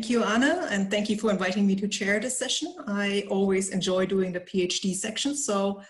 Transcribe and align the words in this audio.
Thank 0.00 0.08
you, 0.08 0.24
Anna, 0.24 0.66
and 0.70 0.90
thank 0.90 1.10
you 1.10 1.18
for 1.18 1.30
inviting 1.30 1.66
me 1.66 1.76
to 1.76 1.86
chair 1.86 2.18
this 2.20 2.38
session. 2.38 2.74
I 2.86 3.26
always 3.28 3.68
enjoy 3.68 4.06
doing 4.06 4.32
the 4.32 4.40
PhD 4.40 4.94
section, 4.94 5.36
so 5.36 5.82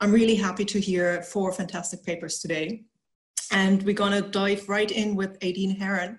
I'm 0.00 0.10
really 0.10 0.34
happy 0.34 0.64
to 0.64 0.80
hear 0.80 1.22
four 1.22 1.52
fantastic 1.52 2.02
papers 2.02 2.40
today. 2.40 2.82
And 3.52 3.80
we're 3.84 3.94
gonna 3.94 4.22
dive 4.22 4.68
right 4.68 4.90
in 4.90 5.14
with 5.14 5.38
Aideen 5.38 5.78
Heron, 5.78 6.18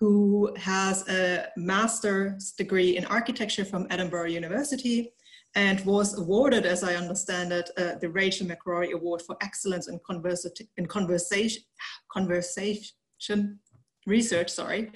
who 0.00 0.52
has 0.56 1.08
a 1.08 1.46
master's 1.56 2.50
degree 2.50 2.96
in 2.96 3.04
architecture 3.04 3.64
from 3.64 3.86
Edinburgh 3.90 4.30
University 4.30 5.12
and 5.54 5.78
was 5.86 6.18
awarded, 6.18 6.66
as 6.66 6.82
I 6.82 6.96
understand 6.96 7.52
it, 7.52 7.70
uh, 7.78 7.94
the 8.00 8.10
Rachel 8.10 8.48
McCrory 8.48 8.90
Award 8.90 9.22
for 9.22 9.36
Excellence 9.40 9.86
in, 9.86 10.00
Conversa 10.00 10.50
in 10.78 10.86
conversation, 10.86 11.62
conversation 12.10 13.60
research, 14.04 14.50
sorry, 14.50 14.90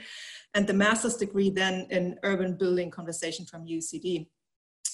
and 0.54 0.66
the 0.66 0.74
master's 0.74 1.16
degree 1.16 1.50
then 1.50 1.86
in 1.90 2.18
urban 2.22 2.54
building 2.54 2.90
conversation 2.90 3.46
from 3.46 3.66
UCD. 3.66 4.26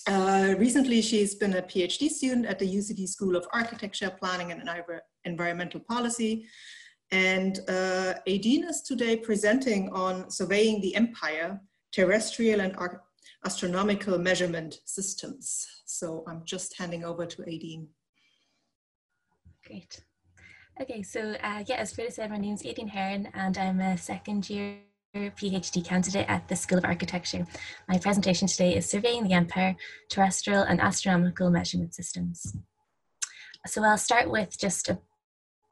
Uh, 0.08 0.54
recently, 0.58 1.02
she's 1.02 1.34
been 1.34 1.54
a 1.54 1.62
PhD 1.62 2.08
student 2.08 2.46
at 2.46 2.58
the 2.58 2.76
UCD 2.76 3.08
School 3.08 3.34
of 3.34 3.46
Architecture, 3.52 4.10
Planning 4.20 4.52
and 4.52 4.68
Environmental 5.24 5.80
Policy. 5.80 6.46
And 7.10 7.58
uh, 7.68 8.14
Aideen 8.28 8.68
is 8.68 8.82
today 8.82 9.16
presenting 9.16 9.88
on 9.90 10.30
surveying 10.30 10.80
the 10.80 10.94
empire, 10.94 11.60
terrestrial 11.92 12.60
and 12.60 12.76
astronomical 13.44 14.18
measurement 14.18 14.80
systems. 14.84 15.66
So 15.86 16.24
I'm 16.28 16.42
just 16.44 16.76
handing 16.78 17.04
over 17.04 17.26
to 17.26 17.42
Aideen. 17.42 17.86
Great. 19.66 20.04
Okay, 20.80 21.02
so 21.02 21.34
uh, 21.42 21.64
yeah, 21.66 21.76
as 21.76 21.94
Frida 21.94 22.12
said, 22.12 22.30
my 22.30 22.38
name 22.38 22.54
is 22.54 22.62
Aideen 22.62 22.88
Heron 22.88 23.28
and 23.34 23.56
I'm 23.56 23.80
a 23.80 23.96
second 23.96 24.50
year 24.50 24.76
PhD 25.16 25.84
candidate 25.84 26.26
at 26.28 26.46
the 26.48 26.56
School 26.56 26.78
of 26.78 26.84
Architecture. 26.84 27.46
My 27.88 27.98
presentation 27.98 28.48
today 28.48 28.76
is 28.76 28.88
Surveying 28.88 29.24
the 29.24 29.32
Empire, 29.32 29.76
Terrestrial 30.10 30.62
and 30.62 30.80
Astronomical 30.80 31.50
Measurement 31.50 31.94
Systems. 31.94 32.56
So 33.66 33.82
I'll 33.82 33.98
start 33.98 34.30
with 34.30 34.58
just 34.58 34.88
a 34.88 34.98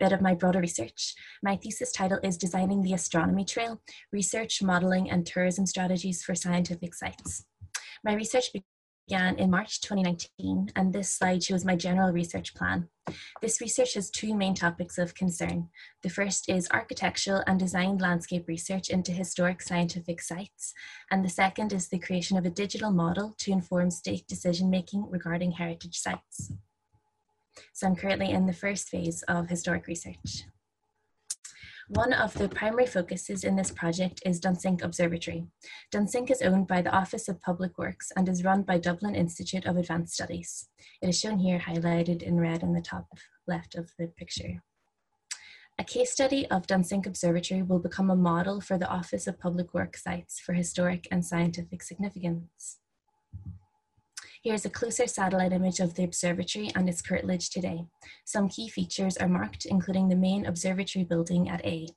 bit 0.00 0.12
of 0.12 0.20
my 0.20 0.34
broader 0.34 0.60
research. 0.60 1.14
My 1.42 1.56
thesis 1.56 1.92
title 1.92 2.18
is 2.22 2.36
Designing 2.36 2.82
the 2.82 2.94
Astronomy 2.94 3.44
Trail, 3.44 3.80
Research, 4.12 4.62
Modelling 4.62 5.10
and 5.10 5.24
Tourism 5.24 5.66
Strategies 5.66 6.22
for 6.22 6.34
Scientific 6.34 6.94
Sites. 6.94 7.44
My 8.04 8.14
research 8.14 8.50
began 9.06 9.36
in 9.36 9.50
March 9.50 9.80
2019, 9.80 10.70
and 10.76 10.92
this 10.92 11.12
slide 11.12 11.42
shows 11.42 11.64
my 11.64 11.76
general 11.76 12.10
research 12.12 12.54
plan. 12.54 12.88
This 13.42 13.60
research 13.60 13.94
has 13.94 14.10
two 14.10 14.34
main 14.34 14.54
topics 14.54 14.96
of 14.96 15.14
concern. 15.14 15.68
The 16.02 16.08
first 16.08 16.48
is 16.48 16.68
architectural 16.72 17.42
and 17.46 17.58
design 17.58 17.98
landscape 17.98 18.48
research 18.48 18.88
into 18.88 19.12
historic 19.12 19.60
scientific 19.60 20.22
sites, 20.22 20.72
and 21.10 21.24
the 21.24 21.28
second 21.28 21.72
is 21.72 21.88
the 21.88 21.98
creation 21.98 22.38
of 22.38 22.46
a 22.46 22.50
digital 22.50 22.90
model 22.90 23.34
to 23.38 23.52
inform 23.52 23.90
state 23.90 24.26
decision 24.26 24.70
making 24.70 25.10
regarding 25.10 25.52
heritage 25.52 25.98
sites. 25.98 26.52
So 27.72 27.86
I'm 27.86 27.96
currently 27.96 28.30
in 28.30 28.46
the 28.46 28.52
first 28.52 28.88
phase 28.88 29.22
of 29.24 29.48
historic 29.48 29.86
research. 29.86 30.44
One 31.88 32.14
of 32.14 32.32
the 32.32 32.48
primary 32.48 32.86
focuses 32.86 33.44
in 33.44 33.56
this 33.56 33.70
project 33.70 34.22
is 34.24 34.40
Dunsink 34.40 34.82
Observatory. 34.82 35.48
Dunsink 35.92 36.30
is 36.30 36.40
owned 36.40 36.66
by 36.66 36.80
the 36.80 36.90
Office 36.90 37.28
of 37.28 37.42
Public 37.42 37.76
Works 37.76 38.10
and 38.16 38.26
is 38.26 38.42
run 38.42 38.62
by 38.62 38.78
Dublin 38.78 39.14
Institute 39.14 39.66
of 39.66 39.76
Advanced 39.76 40.14
Studies. 40.14 40.66
It 41.02 41.10
is 41.10 41.20
shown 41.20 41.40
here 41.40 41.58
highlighted 41.58 42.22
in 42.22 42.40
red 42.40 42.62
in 42.62 42.72
the 42.72 42.80
top 42.80 43.08
left 43.46 43.74
of 43.74 43.90
the 43.98 44.06
picture. 44.06 44.62
A 45.78 45.84
case 45.84 46.10
study 46.10 46.46
of 46.50 46.66
Dunsink 46.66 47.04
Observatory 47.04 47.62
will 47.62 47.80
become 47.80 48.08
a 48.08 48.16
model 48.16 48.62
for 48.62 48.78
the 48.78 48.88
Office 48.88 49.26
of 49.26 49.38
Public 49.38 49.74
Works 49.74 50.02
sites 50.02 50.40
for 50.40 50.54
historic 50.54 51.06
and 51.10 51.22
scientific 51.22 51.82
significance. 51.82 52.78
Here's 54.44 54.66
a 54.66 54.70
closer 54.70 55.06
satellite 55.06 55.54
image 55.54 55.80
of 55.80 55.94
the 55.94 56.04
observatory 56.04 56.70
and 56.74 56.86
its 56.86 57.00
curtilage 57.00 57.48
today. 57.48 57.86
Some 58.26 58.50
key 58.50 58.68
features 58.68 59.16
are 59.16 59.26
marked, 59.26 59.64
including 59.64 60.10
the 60.10 60.16
main 60.16 60.44
observatory 60.44 61.02
building 61.02 61.48
at 61.48 61.64
A. 61.64 61.88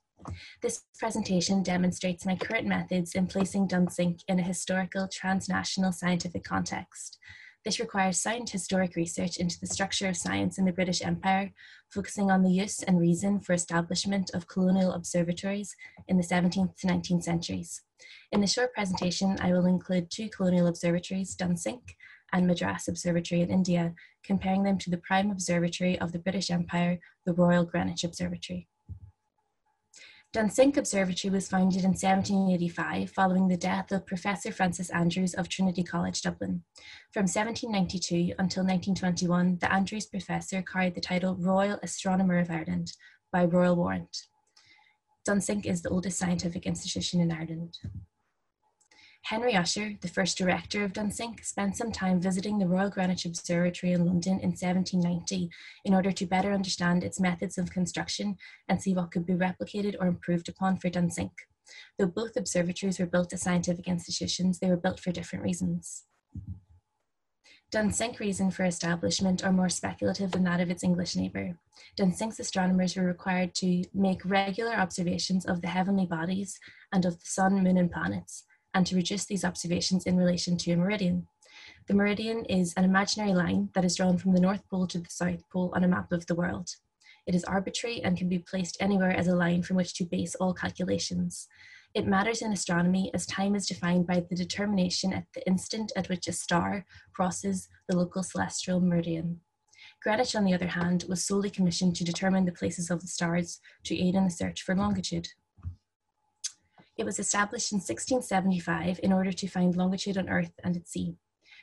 This 0.62 0.86
presentation 0.98 1.62
demonstrates 1.62 2.26
my 2.26 2.38
current 2.38 2.66
methods 2.66 3.16
in 3.16 3.28
placing 3.28 3.68
Dunsink 3.68 4.22
in 4.30 4.40
a 4.40 4.44
historical 4.44 5.10
transnational 5.10 5.92
scientific 5.92 6.46
context. 6.46 7.18
This 7.66 7.82
requires 7.82 8.22
sound 8.22 8.50
historic 8.50 8.96
research 8.96 9.36
into 9.36 9.60
the 9.60 9.68
structure 9.68 10.08
of 10.08 10.16
science 10.16 10.58
in 10.58 10.64
the 10.64 10.72
British 10.72 11.02
Empire, 11.02 11.52
focusing 11.90 12.32
on 12.32 12.44
the 12.44 12.52
use 12.52 12.82
and 12.82 12.98
reason 12.98 13.42
for 13.42 13.52
establishment 13.52 14.32
of 14.34 14.48
colonial 14.48 14.94
observatories 14.94 15.76
in 16.08 16.16
the 16.16 16.24
17th 16.24 16.78
to 16.78 16.88
19th 16.88 17.24
centuries. 17.24 17.82
In 18.32 18.40
the 18.40 18.48
short 18.48 18.74
presentation, 18.74 19.36
I 19.42 19.52
will 19.52 19.66
include 19.66 20.10
two 20.10 20.30
colonial 20.30 20.68
observatories, 20.68 21.36
Dunsink 21.36 21.82
and 22.34 22.48
Madras 22.48 22.88
Observatory 22.88 23.42
in 23.42 23.50
India, 23.50 23.94
comparing 24.24 24.64
them 24.64 24.78
to 24.80 24.90
the 24.90 24.98
prime 24.98 25.32
observatory 25.32 26.00
of 26.00 26.12
the 26.12 26.20
British 26.20 26.50
Empire, 26.50 27.00
the 27.26 27.34
Royal 27.34 27.64
Greenwich 27.64 28.04
Observatory. 28.04 28.68
Dunsink 30.34 30.76
Observatory 30.76 31.32
was 31.32 31.48
founded 31.48 31.84
in 31.84 31.92
1785 31.92 33.10
following 33.12 33.48
the 33.48 33.58
death 33.58 33.92
of 33.92 34.06
Professor 34.06 34.52
Francis 34.52 34.90
Andrews 34.90 35.34
of 35.34 35.48
Trinity 35.48 35.84
College, 35.84 36.22
Dublin. 36.22 36.64
From 37.12 37.24
1792 37.24 38.36
until 38.38 38.64
1921, 38.64 39.58
the 39.60 39.74
Andrews 39.74 40.06
Professor 40.06 40.62
carried 40.62 40.96
the 40.96 41.02
title 41.02 41.38
Royal 41.38 41.80
Astronomer 41.82 42.40
of 42.40 42.52
Ireland 42.52 42.92
by 43.32 43.46
royal 43.46 43.78
warrant. 43.78 44.28
Dunsink 45.28 45.66
is 45.66 45.82
the 45.82 45.90
oldest 45.90 46.20
scientific 46.20 46.66
institution 46.66 47.22
in 47.22 47.32
Ireland. 47.32 47.78
Henry 49.24 49.54
Ussher, 49.56 49.98
the 50.02 50.08
first 50.08 50.38
director 50.38 50.84
of 50.84 50.94
Dunsink, 50.94 51.44
spent 51.44 51.76
some 51.76 51.92
time 51.92 52.22
visiting 52.22 52.60
the 52.60 52.68
Royal 52.68 52.90
Greenwich 52.90 53.26
Observatory 53.26 53.92
in 53.92 54.06
London 54.06 54.40
in 54.40 54.52
1790 54.52 55.50
in 55.84 55.94
order 55.94 56.12
to 56.14 56.26
better 56.26 56.54
understand 56.54 57.04
its 57.04 57.20
methods 57.20 57.58
of 57.58 57.72
construction 57.72 58.38
and 58.70 58.82
see 58.82 58.94
what 58.94 59.12
could 59.12 59.26
be 59.26 59.34
replicated 59.34 59.96
or 60.00 60.08
improved 60.08 60.48
upon 60.48 60.78
for 60.78 60.90
Dunsink. 60.90 61.32
Though 61.98 62.08
both 62.08 62.38
observatories 62.38 63.00
were 63.00 63.06
built 63.06 63.34
as 63.34 63.42
scientific 63.42 63.88
institutions, 63.88 64.60
they 64.60 64.70
were 64.70 64.78
built 64.78 65.00
for 65.00 65.12
different 65.12 65.44
reasons. 65.44 66.06
Dunsink's 67.70 68.22
reason 68.22 68.50
for 68.50 68.64
establishment 68.64 69.44
are 69.44 69.52
more 69.52 69.68
speculative 69.68 70.32
than 70.32 70.46
that 70.46 70.62
of 70.62 70.70
its 70.70 70.86
English 70.86 71.18
neighbour. 71.18 71.58
Dunsink's 72.00 72.40
astronomers 72.40 72.96
were 72.96 73.04
required 73.04 73.54
to 73.56 73.84
make 73.94 74.24
regular 74.24 74.74
observations 74.74 75.46
of 75.46 75.62
the 75.62 75.68
heavenly 75.68 76.06
bodies 76.06 76.58
and 76.94 77.04
of 77.04 77.20
the 77.20 77.26
sun, 77.26 77.62
moon, 77.62 77.78
and 77.78 77.92
planets, 77.92 78.46
and 78.78 78.86
to 78.86 78.96
reduce 78.96 79.26
these 79.26 79.44
observations 79.44 80.06
in 80.06 80.16
relation 80.16 80.56
to 80.56 80.72
a 80.72 80.78
meridian. 80.78 81.28
The 81.88 81.96
meridian 81.96 82.46
is 82.46 82.76
an 82.78 82.84
imaginary 82.84 83.34
line 83.34 83.70
that 83.74 83.84
is 83.84 83.96
drawn 83.96 84.20
from 84.20 84.34
the 84.34 84.40
North 84.40 84.62
Pole 84.70 84.86
to 84.88 85.00
the 85.00 85.10
South 85.10 85.42
Pole 85.50 85.74
on 85.76 85.84
a 85.84 85.88
map 85.88 86.12
of 86.12 86.28
the 86.28 86.36
world. 86.36 86.70
It 87.26 87.34
is 87.34 87.44
arbitrary 87.44 88.04
and 88.04 88.16
can 88.16 88.30
be 88.30 88.38
placed 88.38 88.78
anywhere 88.80 89.10
as 89.10 89.28
a 89.28 89.36
line 89.36 89.64
from 89.64 89.78
which 89.78 89.96
to 89.96 90.06
base 90.06 90.36
all 90.36 90.54
calculations. 90.54 91.48
It 91.96 92.06
matters 92.06 92.44
in 92.44 92.54
astronomy 92.54 93.10
as 93.16 93.26
time 93.26 93.56
is 93.56 93.66
defined 93.66 94.06
by 94.06 94.24
the 94.30 94.36
determination 94.36 95.12
at 95.12 95.26
the 95.34 95.46
instant 95.48 95.92
at 95.96 96.08
which 96.08 96.28
a 96.28 96.32
star 96.32 96.86
crosses 97.14 97.70
the 97.90 97.98
local 97.98 98.22
celestial 98.22 98.80
meridian. 98.80 99.42
Greenwich, 100.04 100.36
on 100.36 100.46
the 100.46 100.54
other 100.54 100.68
hand, 100.68 101.06
was 101.10 101.26
solely 101.26 101.50
commissioned 101.50 101.96
to 101.96 102.04
determine 102.04 102.46
the 102.46 102.52
places 102.52 102.92
of 102.92 103.02
the 103.02 103.08
stars 103.08 103.60
to 103.86 103.98
aid 103.98 104.14
in 104.14 104.26
the 104.26 104.30
search 104.30 104.62
for 104.62 104.76
longitude. 104.76 105.30
It 106.98 107.06
was 107.06 107.20
established 107.20 107.72
in 107.72 107.78
1675 107.78 109.00
in 109.04 109.14
order 109.14 109.32
to 109.32 109.48
find 109.48 109.76
longitude 109.76 110.18
on 110.18 110.30
Earth 110.30 110.54
and 110.64 110.76
at 110.76 110.88
sea. 110.88 111.16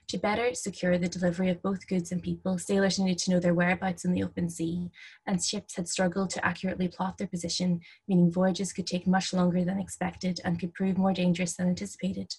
To 0.08 0.18
better 0.18 0.54
secure 0.54 0.98
the 0.98 1.08
delivery 1.08 1.48
of 1.48 1.62
both 1.62 1.88
goods 1.88 2.12
and 2.12 2.22
people, 2.22 2.58
sailors 2.58 2.98
needed 2.98 3.18
to 3.20 3.30
know 3.30 3.40
their 3.40 3.54
whereabouts 3.54 4.04
in 4.04 4.12
the 4.12 4.22
open 4.22 4.50
sea, 4.50 4.90
and 5.26 5.42
ships 5.42 5.76
had 5.76 5.88
struggled 5.88 6.28
to 6.30 6.44
accurately 6.44 6.88
plot 6.88 7.16
their 7.16 7.26
position, 7.26 7.80
meaning 8.06 8.30
voyages 8.30 8.72
could 8.72 8.86
take 8.86 9.06
much 9.06 9.32
longer 9.32 9.64
than 9.64 9.80
expected 9.80 10.40
and 10.44 10.60
could 10.60 10.74
prove 10.74 10.98
more 10.98 11.14
dangerous 11.14 11.56
than 11.56 11.68
anticipated. 11.68 12.34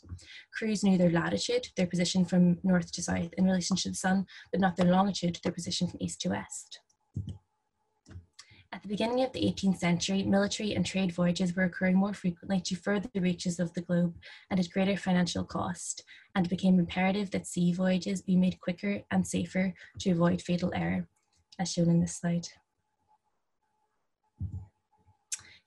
Crews 0.54 0.84
knew 0.84 0.98
their 0.98 1.10
latitude, 1.10 1.68
their 1.76 1.88
position 1.88 2.24
from 2.24 2.60
north 2.64 2.92
to 2.92 3.02
south 3.02 3.34
in 3.36 3.46
relation 3.46 3.76
to 3.78 3.90
the 3.90 3.96
sun, 3.96 4.28
but 4.52 4.62
not 4.62 4.76
their 4.76 4.92
longitude, 4.92 5.40
their 5.44 5.52
position 5.52 5.88
from 5.88 6.00
east 6.00 6.22
to 6.22 6.30
west. 6.30 6.80
At 8.76 8.82
the 8.82 8.90
beginning 8.90 9.24
of 9.24 9.32
the 9.32 9.40
18th 9.40 9.78
century, 9.78 10.22
military 10.24 10.76
and 10.76 10.86
trade 10.86 11.14
voyages 11.14 11.56
were 11.56 11.64
occurring 11.64 11.96
more 11.96 12.14
frequently 12.14 12.60
to 12.60 12.76
further 12.76 13.10
the 13.14 13.22
reaches 13.22 13.58
of 13.58 13.74
the 13.74 13.80
globe 13.80 14.18
and 14.52 14.60
at 14.60 14.70
greater 14.70 14.98
financial 14.98 15.46
cost, 15.46 16.04
and 16.36 16.46
it 16.46 16.50
became 16.50 16.78
imperative 16.78 17.32
that 17.32 17.48
sea 17.48 17.72
voyages 17.72 18.22
be 18.22 18.36
made 18.36 18.60
quicker 18.60 19.02
and 19.10 19.26
safer 19.26 19.74
to 20.00 20.12
avoid 20.12 20.42
fatal 20.42 20.74
error, 20.76 21.08
as 21.58 21.72
shown 21.72 21.90
in 21.90 22.02
this 22.02 22.18
slide. 22.18 22.50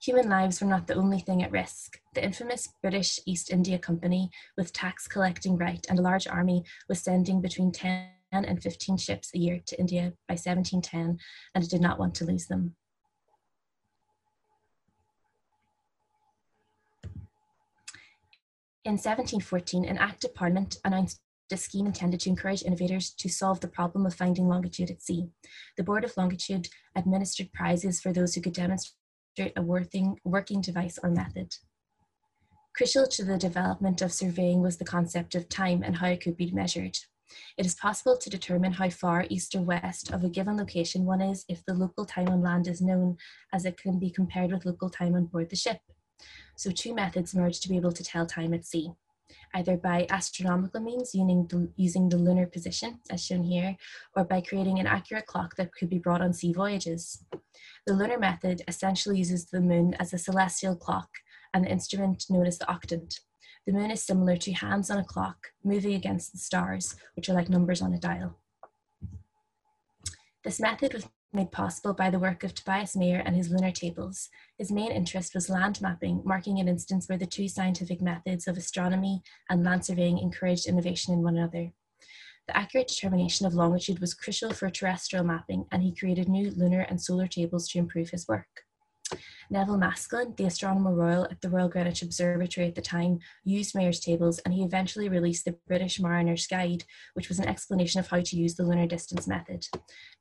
Human 0.03 0.29
lives 0.29 0.61
were 0.61 0.67
not 0.67 0.85
the 0.85 0.93
only 0.93 1.19
thing 1.19 1.41
at 1.41 1.51
risk. 1.51 1.99
The 2.13 2.23
infamous 2.23 2.69
British 2.79 3.19
East 3.25 3.51
India 3.51 3.79
Company, 3.79 4.29
with 4.55 4.71
tax 4.71 5.07
collecting 5.07 5.57
right 5.57 5.83
and 5.89 5.97
a 5.97 6.03
large 6.03 6.27
army, 6.27 6.63
was 6.87 7.01
sending 7.01 7.41
between 7.41 7.71
10 7.71 8.07
and 8.31 8.61
15 8.61 8.97
ships 8.97 9.31
a 9.33 9.39
year 9.39 9.59
to 9.65 9.79
India 9.79 10.13
by 10.27 10.33
1710, 10.33 11.17
and 11.55 11.63
it 11.63 11.71
did 11.71 11.81
not 11.81 11.97
want 11.97 12.13
to 12.13 12.25
lose 12.25 12.45
them. 12.45 12.75
In 18.85 18.93
1714, 18.93 19.83
an 19.83 19.97
Act 19.97 20.23
of 20.23 20.33
Parliament 20.33 20.77
announced 20.85 21.19
a 21.51 21.57
scheme 21.57 21.85
intended 21.85 22.21
to 22.21 22.29
encourage 22.29 22.63
innovators 22.63 23.11
to 23.11 23.27
solve 23.27 23.59
the 23.59 23.67
problem 23.67 24.05
of 24.05 24.13
finding 24.13 24.47
longitude 24.47 24.89
at 24.89 25.01
sea. 25.01 25.27
The 25.75 25.83
Board 25.83 26.05
of 26.05 26.15
Longitude 26.15 26.69
administered 26.95 27.51
prizes 27.51 27.99
for 27.99 28.13
those 28.13 28.33
who 28.35 28.41
could 28.41 28.53
demonstrate 28.53 29.53
a 29.57 29.61
working, 29.61 30.17
working 30.23 30.61
device 30.61 30.97
or 31.03 31.09
method. 31.09 31.55
Crucial 32.73 33.07
to 33.07 33.25
the 33.25 33.37
development 33.37 34.01
of 34.01 34.13
surveying 34.13 34.61
was 34.61 34.77
the 34.77 34.85
concept 34.85 35.35
of 35.35 35.49
time 35.49 35.83
and 35.83 35.97
how 35.97 36.07
it 36.07 36.21
could 36.21 36.37
be 36.37 36.51
measured. 36.51 36.97
It 37.57 37.65
is 37.65 37.75
possible 37.75 38.17
to 38.17 38.29
determine 38.29 38.73
how 38.73 38.89
far 38.89 39.25
east 39.29 39.55
or 39.55 39.61
west 39.61 40.11
of 40.11 40.23
a 40.23 40.29
given 40.29 40.55
location 40.55 41.03
one 41.03 41.21
is 41.21 41.43
if 41.49 41.65
the 41.65 41.73
local 41.73 42.05
time 42.05 42.29
on 42.29 42.41
land 42.41 42.67
is 42.67 42.81
known, 42.81 43.17
as 43.51 43.65
it 43.65 43.77
can 43.77 43.99
be 43.99 44.09
compared 44.09 44.53
with 44.53 44.65
local 44.65 44.89
time 44.89 45.15
on 45.15 45.25
board 45.25 45.49
the 45.49 45.57
ship. 45.57 45.81
So 46.55 46.71
two 46.71 46.93
methods 46.93 47.35
merged 47.35 47.63
to 47.63 47.69
be 47.69 47.77
able 47.77 47.91
to 47.91 48.03
tell 48.03 48.25
time 48.25 48.53
at 48.53 48.65
sea, 48.65 48.91
either 49.53 49.77
by 49.77 50.07
astronomical 50.09 50.81
means 50.81 51.15
using 51.15 51.47
the, 51.47 51.71
using 51.75 52.09
the 52.09 52.17
lunar 52.17 52.45
position, 52.45 52.99
as 53.09 53.23
shown 53.23 53.43
here, 53.43 53.75
or 54.15 54.25
by 54.25 54.41
creating 54.41 54.79
an 54.79 54.87
accurate 54.87 55.25
clock 55.25 55.55
that 55.55 55.73
could 55.73 55.89
be 55.89 55.99
brought 55.99 56.21
on 56.21 56.33
sea 56.33 56.53
voyages. 56.53 57.23
The 57.87 57.93
lunar 57.93 58.19
method 58.19 58.61
essentially 58.67 59.17
uses 59.17 59.45
the 59.45 59.61
moon 59.61 59.93
as 59.95 60.13
a 60.13 60.17
celestial 60.17 60.75
clock 60.75 61.09
and 61.53 61.65
the 61.65 61.71
instrument 61.71 62.25
known 62.29 62.45
as 62.45 62.57
the 62.57 62.65
octant. 62.65 63.19
The 63.65 63.73
moon 63.73 63.91
is 63.91 64.01
similar 64.01 64.37
to 64.37 64.51
hands 64.51 64.89
on 64.89 64.99
a 64.99 65.03
clock 65.03 65.47
moving 65.63 65.93
against 65.93 66.31
the 66.31 66.39
stars, 66.39 66.95
which 67.15 67.29
are 67.29 67.33
like 67.33 67.49
numbers 67.49 67.81
on 67.81 67.93
a 67.93 67.99
dial. 67.99 68.37
This 70.43 70.59
method 70.59 70.93
was 70.93 71.07
made 71.31 71.51
possible 71.51 71.93
by 71.93 72.09
the 72.09 72.19
work 72.19 72.43
of 72.43 72.53
Tobias 72.53 72.95
Mayer 72.95 73.21
and 73.25 73.35
his 73.35 73.49
lunar 73.49 73.71
tables. 73.71 74.29
His 74.57 74.71
main 74.71 74.91
interest 74.91 75.35
was 75.35 75.49
land 75.49 75.79
mapping, 75.81 76.21
marking 76.25 76.59
an 76.59 76.67
instance 76.67 77.07
where 77.07 77.17
the 77.17 77.25
two 77.25 77.47
scientific 77.47 78.01
methods 78.01 78.47
of 78.47 78.57
astronomy 78.57 79.21
and 79.49 79.63
land 79.63 79.85
surveying 79.85 80.17
encouraged 80.17 80.67
innovation 80.67 81.13
in 81.13 81.21
one 81.21 81.37
another. 81.37 81.71
The 82.47 82.57
accurate 82.57 82.87
determination 82.87 83.45
of 83.45 83.53
longitude 83.53 83.99
was 83.99 84.15
crucial 84.15 84.53
for 84.53 84.69
terrestrial 84.71 85.23
mapping, 85.23 85.65
and 85.71 85.83
he 85.83 85.93
created 85.93 86.27
new 86.27 86.49
lunar 86.49 86.81
and 86.81 86.99
solar 86.99 87.27
tables 87.27 87.67
to 87.69 87.77
improve 87.77 88.09
his 88.09 88.27
work. 88.27 88.65
Nevil 89.49 89.77
Maskelyne, 89.77 90.35
the 90.37 90.45
Astronomer 90.45 90.93
Royal 90.93 91.25
at 91.25 91.41
the 91.41 91.49
Royal 91.49 91.69
Greenwich 91.69 92.01
Observatory 92.01 92.67
at 92.67 92.75
the 92.75 92.81
time, 92.81 93.19
used 93.43 93.73
Mayer's 93.73 93.99
tables 93.99 94.39
and 94.39 94.53
he 94.53 94.63
eventually 94.63 95.09
released 95.09 95.45
the 95.45 95.57
British 95.67 95.99
Mariner's 95.99 96.45
Guide, 96.47 96.83
which 97.13 97.29
was 97.29 97.39
an 97.39 97.47
explanation 97.47 97.99
of 97.99 98.07
how 98.07 98.21
to 98.21 98.35
use 98.35 98.55
the 98.55 98.63
lunar 98.63 98.87
distance 98.87 99.27
method. 99.27 99.65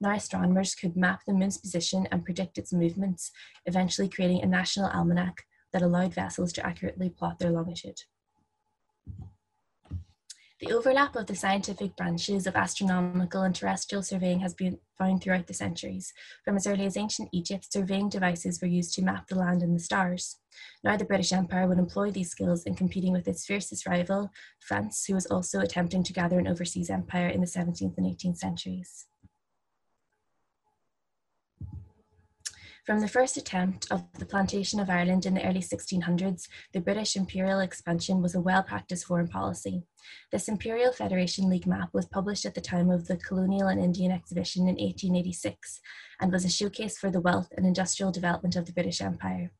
Now 0.00 0.14
astronomers 0.14 0.74
could 0.74 0.96
map 0.96 1.20
the 1.26 1.34
moon's 1.34 1.58
position 1.58 2.08
and 2.10 2.24
predict 2.24 2.58
its 2.58 2.72
movements, 2.72 3.30
eventually 3.66 4.08
creating 4.08 4.42
a 4.42 4.46
national 4.46 4.90
almanac 4.90 5.44
that 5.72 5.82
allowed 5.82 6.14
vessels 6.14 6.52
to 6.54 6.64
accurately 6.66 7.10
plot 7.10 7.38
their 7.38 7.50
longitude. 7.50 8.00
The 10.60 10.72
overlap 10.72 11.14
of 11.14 11.26
the 11.26 11.36
scientific 11.36 11.94
branches 11.96 12.44
of 12.48 12.56
astronomical 12.56 13.42
and 13.42 13.54
terrestrial 13.54 14.02
surveying 14.02 14.40
has 14.40 14.54
been 14.54 14.80
found 14.98 15.22
throughout 15.22 15.46
the 15.46 15.54
centuries. 15.54 16.12
From 16.44 16.56
as 16.56 16.66
early 16.66 16.84
as 16.84 16.96
ancient 16.96 17.28
Egypt, 17.32 17.72
surveying 17.72 18.08
devices 18.08 18.60
were 18.60 18.66
used 18.66 18.92
to 18.94 19.02
map 19.02 19.28
the 19.28 19.36
land 19.36 19.62
and 19.62 19.72
the 19.72 19.78
stars. 19.78 20.40
Now 20.82 20.96
the 20.96 21.04
British 21.04 21.32
Empire 21.32 21.68
would 21.68 21.78
employ 21.78 22.10
these 22.10 22.32
skills 22.32 22.64
in 22.64 22.74
competing 22.74 23.12
with 23.12 23.28
its 23.28 23.46
fiercest 23.46 23.86
rival, 23.86 24.32
France, 24.58 25.04
who 25.04 25.14
was 25.14 25.26
also 25.26 25.60
attempting 25.60 26.02
to 26.02 26.12
gather 26.12 26.40
an 26.40 26.48
overseas 26.48 26.90
empire 26.90 27.28
in 27.28 27.40
the 27.40 27.46
17th 27.46 27.96
and 27.96 28.06
18th 28.06 28.38
centuries. 28.38 29.06
From 32.88 33.00
the 33.00 33.06
first 33.06 33.36
attempt 33.36 33.86
of 33.90 34.10
the 34.18 34.24
plantation 34.24 34.80
of 34.80 34.88
Ireland 34.88 35.26
in 35.26 35.34
the 35.34 35.44
early 35.44 35.60
1600s, 35.60 36.48
the 36.72 36.80
British 36.80 37.16
imperial 37.16 37.60
expansion 37.60 38.22
was 38.22 38.34
a 38.34 38.40
well 38.40 38.62
practiced 38.62 39.04
foreign 39.04 39.28
policy. 39.28 39.82
This 40.32 40.48
Imperial 40.48 40.94
Federation 40.94 41.50
League 41.50 41.66
map 41.66 41.90
was 41.92 42.06
published 42.06 42.46
at 42.46 42.54
the 42.54 42.62
time 42.62 42.88
of 42.88 43.06
the 43.06 43.18
Colonial 43.18 43.68
and 43.68 43.78
Indian 43.78 44.10
Exhibition 44.10 44.62
in 44.62 44.76
1886 44.76 45.80
and 46.18 46.32
was 46.32 46.46
a 46.46 46.48
showcase 46.48 46.96
for 46.96 47.10
the 47.10 47.20
wealth 47.20 47.52
and 47.58 47.66
industrial 47.66 48.10
development 48.10 48.56
of 48.56 48.64
the 48.64 48.72
British 48.72 49.02
Empire. 49.02 49.52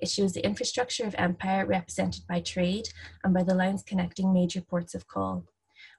It 0.00 0.08
shows 0.08 0.32
the 0.32 0.46
infrastructure 0.46 1.04
of 1.04 1.14
empire 1.18 1.66
represented 1.66 2.26
by 2.26 2.40
trade 2.40 2.88
and 3.22 3.34
by 3.34 3.42
the 3.42 3.54
lines 3.54 3.82
connecting 3.82 4.32
major 4.32 4.62
ports 4.62 4.94
of 4.94 5.06
call. 5.06 5.44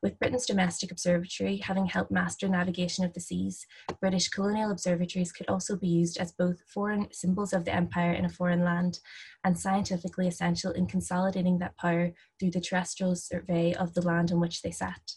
With 0.02 0.18
Britain's 0.18 0.48
domestic 0.48 0.92
observatory 0.92 1.58
having 1.58 1.86
helped 1.86 2.10
master 2.10 2.50
navigation 2.50 3.06
of 3.06 3.14
the 3.14 3.20
seas, 3.20 3.68
British 4.00 4.30
colonial 4.30 4.72
observatories 4.72 5.32
could 5.32 5.48
also 5.48 5.76
be 5.76 5.88
used 5.88 6.18
as 6.18 6.32
both 6.32 6.64
foreign 6.68 7.14
symbols 7.14 7.54
of 7.54 7.66
the 7.66 7.74
empire 7.74 8.12
in 8.12 8.26
a 8.26 8.30
foreign 8.30 8.64
land 8.64 9.00
and 9.44 9.60
scientifically 9.60 10.28
essential 10.28 10.72
in 10.72 10.88
consolidating 10.88 11.60
that 11.60 11.78
power 11.78 12.14
through 12.40 12.50
the 12.50 12.62
terrestrial 12.62 13.16
survey 13.16 13.76
of 13.76 13.94
the 13.94 14.02
land 14.02 14.32
on 14.32 14.40
which 14.40 14.64
they 14.64 14.72
sat. 14.72 15.14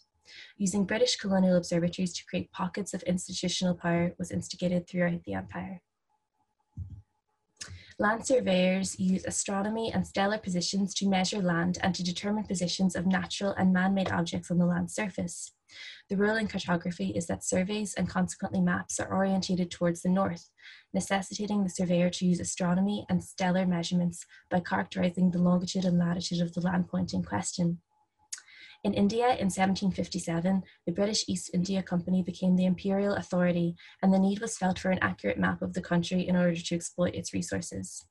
Using 0.59 0.85
British 0.85 1.17
colonial 1.17 1.57
observatories 1.57 2.13
to 2.15 2.25
create 2.27 2.53
pockets 2.53 2.93
of 2.93 3.03
institutional 3.05 3.75
power 3.75 4.15
was 4.19 4.31
instigated 4.31 4.87
throughout 4.87 5.25
the 5.25 5.33
empire. 5.33 5.81
Land 7.99 8.27
surveyors 8.27 8.99
use 8.99 9.25
astronomy 9.25 9.93
and 9.93 10.05
stellar 10.05 10.39
positions 10.39 10.95
to 10.95 11.09
measure 11.09 11.41
land 11.41 11.79
and 11.81 11.95
to 11.95 12.03
determine 12.03 12.43
positions 12.43 12.97
of 12.97 13.07
natural 13.07 13.53
and 13.53 13.73
man-made 13.73 14.11
objects 14.11 14.51
on 14.51 14.59
the 14.59 14.67
land 14.67 14.91
surface. 14.91 15.53
The 16.11 16.17
rule 16.17 16.35
in 16.35 16.49
cartography 16.49 17.11
is 17.11 17.29
that 17.29 17.45
surveys 17.45 17.95
and 17.95 18.09
consequently 18.09 18.61
maps 18.61 18.99
are 18.99 19.13
orientated 19.13 19.71
towards 19.71 20.03
the 20.03 20.09
north, 20.09 20.51
necessitating 20.93 21.63
the 21.63 21.71
surveyor 21.71 22.11
to 22.11 22.27
use 22.27 22.41
astronomy 22.41 23.07
and 23.09 23.23
stellar 23.23 23.65
measurements 23.65 24.27
by 24.51 24.59
characterizing 24.59 25.31
the 25.31 25.39
longitude 25.39 25.85
and 25.85 25.99
latitude 25.99 26.41
of 26.41 26.53
the 26.53 26.63
land 26.63 26.89
point 26.89 27.15
in 27.15 27.23
question. 27.23 27.79
In 28.85 28.93
India 28.93 29.29
in 29.29 29.49
1757, 29.49 30.63
the 30.85 30.93
British 30.93 31.25
East 31.27 31.51
India 31.55 31.83
Company 31.83 32.23
became 32.23 32.55
the 32.55 32.67
imperial 32.67 33.15
authority, 33.15 33.77
and 34.03 34.13
the 34.13 34.19
need 34.19 34.41
was 34.41 34.59
felt 34.59 34.79
for 34.79 34.91
an 34.91 34.99
accurate 35.01 35.39
map 35.39 35.63
of 35.63 35.73
the 35.73 35.81
country 35.81 36.29
in 36.29 36.37
order 36.37 36.55
to 36.55 36.75
exploit 36.75 37.15
its 37.15 37.33
resources. 37.33 38.05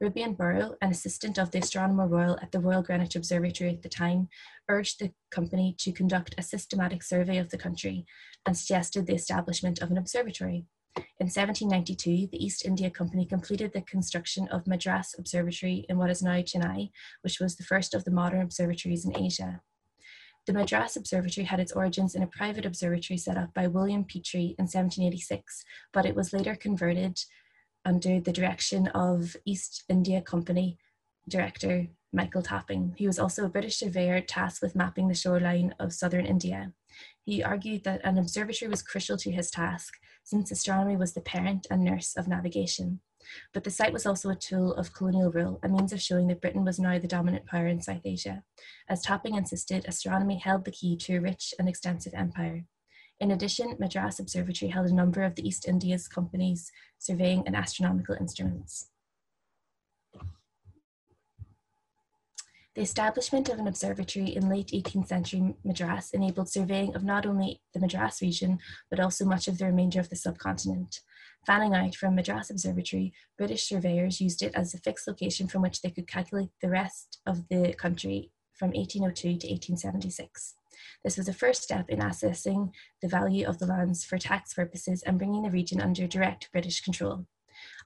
Reuben 0.00 0.34
Burrow, 0.34 0.76
an 0.80 0.92
assistant 0.92 1.36
of 1.36 1.50
the 1.50 1.58
Astronomer 1.58 2.06
Royal 2.06 2.38
at 2.40 2.52
the 2.52 2.60
Royal 2.60 2.80
Greenwich 2.80 3.16
Observatory 3.16 3.70
at 3.70 3.82
the 3.82 3.88
time, 3.88 4.28
urged 4.68 5.00
the 5.00 5.12
company 5.32 5.74
to 5.80 5.90
conduct 5.90 6.36
a 6.38 6.44
systematic 6.44 7.02
survey 7.02 7.38
of 7.38 7.50
the 7.50 7.58
country 7.58 8.06
and 8.46 8.56
suggested 8.56 9.08
the 9.08 9.14
establishment 9.14 9.80
of 9.80 9.90
an 9.90 9.98
observatory. 9.98 10.64
In 10.96 11.26
1792, 11.26 12.28
the 12.30 12.44
East 12.44 12.64
India 12.64 12.88
Company 12.88 13.26
completed 13.26 13.72
the 13.72 13.82
construction 13.82 14.46
of 14.48 14.68
Madras 14.68 15.12
Observatory 15.18 15.86
in 15.88 15.98
what 15.98 16.10
is 16.10 16.22
now 16.22 16.40
Chennai, 16.40 16.92
which 17.22 17.40
was 17.40 17.56
the 17.56 17.64
first 17.64 17.94
of 17.94 18.04
the 18.04 18.12
modern 18.12 18.42
observatories 18.42 19.04
in 19.04 19.16
Asia. 19.16 19.60
The 20.50 20.58
Madras 20.58 20.96
Observatory 20.96 21.44
had 21.44 21.60
its 21.60 21.70
origins 21.70 22.16
in 22.16 22.24
a 22.24 22.26
private 22.26 22.66
observatory 22.66 23.16
set 23.18 23.36
up 23.36 23.54
by 23.54 23.68
William 23.68 24.02
Petrie 24.02 24.56
in 24.58 24.64
1786, 24.64 25.64
but 25.92 26.04
it 26.04 26.16
was 26.16 26.32
later 26.32 26.56
converted 26.56 27.20
under 27.84 28.18
the 28.18 28.32
direction 28.32 28.88
of 28.88 29.36
East 29.44 29.84
India 29.88 30.20
Company 30.20 30.76
director 31.28 31.86
Michael 32.12 32.42
Topping. 32.42 32.96
He 32.98 33.06
was 33.06 33.20
also 33.20 33.44
a 33.44 33.48
British 33.48 33.76
surveyor 33.76 34.22
tasked 34.22 34.60
with 34.60 34.74
mapping 34.74 35.06
the 35.06 35.14
shoreline 35.14 35.72
of 35.78 35.92
southern 35.92 36.26
India. 36.26 36.72
He 37.22 37.44
argued 37.44 37.84
that 37.84 38.04
an 38.04 38.18
observatory 38.18 38.68
was 38.68 38.82
crucial 38.82 39.16
to 39.18 39.30
his 39.30 39.52
task, 39.52 39.98
since 40.24 40.50
astronomy 40.50 40.96
was 40.96 41.12
the 41.12 41.20
parent 41.20 41.68
and 41.70 41.84
nurse 41.84 42.16
of 42.16 42.26
navigation. 42.26 42.98
But 43.52 43.64
the 43.64 43.70
site 43.70 43.92
was 43.92 44.06
also 44.06 44.30
a 44.30 44.36
tool 44.36 44.74
of 44.74 44.92
colonial 44.92 45.30
rule, 45.30 45.58
a 45.62 45.68
means 45.68 45.92
of 45.92 46.00
showing 46.00 46.28
that 46.28 46.40
Britain 46.40 46.64
was 46.64 46.78
now 46.78 46.98
the 46.98 47.08
dominant 47.08 47.46
power 47.46 47.66
in 47.66 47.80
South 47.80 48.02
Asia. 48.04 48.42
As 48.88 49.02
Topping 49.02 49.34
insisted, 49.34 49.84
astronomy 49.86 50.38
held 50.38 50.64
the 50.64 50.70
key 50.70 50.96
to 50.98 51.16
a 51.16 51.20
rich 51.20 51.54
and 51.58 51.68
extensive 51.68 52.14
empire. 52.14 52.64
In 53.20 53.30
addition, 53.30 53.76
Madras 53.78 54.18
Observatory 54.18 54.70
held 54.70 54.86
a 54.86 54.94
number 54.94 55.22
of 55.22 55.34
the 55.34 55.46
East 55.46 55.68
India's 55.68 56.08
companies 56.08 56.72
surveying 56.98 57.42
and 57.46 57.54
astronomical 57.54 58.16
instruments. 58.18 58.88
The 62.76 62.82
establishment 62.82 63.48
of 63.48 63.58
an 63.58 63.66
observatory 63.66 64.34
in 64.34 64.48
late 64.48 64.68
18th 64.68 65.08
century 65.08 65.54
Madras 65.64 66.12
enabled 66.12 66.48
surveying 66.48 66.94
of 66.94 67.04
not 67.04 67.26
only 67.26 67.60
the 67.74 67.80
Madras 67.80 68.22
region, 68.22 68.58
but 68.88 69.00
also 69.00 69.24
much 69.24 69.48
of 69.48 69.58
the 69.58 69.66
remainder 69.66 70.00
of 70.00 70.08
the 70.08 70.16
subcontinent. 70.16 71.00
Fanning 71.46 71.74
out 71.74 71.94
from 71.94 72.14
Madras 72.14 72.50
Observatory, 72.50 73.14
British 73.38 73.66
surveyors 73.66 74.20
used 74.20 74.42
it 74.42 74.54
as 74.54 74.74
a 74.74 74.78
fixed 74.78 75.08
location 75.08 75.48
from 75.48 75.62
which 75.62 75.80
they 75.80 75.90
could 75.90 76.06
calculate 76.06 76.50
the 76.60 76.68
rest 76.68 77.18
of 77.26 77.48
the 77.48 77.72
country 77.78 78.30
from 78.52 78.72
1802 78.72 79.38
to 79.38 79.48
1876. 79.48 80.54
This 81.02 81.16
was 81.16 81.26
the 81.26 81.32
first 81.32 81.62
step 81.62 81.88
in 81.88 82.02
assessing 82.02 82.72
the 83.00 83.08
value 83.08 83.46
of 83.46 83.58
the 83.58 83.66
lands 83.66 84.04
for 84.04 84.18
tax 84.18 84.52
purposes 84.52 85.02
and 85.02 85.16
bringing 85.16 85.42
the 85.42 85.50
region 85.50 85.80
under 85.80 86.06
direct 86.06 86.52
British 86.52 86.82
control. 86.82 87.26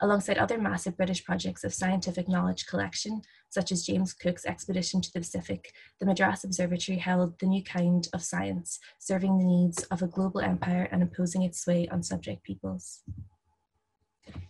Alongside 0.00 0.38
other 0.38 0.58
massive 0.58 0.96
British 0.96 1.25
projects 1.25 1.62
of 1.62 1.73
scientific 1.75 2.28
knowledge 2.28 2.66
collection, 2.66 3.23
such 3.50 3.70
as 3.70 3.84
James 3.84 4.12
Cook's 4.12 4.46
expedition 4.46 5.00
to 5.00 5.12
the 5.12 5.20
Pacific, 5.20 5.73
the 6.00 6.06
Madras 6.06 6.42
Observatory 6.42 6.99
held 6.99 7.38
the 7.38 7.46
new 7.46 7.62
kind 7.62 8.08
of 8.12 8.23
science, 8.23 8.80
serving 8.99 9.38
the 9.38 9.44
needs 9.44 9.84
of 9.84 10.02
a 10.02 10.08
global 10.08 10.40
empire 10.40 10.88
and 10.90 11.02
imposing 11.02 11.42
its 11.42 11.62
sway 11.62 11.87
on 11.88 12.02
subject 12.02 12.42
peoples. 12.42 13.02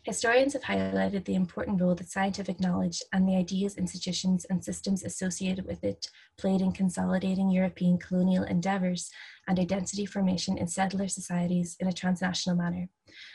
Historians 0.04 0.52
have 0.52 0.62
highlighted 0.62 1.24
the 1.24 1.34
important 1.34 1.80
role 1.80 1.94
that 1.94 2.10
scientific 2.10 2.60
knowledge 2.60 3.02
and 3.12 3.26
the 3.26 3.36
ideas, 3.36 3.76
institutions, 3.76 4.44
and 4.50 4.62
systems 4.62 5.02
associated 5.02 5.64
with 5.64 5.82
it 5.82 6.08
played 6.36 6.60
in 6.60 6.72
consolidating 6.72 7.50
European 7.50 7.96
colonial 7.96 8.44
endeavours 8.44 9.10
and 9.48 9.58
identity 9.58 10.04
formation 10.04 10.58
in 10.58 10.66
settler 10.66 11.08
societies 11.08 11.76
in 11.80 11.88
a 11.88 11.92
transnational 11.92 12.56
manner. 12.56 12.88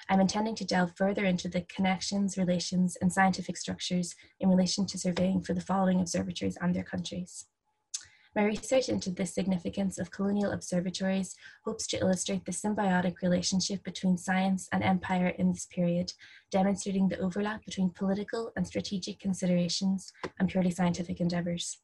I'm 0.09 0.19
intending 0.19 0.55
to 0.55 0.65
delve 0.65 0.95
further 0.95 1.25
into 1.25 1.49
the 1.49 1.61
connections, 1.61 2.37
relations, 2.37 2.95
and 3.01 3.11
scientific 3.11 3.57
structures 3.57 4.13
in 4.39 4.49
relation 4.49 4.85
to 4.87 4.99
surveying 4.99 5.41
for 5.41 5.53
the 5.53 5.61
following 5.61 5.99
observatories 5.99 6.57
and 6.61 6.75
their 6.75 6.83
countries. 6.83 7.47
My 8.35 8.43
research 8.43 8.89
into 8.89 9.09
the 9.09 9.25
significance 9.25 9.97
of 9.97 10.11
colonial 10.11 10.51
observatories 10.51 11.35
hopes 11.65 11.87
to 11.87 11.97
illustrate 11.97 12.45
the 12.45 12.51
symbiotic 12.51 13.21
relationship 13.23 13.83
between 13.83 14.19
science 14.19 14.69
and 14.71 14.83
empire 14.83 15.29
in 15.29 15.51
this 15.51 15.65
period, 15.65 16.13
demonstrating 16.51 17.09
the 17.09 17.17
overlap 17.17 17.65
between 17.65 17.89
political 17.89 18.51
and 18.55 18.67
strategic 18.67 19.19
considerations 19.19 20.13
and 20.39 20.47
purely 20.47 20.69
scientific 20.69 21.19
endeavours. 21.19 21.79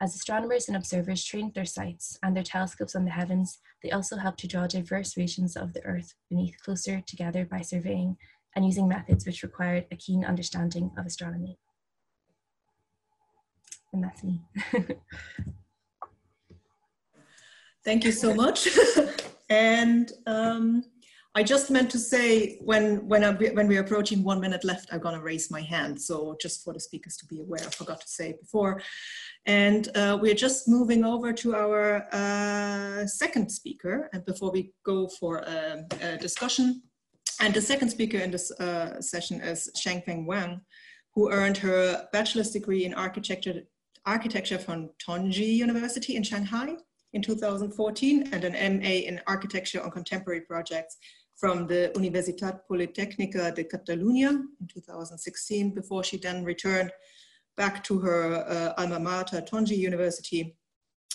As 0.00 0.14
astronomers 0.14 0.68
and 0.68 0.76
observers 0.76 1.24
trained 1.24 1.54
their 1.54 1.64
sights 1.64 2.16
and 2.22 2.36
their 2.36 2.44
telescopes 2.44 2.94
on 2.94 3.04
the 3.04 3.10
heavens, 3.10 3.58
they 3.82 3.90
also 3.90 4.16
helped 4.16 4.38
to 4.40 4.48
draw 4.48 4.68
diverse 4.68 5.16
regions 5.16 5.56
of 5.56 5.72
the 5.72 5.84
Earth 5.84 6.14
beneath 6.28 6.60
closer 6.62 7.02
together 7.06 7.44
by 7.44 7.60
surveying 7.60 8.16
and 8.54 8.64
using 8.64 8.88
methods 8.88 9.26
which 9.26 9.42
required 9.42 9.86
a 9.90 9.96
keen 9.96 10.24
understanding 10.24 10.92
of 10.96 11.06
astronomy. 11.06 11.58
And 13.92 14.04
that's 14.04 14.22
me. 14.22 14.42
Thank 17.88 18.04
you 18.04 18.12
so 18.12 18.34
much. 18.34 18.68
and 19.48 20.12
um, 20.26 20.84
I 21.34 21.42
just 21.42 21.70
meant 21.70 21.88
to 21.92 21.98
say 21.98 22.58
when 22.60 23.08
when 23.08 23.24
I, 23.24 23.32
when 23.32 23.66
we're 23.66 23.80
approaching 23.80 24.22
one 24.22 24.40
minute 24.42 24.62
left, 24.62 24.90
I'm 24.92 25.00
gonna 25.00 25.22
raise 25.22 25.50
my 25.50 25.62
hand. 25.62 25.98
So 25.98 26.36
just 26.38 26.62
for 26.62 26.74
the 26.74 26.80
speakers 26.80 27.16
to 27.16 27.24
be 27.24 27.40
aware, 27.40 27.62
I 27.62 27.70
forgot 27.70 28.02
to 28.02 28.06
say 28.06 28.34
before. 28.38 28.82
And 29.46 29.88
uh, 29.96 30.18
we're 30.20 30.34
just 30.34 30.68
moving 30.68 31.02
over 31.02 31.32
to 31.32 31.54
our 31.56 32.06
uh, 32.12 33.06
second 33.06 33.48
speaker. 33.50 34.10
And 34.12 34.22
before 34.26 34.50
we 34.50 34.74
go 34.84 35.08
for 35.18 35.38
a, 35.38 35.86
a, 36.02 36.18
discussion, 36.18 36.82
and 37.40 37.54
the 37.54 37.62
second 37.62 37.88
speaker 37.88 38.18
in 38.18 38.30
this 38.30 38.50
uh, 38.60 39.00
session 39.00 39.40
is 39.40 39.70
Shengfeng 39.82 40.26
Wang, 40.26 40.60
who 41.14 41.32
earned 41.32 41.56
her 41.56 42.06
bachelor's 42.12 42.50
degree 42.50 42.84
in 42.84 42.92
architecture 42.92 43.62
architecture 44.04 44.58
from 44.58 44.90
Tongji 45.06 45.54
University 45.56 46.16
in 46.16 46.22
Shanghai 46.22 46.76
in 47.12 47.22
2014 47.22 48.28
and 48.32 48.44
an 48.44 48.80
MA 48.80 48.88
in 48.88 49.20
Architecture 49.26 49.82
on 49.82 49.90
Contemporary 49.90 50.42
Projects 50.42 50.96
from 51.36 51.66
the 51.66 51.92
Universitat 51.94 52.60
Politècnica 52.70 53.54
de 53.54 53.64
Catalunya 53.64 54.30
in 54.60 54.66
2016 54.66 55.74
before 55.74 56.02
she 56.02 56.16
then 56.16 56.44
returned 56.44 56.90
back 57.56 57.82
to 57.84 57.98
her 58.00 58.34
uh, 58.34 58.80
alma 58.80 58.98
mater, 58.98 59.40
Tongji 59.40 59.76
University, 59.76 60.56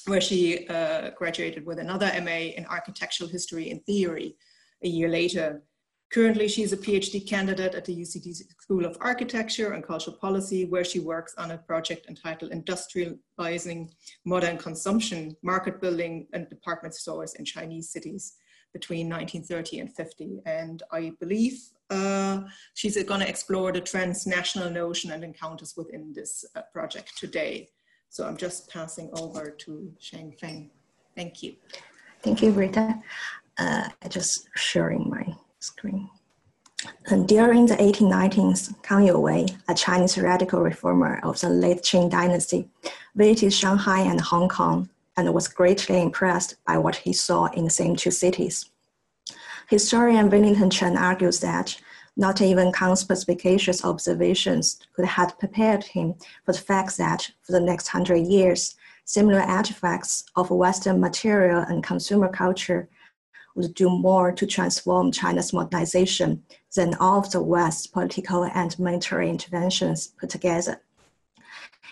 where 0.06 0.22
she 0.22 0.68
uh, 0.68 1.12
graduated 1.12 1.66
with 1.66 1.80
another 1.80 2.12
MA 2.22 2.52
in 2.58 2.66
Architectural 2.66 3.30
History 3.30 3.70
and 3.72 3.86
Theory 3.86 4.36
a 4.84 4.88
year 4.88 5.10
later. 5.10 5.64
Currently, 6.14 6.48
she's 6.48 6.72
a 6.72 6.78
PhD 6.78 7.28
candidate 7.28 7.74
at 7.74 7.86
the 7.86 7.96
UCD 7.96 8.36
School 8.62 8.86
of 8.86 8.96
Architecture 9.02 9.72
and 9.72 9.84
Cultural 9.84 10.16
Policy, 10.16 10.66
where 10.66 10.84
she 10.84 11.00
works 11.00 11.34
on 11.40 11.50
a 11.50 11.58
project 11.58 12.06
entitled 12.08 12.52
Industrializing 12.52 13.90
Modern 14.24 14.60
Consumption, 14.60 15.36
Market 15.42 15.82
Building 15.82 16.28
and 16.32 16.48
Department 16.50 16.94
Stores 16.94 17.34
in 17.34 17.46
Chinese 17.46 17.90
Cities 17.90 18.36
between 18.74 19.10
1930 19.10 19.80
and 19.80 19.96
50. 19.96 20.42
And 20.46 20.84
I 20.92 21.14
believe 21.20 21.60
uh, 21.90 22.42
she's 22.76 23.02
going 23.02 23.22
to 23.22 23.28
explore 23.28 23.72
the 23.72 23.82
transnational 23.82 24.70
notion 24.70 25.14
and 25.14 25.24
encounters 25.24 25.74
within 25.76 26.14
this 26.14 26.46
uh, 26.56 26.62
project 26.72 27.18
today. 27.18 27.70
So 28.10 28.28
I'm 28.28 28.38
just 28.38 28.70
passing 28.70 29.10
over 29.18 29.50
to 29.50 29.92
Sheng 29.98 30.36
Feng. 30.40 30.70
Thank 31.16 31.42
you. 31.42 31.56
Thank 32.22 32.44
you, 32.44 32.52
Rita. 32.52 33.02
Uh, 33.58 33.90
just 34.10 34.48
sharing 34.56 35.10
my 35.10 35.36
screen. 35.64 36.10
And 37.08 37.28
during 37.28 37.66
the 37.66 37.76
1890s, 37.76 38.82
Kang 38.84 39.08
Youwei, 39.08 39.56
a 39.70 39.74
Chinese 39.74 40.18
radical 40.18 40.62
reformer 40.62 41.22
of 41.24 41.40
the 41.40 41.50
late 41.50 41.82
Qing 41.82 42.10
dynasty, 42.10 42.68
visited 43.16 43.54
Shanghai 43.54 44.02
and 44.02 44.20
Hong 44.20 44.50
Kong 44.50 44.90
and 45.16 45.34
was 45.34 45.48
greatly 45.48 46.02
impressed 46.02 46.56
by 46.68 46.78
what 46.78 46.98
he 46.98 47.14
saw 47.14 47.46
in 47.46 47.64
the 47.64 47.70
same 47.70 47.96
two 47.96 48.12
cities. 48.12 48.70
Historian 49.70 50.30
Wellington 50.30 50.70
Chan 50.70 50.98
argues 50.98 51.40
that 51.40 51.80
not 52.18 52.42
even 52.42 52.74
Kang's 52.74 53.06
perspicacious 53.06 53.86
observations 53.86 54.80
could 54.94 55.06
have 55.06 55.40
prepared 55.40 55.84
him 55.84 56.16
for 56.46 56.52
the 56.52 56.60
fact 56.60 56.98
that 56.98 57.32
for 57.42 57.54
the 57.54 57.62
next 57.62 57.88
hundred 57.88 58.28
years, 58.28 58.76
similar 59.06 59.40
artifacts 59.40 60.26
of 60.36 60.52
Western 60.52 61.00
material 61.00 61.62
and 61.62 61.84
consumer 61.84 62.28
culture 62.28 62.90
would 63.56 63.74
do 63.74 63.90
more 63.90 64.32
to 64.32 64.46
transform 64.46 65.12
China's 65.12 65.54
modernization 65.54 66.44
than 66.76 66.96
all 66.96 67.20
of 67.20 67.32
the 67.32 67.42
West's 67.42 67.88
political 67.88 68.46
and 68.46 68.78
military 68.80 69.30
interventions 69.30 70.08
put 70.08 70.30
together. 70.30 70.82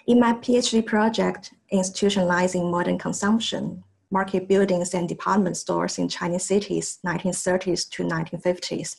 In 0.07 0.19
my 0.19 0.33
PhD 0.33 0.85
project, 0.85 1.53
Institutionalizing 1.71 2.71
Modern 2.71 2.97
Consumption, 2.97 3.83
Market 4.09 4.47
Buildings 4.47 4.93
and 4.93 5.07
Department 5.07 5.55
Stores 5.55 5.97
in 5.99 6.09
Chinese 6.09 6.43
Cities, 6.43 6.99
1930s 7.05 7.89
to 7.91 8.03
1950s, 8.03 8.97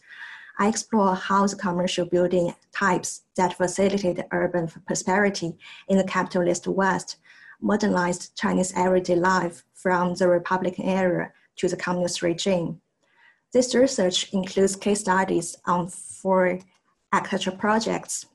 I 0.58 0.68
explore 0.68 1.14
how 1.14 1.46
the 1.46 1.56
commercial 1.56 2.06
building 2.06 2.54
types 2.72 3.22
that 3.36 3.56
facilitated 3.56 4.26
urban 4.30 4.68
prosperity 4.86 5.56
in 5.88 5.98
the 5.98 6.04
capitalist 6.04 6.68
West 6.68 7.16
modernized 7.60 8.36
Chinese 8.36 8.72
everyday 8.76 9.16
life 9.16 9.64
from 9.72 10.14
the 10.14 10.28
Republican 10.28 10.84
era 10.84 11.32
to 11.56 11.68
the 11.68 11.76
communist 11.76 12.22
regime. 12.22 12.80
This 13.52 13.74
research 13.74 14.32
includes 14.32 14.76
case 14.76 15.00
studies 15.00 15.56
on 15.66 15.88
four 15.88 16.58
architecture 17.12 17.50
projects 17.50 18.26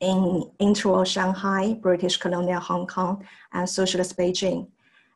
in 0.00 0.48
interwar 0.60 1.04
Shanghai, 1.04 1.74
British 1.74 2.16
colonial 2.16 2.60
Hong 2.60 2.86
Kong, 2.86 3.26
and 3.52 3.68
socialist 3.68 4.16
Beijing. 4.16 4.68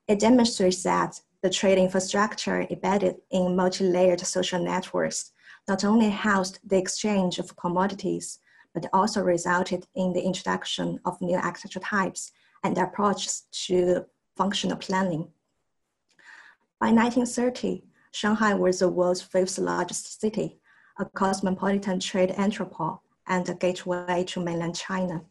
It 0.09 0.19
demonstrates 0.19 0.83
that 0.83 1.21
the 1.43 1.51
trade 1.51 1.79
infrastructure 1.79 2.67
embedded 2.69 3.17
in 3.31 3.55
multi-layered 3.55 4.21
social 4.21 4.63
networks 4.63 5.33
not 5.69 5.85
only 5.85 6.11
housed 6.11 6.59
the 6.65 6.77
exchange 6.77 7.39
of 7.39 7.57
commodities, 7.57 8.41
but 8.75 8.87
also 8.93 9.23
resulted 9.23 9.87
in 9.95 10.13
the 10.13 10.23
introduction 10.23 10.99
of 11.05 11.21
new 11.21 11.37
architecture 11.37 11.81
types 11.81 12.33
and 12.65 12.77
approaches 12.79 13.45
to 13.53 14.05
functional 14.37 14.77
planning. 14.77 15.29
By 16.83 16.91
1930, 16.91 17.85
Shanghai 18.11 18.55
was 18.55 18.81
the 18.81 18.89
world's 18.89 19.23
fifth 19.23 19.57
largest 19.57 20.21
city, 20.21 20.59
a 20.99 21.05
cosmopolitan 21.05 22.01
trade 22.01 22.31
entropole, 22.31 22.99
and 23.29 23.49
a 23.49 23.55
gateway 23.55 24.25
to 24.27 24.41
mainland 24.41 24.75
China. 24.75 25.23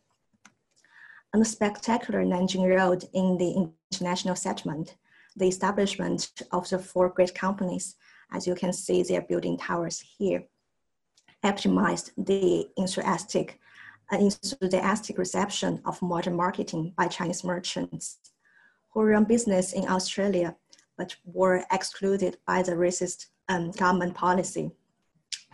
On 1.33 1.41
the 1.41 1.45
spectacular 1.45 2.23
Nanjing 2.23 2.73
Road 2.73 3.03
in 3.13 3.37
the 3.37 3.69
international 3.91 4.37
settlement, 4.37 4.95
the 5.35 5.49
establishment 5.49 6.31
of 6.53 6.69
the 6.69 6.79
four 6.79 7.09
great 7.09 7.35
companies, 7.35 7.97
as 8.31 8.47
you 8.47 8.55
can 8.55 8.71
see 8.71 9.03
their 9.03 9.21
building 9.21 9.57
towers 9.57 9.99
here, 9.99 10.45
optimized 11.43 12.11
the 12.15 12.69
enthusiastic, 12.77 13.59
uh, 14.09 14.15
enthusiastic 14.15 15.17
reception 15.17 15.81
of 15.83 16.01
modern 16.01 16.37
marketing 16.37 16.93
by 16.95 17.09
Chinese 17.09 17.43
merchants 17.43 18.19
who 18.93 19.01
run 19.01 19.25
business 19.25 19.73
in 19.73 19.89
Australia 19.89 20.55
but 21.01 21.15
were 21.25 21.65
excluded 21.71 22.37
by 22.45 22.61
the 22.61 22.73
racist 22.73 23.25
um, 23.49 23.71
government 23.71 24.13
policy. 24.13 24.69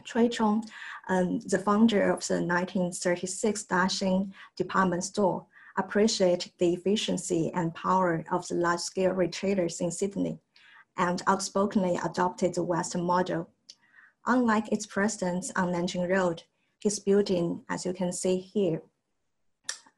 Cai 0.06 0.28
Chang, 0.28 0.62
um, 1.08 1.40
the 1.40 1.60
founder 1.60 2.12
of 2.12 2.20
the 2.28 2.34
1936 2.34 3.64
Daxin 3.64 4.34
department 4.58 5.06
store, 5.06 5.46
appreciated 5.78 6.52
the 6.58 6.74
efficiency 6.74 7.50
and 7.56 7.74
power 7.74 8.26
of 8.30 8.46
the 8.50 8.56
large-scale 8.56 9.12
retailers 9.12 9.80
in 9.80 9.90
Sydney 9.90 10.38
and 10.98 11.22
outspokenly 11.28 11.98
adopted 12.04 12.54
the 12.54 12.64
Western 12.64 13.04
model. 13.04 13.50
Unlike 14.26 14.74
its 14.74 14.86
presence 14.86 15.50
on 15.56 15.72
Nanjing 15.72 16.10
Road, 16.10 16.44
his 16.82 17.00
building, 17.00 17.64
as 17.70 17.86
you 17.86 17.94
can 17.94 18.12
see 18.12 18.36
here, 18.36 18.82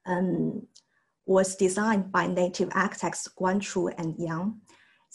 um, 0.06 0.68
was 1.26 1.56
designed 1.56 2.12
by 2.12 2.28
native 2.28 2.70
architects 2.74 3.28
Guan 3.40 3.60
Chu 3.60 3.88
and 3.88 4.16
Yang 4.20 4.62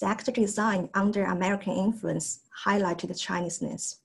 the 0.00 0.06
act 0.06 0.32
design 0.32 0.88
under 0.94 1.24
American 1.24 1.72
influence 1.72 2.40
highlighted 2.64 3.08
the 3.08 3.14
Chineseness. 3.14 4.00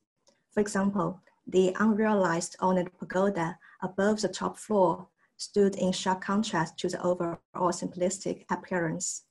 For 0.52 0.60
example, 0.60 1.22
the 1.48 1.76
unrealized 1.80 2.56
ornate 2.62 2.98
pagoda 2.98 3.58
above 3.82 4.22
the 4.22 4.28
top 4.28 4.58
floor 4.58 5.08
stood 5.38 5.76
in 5.76 5.92
sharp 5.92 6.22
contrast 6.22 6.78
to 6.80 6.90
the 6.90 7.02
overall 7.02 7.40
simplistic 7.56 8.46
appearance. 8.52 9.24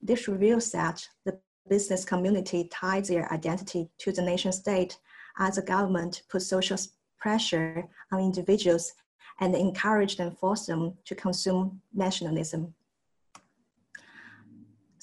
This 0.00 0.28
reveals 0.28 0.70
that 0.72 1.06
the 1.24 1.38
business 1.68 2.04
community 2.04 2.68
tied 2.72 3.04
their 3.04 3.30
identity 3.32 3.90
to 3.98 4.12
the 4.12 4.22
nation 4.22 4.52
state 4.52 4.98
as 5.38 5.56
the 5.56 5.62
government 5.62 6.22
put 6.30 6.42
social 6.42 6.78
pressure 7.18 7.88
on 8.12 8.20
individuals 8.20 8.92
and 9.40 9.54
encouraged 9.54 10.20
and 10.20 10.36
forced 10.38 10.68
them 10.68 10.94
to 11.04 11.14
consume 11.14 11.80
nationalism. 11.92 12.74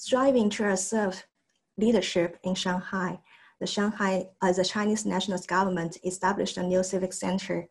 Striving 0.06 0.48
to 0.50 0.68
assert 0.68 1.26
leadership 1.76 2.38
in 2.44 2.54
Shanghai, 2.54 3.18
the 3.58 3.66
Shanghai, 3.66 4.28
uh, 4.40 4.52
the 4.52 4.64
Chinese 4.64 5.04
national 5.04 5.40
government 5.48 5.98
established 6.04 6.58
a 6.58 6.62
new 6.62 6.84
civic 6.84 7.12
center, 7.12 7.66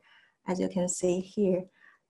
as 0.45 0.59
you 0.59 0.67
can 0.67 0.89
see 0.89 1.21
here, 1.21 1.63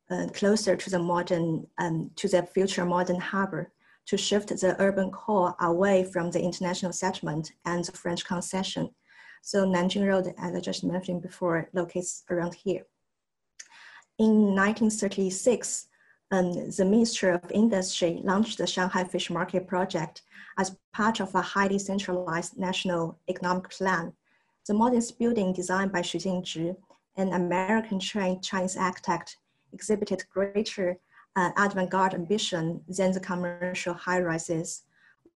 uh, 0.10 0.26
closer 0.34 0.76
to 0.76 0.90
the 0.90 0.98
modern, 0.98 1.68
um, 1.78 2.10
to 2.16 2.28
the 2.28 2.42
future 2.42 2.86
modern 2.86 3.20
harbor 3.20 3.72
to 4.08 4.18
shift 4.18 4.48
the 4.50 4.76
urban 4.80 5.12
core 5.12 5.56
away 5.60 6.04
from 6.04 6.32
the 6.32 6.42
international 6.42 6.92
settlement 6.92 7.52
and 7.66 7.86
the 7.86 7.92
French 7.92 8.26
concession. 8.26 8.90
So 9.44 9.64
Nanjing 9.64 10.08
Road, 10.08 10.34
as 10.40 10.56
I 10.56 10.60
just 10.60 10.84
mentioned 10.84 11.22
before, 11.22 11.70
locates 11.72 12.24
around 12.32 12.56
here. 12.56 12.88
In 14.18 14.56
1936, 14.56 15.86
um, 16.32 16.54
the 16.54 16.86
Ministry 16.86 17.32
of 17.32 17.52
Industry 17.52 18.22
launched 18.24 18.58
the 18.58 18.68
Shanghai 18.68 19.04
Fish 19.04 19.30
Market 19.30 19.68
Project 19.68 20.24
as 20.58 20.76
part 20.94 21.20
of 21.20 21.34
a 21.36 21.42
highly 21.42 21.80
centralized 21.80 22.58
national 22.58 23.20
economic 23.30 23.70
plan. 23.70 24.14
The 24.68 24.74
modest 24.74 25.20
building 25.20 25.54
designed 25.54 25.92
by 25.92 26.02
Xu 26.02 26.20
Jingzhi, 26.20 26.76
an 27.18 27.34
American-trained 27.34 28.44
Chinese 28.44 28.76
architect, 28.76 29.38
exhibited 29.74 30.24
greater 30.34 30.98
uh, 31.36 31.52
avant-garde 31.58 32.14
ambition 32.14 32.82
than 32.88 33.12
the 33.12 33.20
commercial 33.20 33.94
high-rises, 33.94 34.84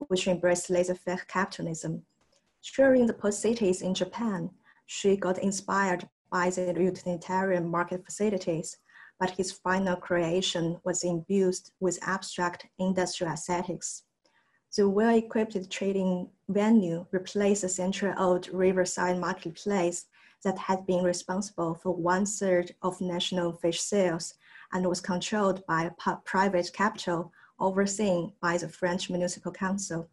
which 0.07 0.27
embraced 0.27 0.69
laissez-faire 0.69 1.21
capitalism. 1.27 2.01
During 2.75 3.05
the 3.05 3.13
post-cities 3.13 3.81
in 3.81 3.93
Japan, 3.93 4.49
she 4.87 5.15
got 5.15 5.37
inspired 5.37 6.07
by 6.31 6.49
the 6.49 6.73
utilitarian 6.77 7.69
market 7.69 8.03
facilities, 8.05 8.77
but 9.19 9.31
his 9.31 9.51
final 9.51 9.95
creation 9.95 10.79
was 10.83 11.03
imbued 11.03 11.55
with 11.79 11.99
abstract 12.01 12.65
industrial 12.79 13.33
aesthetics. 13.33 14.03
The 14.75 14.87
well-equipped 14.87 15.69
trading 15.69 16.29
venue 16.47 17.05
replaced 17.11 17.63
the 17.63 17.69
century 17.69 18.13
old 18.17 18.47
riverside 18.49 19.19
marketplace 19.19 20.05
that 20.43 20.57
had 20.57 20.85
been 20.85 21.03
responsible 21.03 21.75
for 21.75 21.91
one 21.91 22.25
third 22.25 22.73
of 22.81 23.01
national 23.01 23.53
fish 23.53 23.81
sales 23.81 24.35
and 24.71 24.87
was 24.87 25.01
controlled 25.01 25.65
by 25.65 25.91
private 26.23 26.71
capital 26.71 27.33
overseen 27.59 28.31
by 28.41 28.57
the 28.57 28.69
French 28.69 29.09
Municipal 29.09 29.51
Council. 29.51 30.09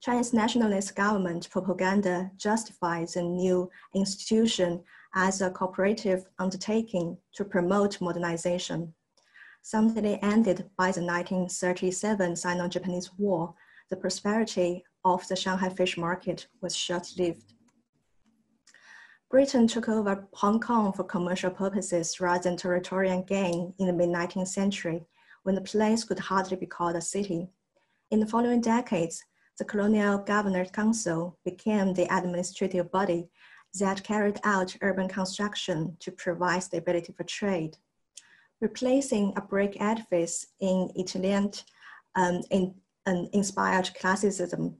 Chinese 0.00 0.32
nationalist 0.32 0.94
government 0.94 1.48
propaganda 1.50 2.30
justified 2.36 3.08
the 3.08 3.22
new 3.22 3.70
institution 3.94 4.84
as 5.16 5.40
a 5.40 5.50
cooperative 5.50 6.26
undertaking 6.38 7.16
to 7.32 7.44
promote 7.44 8.00
modernization. 8.02 8.94
Suddenly 9.62 10.20
ended 10.22 10.70
by 10.76 10.92
the 10.92 11.00
1937 11.00 12.36
Sino-Japanese 12.36 13.10
War, 13.18 13.54
the 13.88 13.96
prosperity 13.96 14.84
of 15.04 15.26
the 15.26 15.34
Shanghai 15.34 15.70
fish 15.70 15.96
market 15.96 16.46
was 16.60 16.76
short-lived. 16.76 17.54
Britain 19.30 19.66
took 19.66 19.88
over 19.88 20.28
Hong 20.34 20.60
Kong 20.60 20.92
for 20.92 21.02
commercial 21.02 21.50
purposes 21.50 22.20
rather 22.20 22.44
than 22.44 22.56
territorial 22.56 23.22
gain 23.22 23.72
in 23.78 23.86
the 23.86 23.92
mid-19th 23.92 24.48
century, 24.48 25.06
when 25.42 25.54
the 25.54 25.60
place 25.62 26.04
could 26.04 26.18
hardly 26.18 26.56
be 26.56 26.66
called 26.66 26.94
a 26.94 27.00
city. 27.00 27.48
In 28.10 28.20
the 28.20 28.26
following 28.26 28.60
decades, 28.60 29.24
the 29.58 29.64
Colonial 29.64 30.18
Governor's 30.18 30.70
Council 30.70 31.38
became 31.44 31.94
the 31.94 32.06
administrative 32.14 32.92
body 32.92 33.30
that 33.74 34.04
carried 34.04 34.40
out 34.44 34.76
urban 34.80 35.08
construction 35.08 35.96
to 36.00 36.10
provide 36.12 36.62
stability 36.62 37.12
for 37.12 37.24
trade. 37.24 37.76
Replacing 38.60 39.34
a 39.36 39.40
brick 39.40 39.76
edifice 39.80 40.46
in 40.60 40.90
Italian 40.94 41.52
um, 42.14 42.40
in, 42.50 42.74
um, 43.06 43.28
inspired 43.32 43.90
classicism 43.94 44.76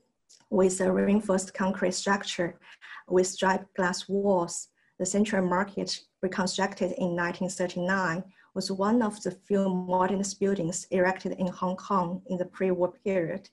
with 0.50 0.80
a 0.80 0.90
reinforced 0.90 1.52
concrete 1.52 1.92
structure 1.94 2.58
with 3.08 3.26
striped 3.26 3.74
glass 3.76 4.08
walls. 4.08 4.68
The 4.98 5.04
Central 5.04 5.46
Market, 5.46 6.00
reconstructed 6.22 6.92
in 6.92 7.14
1939, 7.14 8.24
was 8.54 8.72
one 8.72 9.02
of 9.02 9.22
the 9.22 9.30
few 9.30 9.68
modernist 9.68 10.40
buildings 10.40 10.86
erected 10.90 11.32
in 11.32 11.46
Hong 11.48 11.76
Kong 11.76 12.22
in 12.28 12.38
the 12.38 12.46
pre-war 12.46 12.94
period. 13.04 13.50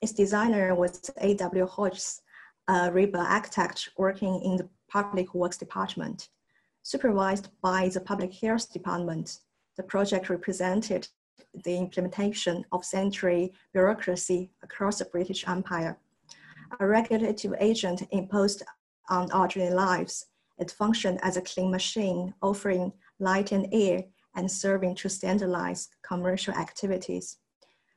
Its 0.00 0.12
designer 0.12 0.74
was 0.74 1.10
A.W. 1.18 1.66
Hodges, 1.66 2.22
a 2.68 2.90
rebel 2.90 3.20
architect 3.20 3.90
working 3.98 4.40
in 4.42 4.56
the 4.56 4.68
Public 4.88 5.34
Works 5.34 5.58
Department. 5.58 6.28
Supervised 6.82 7.48
by 7.62 7.88
the 7.88 8.00
Public 8.00 8.32
Health 8.34 8.72
Department, 8.72 9.40
the 9.76 9.82
project 9.82 10.30
represented 10.30 11.08
the 11.64 11.76
implementation 11.76 12.64
of 12.72 12.84
century 12.84 13.52
bureaucracy 13.72 14.50
across 14.62 14.98
the 14.98 15.04
British 15.06 15.46
Empire. 15.46 15.98
A 16.80 16.86
regulative 16.86 17.54
agent 17.60 18.02
imposed 18.10 18.62
on 19.08 19.32
ordinary 19.32 19.74
lives. 19.74 20.26
It 20.58 20.70
functioned 20.70 21.20
as 21.22 21.36
a 21.36 21.42
clean 21.42 21.70
machine, 21.70 22.34
offering 22.42 22.92
light 23.18 23.52
and 23.52 23.68
air 23.72 24.04
and 24.34 24.50
serving 24.50 24.94
to 24.96 25.08
standardize 25.08 25.88
commercial 26.02 26.54
activities. 26.54 27.38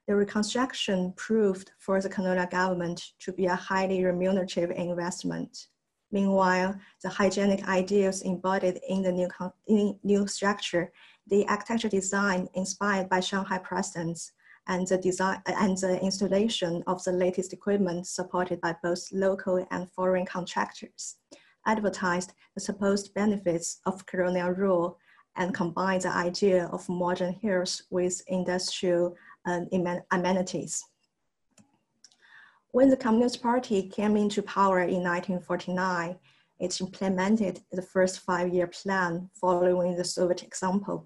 The 0.07 0.15
reconstruction 0.15 1.13
proved 1.15 1.71
for 1.79 2.01
the 2.01 2.09
colonial 2.09 2.47
government 2.47 3.11
to 3.19 3.31
be 3.31 3.45
a 3.45 3.55
highly 3.55 4.03
remunerative 4.03 4.71
investment. 4.71 5.67
Meanwhile, 6.11 6.75
the 7.01 7.09
hygienic 7.09 7.67
ideals 7.67 8.21
embodied 8.21 8.79
in 8.87 9.01
the 9.01 9.11
new, 9.11 9.29
in 9.67 9.97
new 10.03 10.27
structure, 10.27 10.91
the 11.27 11.47
architecture 11.47 11.89
design 11.89 12.49
inspired 12.53 13.07
by 13.09 13.21
Shanghai 13.21 13.59
precedents, 13.59 14.33
and 14.67 14.87
the 14.87 14.97
design 14.97 15.41
and 15.47 15.77
the 15.77 15.99
installation 16.01 16.83
of 16.87 17.03
the 17.03 17.11
latest 17.11 17.53
equipment 17.53 18.07
supported 18.07 18.61
by 18.61 18.75
both 18.83 19.11
local 19.11 19.65
and 19.71 19.89
foreign 19.91 20.25
contractors, 20.25 21.17
advertised 21.65 22.33
the 22.55 22.61
supposed 22.61 23.13
benefits 23.13 23.79
of 23.85 24.05
colonial 24.05 24.49
rule 24.49 24.97
and 25.37 25.53
combined 25.53 26.01
the 26.03 26.09
idea 26.09 26.65
of 26.67 26.87
modern 26.89 27.33
hills 27.33 27.83
with 27.89 28.21
industrial 28.27 29.15
uh, 29.45 29.61
amenities. 30.11 30.83
When 32.73 32.89
the 32.89 32.95
Communist 32.95 33.41
Party 33.41 33.83
came 33.89 34.15
into 34.15 34.41
power 34.41 34.79
in 34.79 35.03
1949, 35.03 36.17
it 36.61 36.79
implemented 36.79 37.59
the 37.69 37.81
first 37.81 38.19
five-year 38.19 38.67
plan 38.67 39.29
following 39.33 39.97
the 39.97 40.05
Soviet 40.05 40.41
example. 40.41 41.05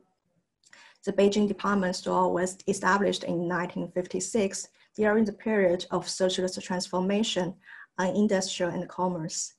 The 1.04 1.14
Beijing 1.14 1.48
department 1.48 1.96
store 1.96 2.32
was 2.32 2.58
established 2.68 3.24
in 3.24 3.50
1956 3.50 4.68
during 4.96 5.26
the 5.26 5.34
period 5.34 5.88
of 5.90 6.08
socialist 6.08 6.62
transformation 6.62 7.56
on 7.98 8.16
industrial 8.16 8.72
and 8.72 8.88
commerce. 8.88 9.56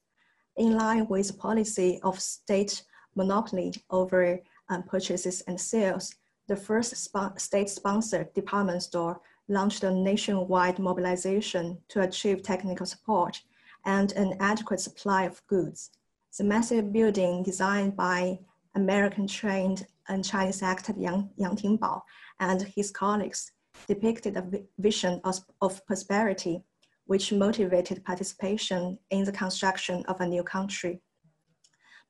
In 0.57 0.77
line 0.77 1.09
with 1.09 1.27
the 1.27 1.35
policy 1.35 1.99
of 2.05 2.21
state 2.21 2.85
monopoly 3.16 3.75
over 3.90 4.38
um, 4.69 4.85
purchases 4.85 5.42
and 5.49 5.61
sales, 5.61 6.14
the 6.47 6.57
first 6.57 6.95
sp 7.03 7.35
state-sponsored 7.37 8.33
department 8.33 8.85
store 8.85 9.21
launched 9.49 9.85
a 9.85 9.91
nationwide 9.91 10.79
mobilization 10.79 11.79
to 11.89 12.03
achieve 12.03 12.43
technical 12.43 12.87
support 12.87 13.41
and 13.85 14.13
an 14.13 14.37
adequate 14.41 14.81
supply 14.81 15.25
of 15.25 15.47
goods. 15.47 15.91
The 16.37 16.45
massive 16.45 16.93
building 16.93 17.43
designed 17.43 17.97
by 17.97 18.41
American-trained 18.75 19.87
and 20.09 20.25
Chinese 20.25 20.63
actor 20.63 20.95
Yang, 20.97 21.31
Yang 21.37 21.57
Tingbao 21.57 22.03
and 22.41 22.63
his 22.63 22.91
colleagues 22.91 23.53
depicted 23.89 24.37
a 24.37 24.47
vision 24.79 25.21
of, 25.25 25.39
of 25.61 25.85
prosperity, 25.87 26.63
which 27.07 27.33
motivated 27.33 28.05
participation 28.05 28.99
in 29.11 29.25
the 29.25 29.33
construction 29.33 30.05
of 30.07 30.21
a 30.21 30.27
new 30.27 30.43
country. 30.43 31.01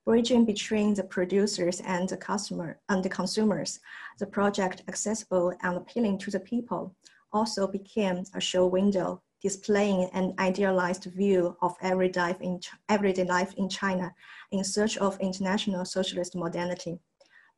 Bridging 0.04 0.44
between 0.44 0.94
the 0.94 1.04
producers 1.04 1.80
and 1.80 2.08
the 2.08 2.16
customer 2.16 2.78
and 2.88 3.02
the 3.02 3.08
consumers, 3.08 3.80
the 4.18 4.26
project 4.26 4.82
accessible 4.88 5.52
and 5.62 5.76
appealing 5.76 6.18
to 6.18 6.30
the 6.30 6.40
people 6.40 6.94
also 7.32 7.66
became 7.66 8.24
a 8.34 8.40
show 8.40 8.66
window 8.66 9.22
displaying 9.42 10.08
an 10.12 10.34
idealized 10.38 11.04
view 11.04 11.56
of 11.62 11.76
everyday 11.80 12.20
life 12.20 12.40
in, 12.40 12.58
everyday 12.88 13.24
life 13.24 13.54
in 13.56 13.68
China 13.68 14.12
in 14.50 14.64
search 14.64 14.96
of 14.98 15.20
international 15.20 15.84
socialist 15.84 16.34
modernity. 16.34 16.98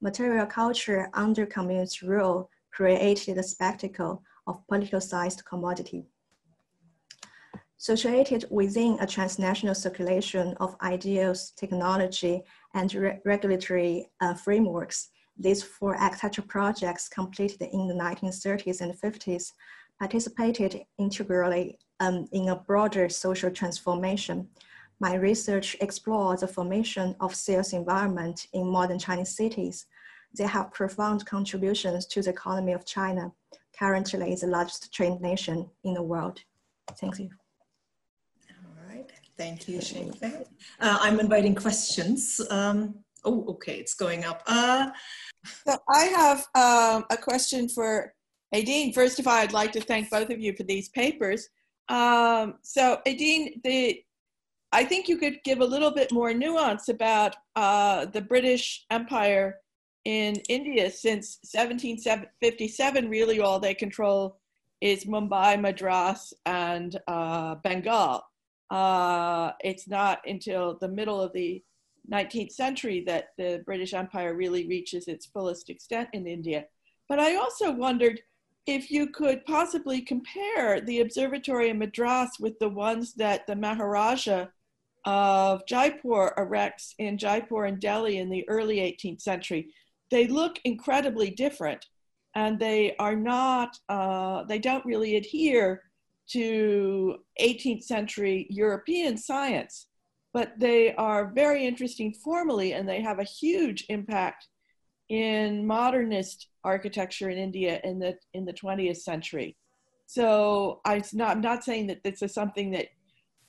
Material 0.01 0.47
culture 0.47 1.09
under 1.15 1.47
communist 1.47 2.03
rule 2.03 2.51
created 2.73 3.39
a 3.39 3.43
spectacle 3.43 4.23
of 4.47 4.61
politicized 4.71 5.45
commodity. 5.45 6.05
Situated 7.77 8.45
within 8.51 8.99
a 9.01 9.07
transnational 9.07 9.75
circulation 9.75 10.55
of 10.59 10.77
ideals, 10.83 11.53
technology, 11.57 12.43
and 12.75 12.93
re 12.93 13.19
regulatory 13.25 14.11
uh, 14.21 14.35
frameworks, 14.35 15.11
these 15.39 15.63
four 15.63 15.97
architectural 15.97 16.47
projects 16.47 17.09
completed 17.09 17.63
in 17.73 17.87
the 17.87 17.95
1930s 17.95 18.81
and 18.81 18.93
50s 18.93 19.53
participated 19.99 20.83
integrally 20.99 21.79
um, 22.01 22.27
in 22.33 22.49
a 22.49 22.57
broader 22.57 23.09
social 23.09 23.51
transformation, 23.51 24.49
My 25.01 25.15
research 25.15 25.77
explores 25.81 26.41
the 26.41 26.49
formation 26.49 27.15
of 27.21 27.35
sales 27.35 27.73
environment 27.73 28.49
in 28.53 28.67
modern 28.67 28.99
Chinese 28.99 29.37
cities. 29.37 29.87
They 30.37 30.47
have 30.47 30.73
profound 30.73 31.25
contributions 31.25 32.07
to 32.07 32.23
the 32.23 32.31
economy 32.31 32.73
of 32.73 32.85
China, 32.85 33.33
currently 33.79 34.35
the 34.35 34.49
largest 34.49 34.93
trade 34.93 35.21
nation 35.21 35.71
in 35.85 35.95
the 35.95 36.03
world. 36.03 36.41
Thank 37.01 37.21
you. 37.21 37.31
All 38.65 38.89
right, 38.89 39.09
thank 39.37 39.69
you, 39.69 39.79
Xingfei. 39.79 40.47
Uh, 40.81 40.99
I'm 41.01 41.21
inviting 41.21 41.55
questions. 41.55 42.41
Um, 42.51 42.97
oh, 43.25 43.45
okay, 43.49 43.79
it's 43.79 43.95
going 43.95 44.25
up. 44.25 44.43
Uh, 44.47 44.89
so 45.67 45.77
I 45.89 46.05
have 46.05 46.39
um, 46.55 47.05
a 47.11 47.17
question 47.17 47.69
for 47.69 48.15
Aideen. 48.55 48.95
First 48.95 49.19
of 49.19 49.27
all, 49.27 49.35
I'd 49.35 49.53
like 49.53 49.73
to 49.73 49.81
thank 49.81 50.11
both 50.11 50.31
of 50.31 50.41
you 50.41 50.55
for 50.57 50.63
these 50.63 50.89
papers. 50.89 51.49
Um, 51.89 52.55
so 52.63 53.01
Aideen, 53.07 53.63
the 53.63 54.03
I 54.71 54.85
think 54.85 55.09
you 55.09 55.17
could 55.17 55.39
give 55.45 55.61
a 55.61 55.65
little 55.65 55.91
bit 55.91 56.13
more 56.13 56.35
nuance 56.35 56.89
about 56.89 57.37
uh, 57.57 58.05
the 58.07 58.21
British 58.21 58.85
Empire 58.91 59.57
in 60.05 60.35
India 60.49 60.91
since 60.91 61.39
1757. 61.53 63.09
Really, 63.09 63.41
all 63.41 63.59
they 63.59 63.75
control 63.75 64.39
is 64.81 65.07
Mumbai, 65.07 65.61
Madras, 65.61 66.35
and 66.45 66.99
uh, 67.09 67.57
Bengal. 67.57 68.23
Uh, 68.71 69.53
it's 69.61 69.89
not 69.89 70.21
until 70.27 70.77
the 70.79 70.89
middle 70.89 71.21
of 71.21 71.33
the 71.33 71.63
19th 72.11 72.53
century 72.53 73.03
that 73.07 73.29
the 73.37 73.63
British 73.67 73.95
Empire 73.95 74.35
really 74.35 74.67
reaches 74.67 75.09
its 75.09 75.27
fullest 75.27 75.71
extent 75.71 76.09
in 76.13 76.27
India. 76.27 76.65
But 77.09 77.19
I 77.19 77.37
also 77.37 77.71
wondered 77.71 78.21
if 78.67 78.91
you 78.91 79.09
could 79.09 79.45
possibly 79.47 80.03
compare 80.03 80.81
the 80.81 81.01
observatory 81.01 81.71
in 81.71 81.79
Madras 81.79 82.31
with 82.39 82.59
the 82.59 82.69
ones 82.69 83.15
that 83.15 83.47
the 83.47 83.57
Maharaja 83.57 84.47
of 85.07 85.65
Jaipur 85.67 86.35
erects 86.37 86.95
in 86.99 87.17
Jaipur 87.17 87.65
and 87.65 87.81
Delhi 87.81 88.19
in 88.19 88.29
the 88.29 88.47
early 88.49 88.77
18th 88.77 89.23
century. 89.23 89.73
They 90.11 90.27
look 90.27 90.59
incredibly 90.65 91.31
different 91.31 91.87
and 92.35 92.59
they 92.59 92.95
are 92.99 93.17
not, 93.17 93.79
uh, 93.89 94.45
they 94.45 94.59
don't 94.59 94.85
really 94.85 95.17
adhere 95.17 95.83
to 96.29 97.17
18th 97.41 97.85
century 97.85 98.47
European 98.51 99.17
science, 99.17 99.88
but 100.33 100.53
they 100.59 100.95
are 100.95 101.33
very 101.35 101.67
interesting 101.67 102.13
formally 102.13 102.73
and 102.73 102.89
they 102.89 103.01
have 103.01 103.19
a 103.19 103.25
huge 103.25 103.85
impact 103.89 104.49
in 105.09 105.67
modernist 105.67 106.49
architecture 106.65 107.31
in 107.31 107.39
India 107.39 107.81
in 107.85 107.99
the 107.99 108.17
in 108.35 108.45
the 108.45 108.53
20th 108.53 108.99
century. 108.99 109.57
So 110.07 110.81
I'm 110.85 111.03
not, 111.13 111.31
I'm 111.31 111.41
not 111.41 111.65
saying 111.65 111.89
that 111.89 112.03
this 112.03 112.23
is 112.23 112.33
something 112.33 112.71
that 112.73 112.89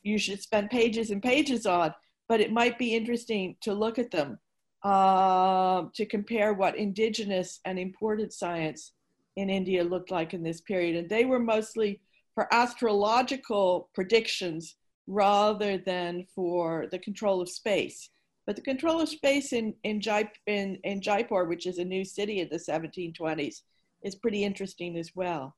you 0.03 0.17
should 0.17 0.41
spend 0.41 0.69
pages 0.69 1.11
and 1.11 1.21
pages 1.21 1.65
on, 1.65 1.93
but 2.27 2.41
it 2.41 2.51
might 2.51 2.77
be 2.77 2.95
interesting 2.95 3.55
to 3.61 3.73
look 3.73 3.99
at 3.99 4.11
them 4.11 4.39
uh, 4.83 5.83
to 5.93 6.05
compare 6.05 6.53
what 6.53 6.77
indigenous 6.77 7.59
and 7.65 7.79
imported 7.79 8.33
science 8.33 8.93
in 9.35 9.49
India 9.49 9.83
looked 9.83 10.11
like 10.11 10.33
in 10.33 10.43
this 10.43 10.61
period. 10.61 10.95
And 10.95 11.09
they 11.09 11.25
were 11.25 11.39
mostly 11.39 12.01
for 12.35 12.53
astrological 12.53 13.89
predictions 13.93 14.75
rather 15.09 15.77
than 15.77 16.23
for 16.35 16.85
the 16.91 16.99
control 16.99 17.41
of 17.41 17.49
space. 17.49 18.09
But 18.45 18.55
the 18.55 18.61
control 18.61 19.01
of 19.01 19.09
space 19.09 19.53
in, 19.53 19.73
in, 19.83 19.99
Jai, 19.99 20.29
in, 20.47 20.77
in 20.83 21.01
Jaipur, 21.01 21.45
which 21.45 21.65
is 21.67 21.79
a 21.79 21.83
new 21.83 22.05
city 22.05 22.39
in 22.39 22.49
the 22.49 22.57
1720s, 22.57 23.61
is 24.03 24.15
pretty 24.15 24.43
interesting 24.43 24.97
as 24.97 25.11
well. 25.15 25.55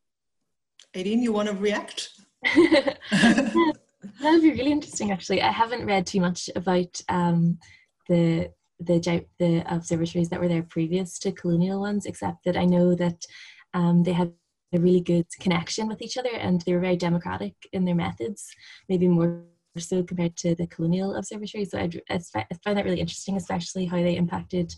Aideen, 0.95 1.21
you 1.21 1.31
want 1.31 1.49
to 1.49 1.55
react? 1.55 2.09
That 4.19 4.31
would 4.31 4.41
be 4.41 4.51
really 4.51 4.71
interesting, 4.71 5.11
actually. 5.11 5.41
I 5.41 5.51
haven't 5.51 5.85
read 5.85 6.07
too 6.07 6.21
much 6.21 6.49
about 6.55 7.01
um, 7.09 7.59
the 8.07 8.51
the 8.79 9.25
the 9.37 9.63
observatories 9.67 10.29
that 10.29 10.39
were 10.39 10.47
there 10.47 10.63
previous 10.63 11.19
to 11.19 11.31
colonial 11.31 11.79
ones, 11.79 12.05
except 12.05 12.43
that 12.45 12.57
I 12.57 12.65
know 12.65 12.95
that 12.95 13.25
um, 13.73 14.03
they 14.03 14.13
had 14.13 14.33
a 14.73 14.79
really 14.79 15.01
good 15.01 15.27
connection 15.39 15.87
with 15.87 16.01
each 16.01 16.17
other 16.17 16.33
and 16.33 16.61
they 16.61 16.73
were 16.73 16.79
very 16.79 16.95
democratic 16.95 17.53
in 17.73 17.85
their 17.85 17.95
methods, 17.95 18.47
maybe 18.87 19.07
more 19.07 19.43
so 19.77 20.03
compared 20.03 20.35
to 20.37 20.55
the 20.55 20.67
colonial 20.67 21.15
observatories. 21.15 21.71
So 21.71 21.79
I'd, 21.79 22.01
I 22.09 22.19
find 22.63 22.77
that 22.77 22.85
really 22.85 22.99
interesting, 22.99 23.37
especially 23.37 23.85
how 23.85 23.97
they 23.97 24.15
impacted 24.15 24.73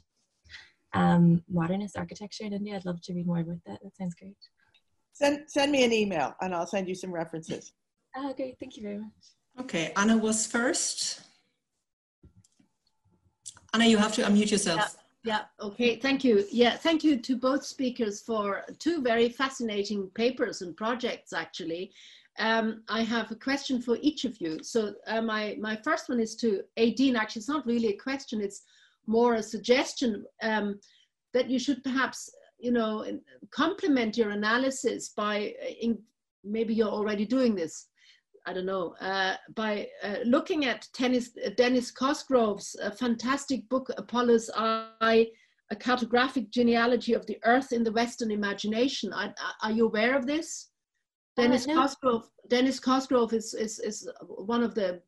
um, 0.93 1.43
modernist 1.49 1.97
architecture 1.97 2.43
in 2.45 2.53
India. 2.53 2.75
I'd 2.75 2.85
love 2.85 3.01
to 3.03 3.13
read 3.13 3.27
more 3.27 3.39
about 3.39 3.57
that. 3.65 3.79
That 3.81 3.95
sounds 3.95 4.15
great. 4.15 4.37
Send, 5.13 5.43
send 5.47 5.71
me 5.71 5.83
an 5.83 5.93
email 5.93 6.35
and 6.41 6.55
I'll 6.55 6.67
send 6.67 6.87
you 6.87 6.95
some 6.95 7.11
references. 7.11 7.73
Oh, 8.15 8.33
great. 8.33 8.57
Thank 8.59 8.77
you 8.77 8.83
very 8.83 8.97
much. 8.97 9.11
Okay, 9.59 9.91
Anna 9.95 10.17
was 10.17 10.47
first. 10.47 11.21
Anna, 13.73 13.85
you 13.85 13.97
have 13.97 14.13
to 14.13 14.23
unmute 14.23 14.51
yourself. 14.51 14.95
Yeah. 15.23 15.43
Okay, 15.61 15.95
thank 15.95 16.23
you. 16.25 16.45
Yeah, 16.51 16.75
thank 16.75 17.03
you 17.03 17.17
to 17.17 17.37
both 17.37 17.65
speakers 17.65 18.21
for 18.21 18.65
two 18.77 19.01
very 19.01 19.29
fascinating 19.29 20.07
papers 20.15 20.61
and 20.61 20.75
projects, 20.75 21.31
actually. 21.31 21.93
Um, 22.39 22.83
I 22.89 23.03
have 23.03 23.31
a 23.31 23.35
question 23.35 23.81
for 23.81 23.97
each 24.01 24.25
of 24.25 24.41
you. 24.41 24.61
So 24.63 24.95
uh, 25.07 25.21
my, 25.21 25.55
my 25.59 25.77
first 25.77 26.09
one 26.09 26.19
is 26.19 26.35
to 26.37 26.63
Aideen. 26.77 27.15
Actually, 27.15 27.41
it's 27.41 27.49
not 27.49 27.65
really 27.65 27.89
a 27.89 27.97
question, 27.97 28.41
it's 28.41 28.63
more 29.07 29.35
a 29.35 29.43
suggestion 29.43 30.25
um, 30.41 30.79
that 31.33 31.49
you 31.49 31.59
should 31.59 31.83
perhaps, 31.83 32.29
you 32.59 32.71
know, 32.71 33.05
complement 33.51 34.17
your 34.17 34.31
analysis 34.31 35.09
by, 35.09 35.53
uh, 35.63 35.67
in, 35.81 35.97
maybe 36.43 36.73
you're 36.73 36.87
already 36.87 37.25
doing 37.25 37.55
this, 37.55 37.87
I 38.45 38.53
don't 38.53 38.65
know, 38.65 38.95
uh, 38.99 39.35
by 39.55 39.87
uh, 40.03 40.17
looking 40.25 40.65
at 40.65 40.87
tennis, 40.93 41.31
uh, 41.45 41.49
Dennis 41.55 41.91
Cosgrove's 41.91 42.75
uh, 42.83 42.91
fantastic 42.91 43.67
book, 43.69 43.89
Apollo's 43.97 44.49
Eye, 44.55 45.27
A 45.71 45.75
Cartographic 45.75 46.49
Genealogy 46.49 47.13
of 47.13 47.25
the 47.25 47.37
Earth 47.45 47.71
in 47.71 47.83
the 47.83 47.91
Western 47.91 48.31
Imagination. 48.31 49.13
Are, 49.13 49.33
are 49.61 49.71
you 49.71 49.85
aware 49.85 50.17
of 50.17 50.27
this? 50.27 50.69
Uh, 51.37 51.43
Dennis 51.43 51.67
no. 51.67 51.75
Cosgrove, 51.75 52.29
Dennis 52.49 52.79
Cosgrove 52.79 53.33
is, 53.33 53.53
is, 53.53 53.79
is 53.79 54.09
one 54.27 54.61
of 54.61 54.75
the 54.75 55.01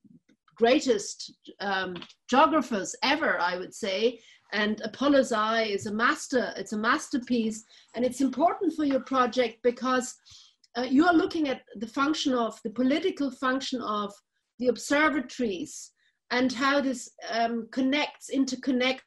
greatest 0.56 1.34
um, 1.60 1.96
geographers 2.30 2.96
ever, 3.04 3.40
I 3.40 3.58
would 3.58 3.74
say. 3.74 4.20
And 4.54 4.80
Apollo's 4.86 5.34
Eye 5.34 5.64
is 5.64 5.88
a 5.88 5.94
master, 5.94 6.54
it's 6.56 6.72
a 6.72 6.78
masterpiece. 6.78 7.66
And 7.94 8.06
it's 8.06 8.22
important 8.22 8.74
for 8.74 8.86
your 8.86 9.02
project 9.02 9.58
because 9.62 10.16
uh, 10.78 10.84
you 10.84 11.06
are 11.06 11.14
looking 11.14 11.48
at 11.48 11.62
the 11.76 11.88
function 11.88 12.34
of 12.34 12.60
the 12.64 12.70
political 12.70 13.32
function 13.32 13.82
of 13.82 14.14
the 14.60 14.68
observatories 14.68 15.92
and 16.32 16.52
how 16.52 16.82
this 16.82 17.10
um, 17.32 17.68
connects, 17.72 18.30
interconnects 18.34 19.00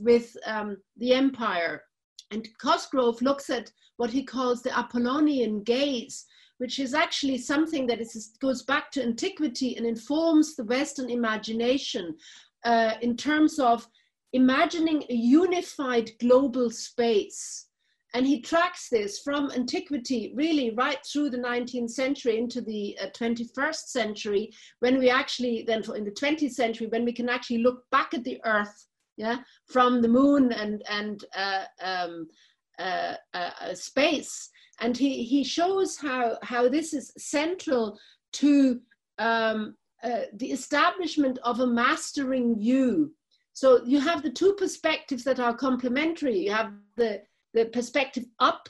with 0.00 0.36
um, 0.46 0.76
the 0.96 1.12
empire. 1.12 1.82
And 2.30 2.46
Cosgrove 2.60 3.22
looks 3.22 3.50
at 3.50 3.70
what 3.96 4.10
he 4.10 4.22
calls 4.22 4.62
the 4.62 4.76
Apollonian 4.78 5.62
gaze, 5.62 6.26
which 6.58 6.78
is 6.78 6.94
actually 6.94 7.38
something 7.38 7.86
that 7.86 8.00
is, 8.00 8.32
goes 8.40 8.62
back 8.64 8.90
to 8.92 9.02
antiquity 9.02 9.76
and 9.76 9.86
informs 9.86 10.56
the 10.56 10.64
Western 10.64 11.08
imagination 11.08 12.16
uh, 12.64 12.94
in 13.00 13.16
terms 13.16 13.58
of 13.58 13.86
imagining 14.32 15.04
a 15.08 15.14
unified 15.14 16.10
global 16.20 16.70
space 16.70 17.67
and 18.14 18.26
he 18.26 18.40
tracks 18.40 18.88
this 18.88 19.20
from 19.20 19.50
antiquity 19.52 20.32
really 20.34 20.70
right 20.70 20.98
through 21.04 21.30
the 21.30 21.38
19th 21.38 21.90
century 21.90 22.38
into 22.38 22.60
the 22.60 22.96
uh, 23.00 23.06
21st 23.08 23.88
century 23.88 24.52
when 24.80 24.98
we 24.98 25.10
actually 25.10 25.64
then 25.66 25.82
in 25.94 26.04
the 26.04 26.10
20th 26.10 26.52
century 26.52 26.86
when 26.88 27.04
we 27.04 27.12
can 27.12 27.28
actually 27.28 27.58
look 27.58 27.82
back 27.90 28.14
at 28.14 28.24
the 28.24 28.40
earth 28.44 28.86
yeah 29.16 29.38
from 29.66 30.00
the 30.00 30.08
moon 30.08 30.52
and 30.52 30.82
and 30.88 31.24
uh, 31.36 31.64
um, 31.82 32.26
uh, 32.78 33.14
uh, 33.34 33.50
uh 33.60 33.74
space. 33.74 34.50
And 34.80 34.96
he 34.96 35.24
he 35.24 35.42
shows 35.42 35.96
how 35.96 36.38
how 36.42 36.68
this 36.68 36.94
is 36.94 37.12
central 37.18 37.98
to 38.34 38.80
um, 39.18 39.74
uh, 40.04 40.22
the 40.34 40.52
establishment 40.52 41.38
of 41.42 41.58
a 41.58 41.66
mastering 41.66 42.56
view 42.56 43.12
so 43.58 43.82
you 43.84 43.98
have 43.98 44.22
the 44.22 44.30
two 44.30 44.52
perspectives 44.52 45.24
that 45.24 45.40
are 45.40 45.52
complementary. 45.52 46.44
You 46.44 46.52
have 46.52 46.74
the 46.94 47.22
the 47.54 47.66
perspective 47.66 48.24
up, 48.38 48.68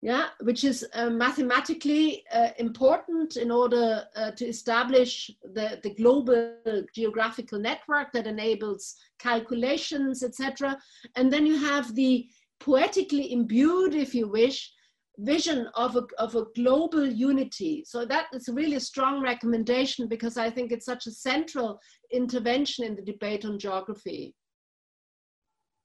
yeah, 0.00 0.26
which 0.42 0.62
is 0.62 0.86
uh, 0.94 1.10
mathematically 1.10 2.24
uh, 2.32 2.50
important 2.58 3.36
in 3.36 3.50
order 3.50 4.04
uh, 4.14 4.30
to 4.32 4.46
establish 4.46 5.30
the, 5.42 5.80
the 5.82 5.94
global 5.94 6.54
geographical 6.94 7.58
network 7.58 8.12
that 8.12 8.26
enables 8.26 8.94
calculations, 9.18 10.22
etc. 10.22 10.78
And 11.16 11.32
then 11.32 11.46
you 11.46 11.58
have 11.58 11.94
the 11.94 12.28
poetically 12.60 13.32
imbued, 13.32 13.94
if 13.94 14.14
you 14.14 14.28
wish, 14.28 14.72
vision 15.18 15.68
of 15.74 15.96
a, 15.96 16.06
of 16.18 16.36
a 16.36 16.44
global 16.54 17.04
unity. 17.04 17.84
So 17.84 18.04
that 18.04 18.26
is 18.32 18.48
really 18.48 18.76
a 18.76 18.80
strong 18.80 19.20
recommendation 19.20 20.06
because 20.06 20.36
I 20.36 20.48
think 20.48 20.70
it's 20.70 20.86
such 20.86 21.06
a 21.06 21.12
central 21.12 21.80
intervention 22.12 22.84
in 22.84 22.94
the 22.94 23.02
debate 23.02 23.44
on 23.44 23.58
geography. 23.58 24.34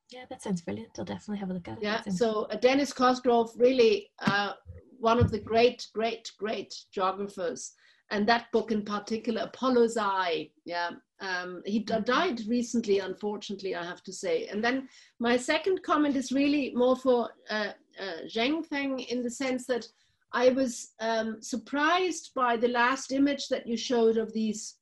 Yeah, 0.09 0.25
that 0.29 0.41
sounds 0.43 0.61
brilliant. 0.61 0.91
I'll 0.97 1.05
definitely 1.05 1.39
have 1.39 1.49
a 1.49 1.53
look 1.53 1.67
at 1.67 1.77
it. 1.77 1.83
Yeah, 1.83 2.01
so 2.03 2.43
uh, 2.43 2.55
Dennis 2.57 2.93
Cosgrove, 2.93 3.51
really 3.57 4.11
uh, 4.19 4.53
one 4.99 5.19
of 5.19 5.31
the 5.31 5.39
great, 5.39 5.87
great, 5.93 6.31
great 6.37 6.73
geographers. 6.91 7.73
and 8.11 8.27
that 8.27 8.51
book 8.51 8.71
in 8.71 8.83
particular, 8.83 9.41
Apollo's 9.43 9.97
Eye. 9.97 10.49
Yeah, 10.65 10.91
um, 11.19 11.61
he 11.65 11.79
died 11.79 12.41
recently, 12.47 12.99
unfortunately, 12.99 13.75
I 13.75 13.83
have 13.83 14.03
to 14.03 14.13
say. 14.13 14.47
And 14.47 14.63
then 14.63 14.87
my 15.19 15.35
second 15.37 15.81
comment 15.83 16.15
is 16.15 16.31
really 16.31 16.73
more 16.75 16.95
for 16.95 17.29
uh, 17.49 17.71
uh, 17.99 18.25
Zheng 18.27 18.65
Feng 18.65 18.99
in 18.99 19.23
the 19.23 19.31
sense 19.31 19.65
that 19.67 19.87
I 20.31 20.49
was 20.49 20.91
um, 20.99 21.41
surprised 21.41 22.31
by 22.35 22.57
the 22.57 22.67
last 22.67 23.11
image 23.11 23.47
that 23.49 23.67
you 23.67 23.77
showed 23.77 24.17
of 24.17 24.33
these 24.33 24.75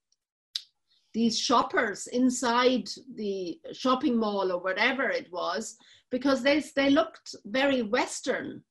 these 1.13 1.37
shoppers 1.37 2.07
inside 2.07 2.89
the 3.15 3.59
shopping 3.73 4.17
mall 4.17 4.51
or 4.51 4.59
whatever 4.59 5.09
it 5.09 5.31
was, 5.31 5.77
because 6.09 6.43
they, 6.43 6.63
they 6.75 6.89
looked 6.89 7.35
very 7.45 7.81
Western. 7.81 8.63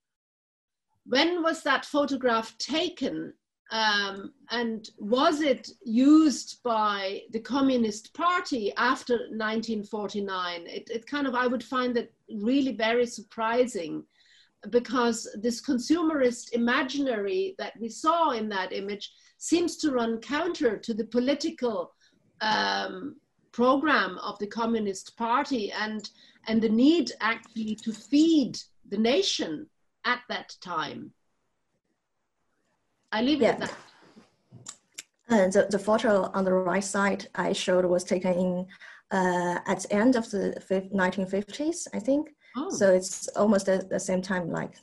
When 1.05 1.43
was 1.43 1.63
that 1.63 1.85
photograph 1.85 2.57
taken? 2.59 3.33
Um, 3.73 4.33
and 4.51 4.89
was 4.99 5.41
it 5.41 5.71
used 5.85 6.63
by 6.65 7.23
the 7.31 7.41
Communist 7.41 8.13
Party 8.15 8.73
after 8.77 9.15
1949? 9.15 10.67
It, 10.67 10.91
it 10.91 11.07
kind 11.07 11.27
of, 11.27 11.35
I 11.35 11.47
would 11.47 11.63
find 11.63 11.95
that 11.97 12.13
really 12.29 12.73
very 12.73 13.07
surprising 13.07 14.05
because 14.71 15.29
this 15.41 15.63
consumerist 15.63 16.53
imaginary 16.53 17.55
that 17.59 17.73
we 17.81 17.89
saw 17.89 18.31
in 18.31 18.49
that 18.51 18.73
image 18.73 19.13
seems 19.39 19.77
to 19.79 19.93
run 19.93 20.19
counter 20.19 20.77
to 20.77 20.93
the 20.93 21.05
political 21.05 21.93
um, 22.41 23.17
program 23.53 24.19
of 24.19 24.39
the 24.39 24.47
Communist 24.47 25.17
Party 25.17 25.73
and, 25.73 26.11
and 26.47 26.61
the 26.63 26.69
need 26.69 27.13
actually 27.21 27.75
to 27.77 27.93
feed 27.93 28.59
the 28.89 28.99
nation 28.99 29.67
at 30.05 30.21
that 30.29 30.55
time. 30.61 31.13
I 33.13 33.23
leave 33.23 33.43
it 33.43 33.45
yeah. 33.45 33.51
at 33.51 33.61
that. 33.61 33.75
Uh, 35.29 35.49
the, 35.49 35.67
the 35.71 35.79
photo 35.79 36.31
on 36.35 36.45
the 36.45 36.53
right 36.53 36.83
side 36.83 37.29
I 37.37 37.53
showed 37.53 37.85
was 37.85 38.03
taken 38.03 38.33
in 38.33 38.67
uh, 39.13 39.59
at 39.67 39.81
the 39.81 39.93
end 39.93 40.17
of 40.17 40.31
the 40.31 40.55
1950s, 40.71 41.87
I 41.95 41.99
think. 41.99 42.31
Oh. 42.57 42.71
So 42.71 42.93
it's 42.93 43.29
almost 43.29 43.69
at 43.69 43.89
the 43.89 44.01
same 44.01 44.23
time 44.23 44.51
like 44.51 44.75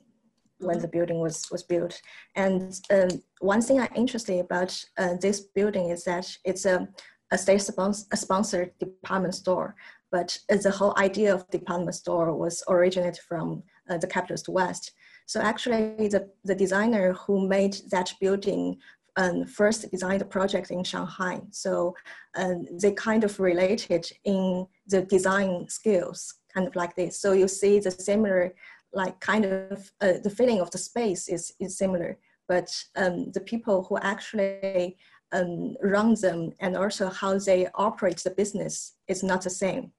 when 0.59 0.79
the 0.79 0.87
building 0.87 1.19
was, 1.19 1.49
was 1.51 1.63
built. 1.63 2.01
And 2.35 2.79
um, 2.91 3.09
one 3.39 3.61
thing 3.61 3.79
I'm 3.79 3.89
interested 3.95 4.39
about 4.39 4.83
uh, 4.97 5.15
this 5.21 5.41
building 5.41 5.89
is 5.89 6.03
that 6.05 6.35
it's 6.43 6.65
a, 6.65 6.87
a 7.31 7.37
state 7.37 7.61
sponsored 7.61 8.71
department 8.79 9.35
store, 9.35 9.75
but 10.11 10.37
the 10.49 10.71
whole 10.71 10.93
idea 10.97 11.33
of 11.33 11.49
department 11.49 11.95
store 11.95 12.33
was 12.35 12.63
originated 12.69 13.19
from 13.27 13.63
uh, 13.89 13.97
the 13.97 14.07
capitalist 14.07 14.47
West. 14.49 14.93
So 15.25 15.41
actually 15.41 16.07
the, 16.07 16.29
the 16.45 16.55
designer 16.55 17.13
who 17.13 17.47
made 17.47 17.77
that 17.91 18.13
building 18.21 18.77
um, 19.17 19.45
first 19.45 19.89
designed 19.91 20.21
the 20.21 20.25
project 20.25 20.71
in 20.71 20.83
Shanghai. 20.83 21.41
So 21.51 21.95
um, 22.37 22.65
they 22.81 22.91
kind 22.91 23.23
of 23.23 23.39
related 23.39 24.09
in 24.23 24.67
the 24.87 25.01
design 25.01 25.67
skills, 25.67 26.35
kind 26.53 26.67
of 26.67 26.75
like 26.75 26.95
this. 26.95 27.19
So 27.19 27.33
you 27.33 27.47
see 27.47 27.79
the 27.79 27.91
similar, 27.91 28.53
like 28.93 29.19
kind 29.19 29.45
of 29.45 29.91
uh, 30.01 30.13
the 30.23 30.29
feeling 30.29 30.61
of 30.61 30.71
the 30.71 30.77
space 30.77 31.27
is, 31.27 31.51
is 31.59 31.77
similar, 31.77 32.17
but 32.47 32.69
um, 32.95 33.31
the 33.33 33.41
people 33.41 33.83
who 33.83 33.97
actually 33.97 34.97
um, 35.31 35.75
run 35.81 36.15
them 36.15 36.53
and 36.59 36.75
also 36.77 37.09
how 37.09 37.37
they 37.37 37.67
operate 37.75 38.17
the 38.17 38.31
business 38.31 38.93
is 39.07 39.23
not 39.23 39.41
the 39.41 39.49
same. 39.49 39.91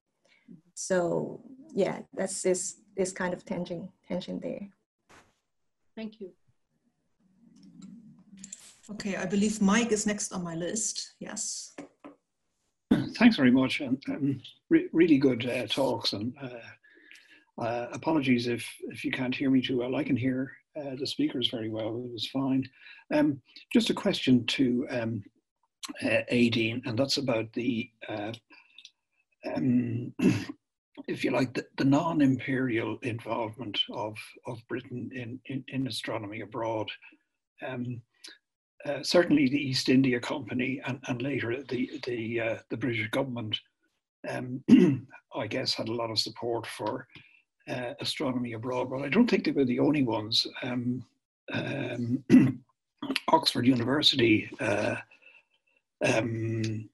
So 0.74 1.40
yeah, 1.74 2.00
that's 2.14 2.42
this, 2.42 2.76
this 2.96 3.12
kind 3.12 3.34
of 3.34 3.44
tension, 3.44 3.88
tension 4.06 4.40
there. 4.40 4.68
Thank 5.94 6.20
you. 6.20 6.30
Okay, 8.90 9.16
I 9.16 9.26
believe 9.26 9.60
Mike 9.60 9.92
is 9.92 10.06
next 10.06 10.32
on 10.32 10.42
my 10.42 10.54
list. 10.54 11.14
Yes. 11.18 11.74
Thanks 13.18 13.36
very 13.36 13.50
much. 13.50 13.80
And, 13.80 14.02
um, 14.08 14.40
re 14.70 14.88
really 14.92 15.18
good 15.18 15.44
uh, 15.46 15.66
talks. 15.66 16.14
And 16.14 16.32
uh, 16.40 16.48
uh, 17.60 17.86
apologies 17.92 18.46
if, 18.46 18.66
if 18.88 19.04
you 19.04 19.10
can't 19.10 19.34
hear 19.34 19.50
me 19.50 19.60
too 19.60 19.78
well. 19.78 19.96
I 19.96 20.04
can 20.04 20.16
hear 20.16 20.52
uh, 20.78 20.94
the 20.96 21.06
speakers 21.06 21.48
very 21.48 21.68
well. 21.68 21.88
It 21.88 22.12
was 22.12 22.28
fine. 22.28 22.68
Um, 23.12 23.40
just 23.72 23.90
a 23.90 23.94
question 23.94 24.46
to 24.46 24.86
um, 24.90 25.24
uh, 26.02 26.22
Aideen, 26.30 26.82
and 26.86 26.98
that's 26.98 27.16
about 27.16 27.52
the 27.52 27.90
uh, 28.08 28.32
um, 29.54 30.12
if 31.08 31.24
you 31.24 31.30
like, 31.30 31.54
the, 31.54 31.66
the 31.76 31.84
non-imperial 31.84 32.98
involvement 33.02 33.78
of, 33.92 34.16
of 34.46 34.58
Britain 34.68 35.10
in, 35.14 35.40
in, 35.46 35.64
in 35.68 35.86
astronomy 35.86 36.40
abroad. 36.40 36.90
Um, 37.66 38.02
uh, 38.84 39.02
certainly 39.02 39.48
the 39.48 39.60
East 39.60 39.88
India 39.88 40.20
Company 40.20 40.80
and, 40.86 41.00
and 41.08 41.20
later 41.20 41.62
the, 41.68 41.90
the, 42.06 42.40
uh, 42.40 42.56
the 42.70 42.76
British 42.76 43.08
government, 43.10 43.58
um, 44.28 44.62
I 45.34 45.46
guess, 45.46 45.74
had 45.74 45.88
a 45.88 45.94
lot 45.94 46.10
of 46.10 46.18
support 46.18 46.66
for 46.66 47.06
uh, 47.68 47.94
astronomy 48.00 48.52
abroad, 48.52 48.90
but 48.90 49.02
I 49.02 49.08
don't 49.08 49.28
think 49.28 49.44
they 49.44 49.52
were 49.52 49.64
the 49.64 49.80
only 49.80 50.02
ones. 50.02 50.46
Um, 50.62 51.04
um 51.52 52.24
Oxford 53.28 53.66
University 53.66 54.50
uh, 54.60 54.96
um, 56.04 56.88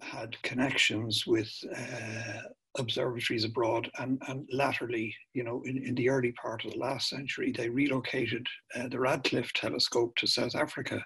had 0.00 0.40
connections 0.42 1.26
with 1.26 1.50
uh, 1.76 2.42
observatories 2.78 3.44
abroad 3.44 3.90
and, 3.98 4.20
and 4.28 4.48
latterly, 4.52 5.14
you 5.34 5.44
know, 5.44 5.62
in, 5.64 5.82
in 5.84 5.94
the 5.94 6.08
early 6.08 6.32
part 6.32 6.64
of 6.64 6.72
the 6.72 6.78
last 6.78 7.08
century, 7.08 7.52
they 7.52 7.68
relocated 7.68 8.46
uh, 8.76 8.88
the 8.88 8.98
Radcliffe 8.98 9.52
telescope 9.52 10.14
to 10.16 10.26
South 10.26 10.54
Africa. 10.54 11.04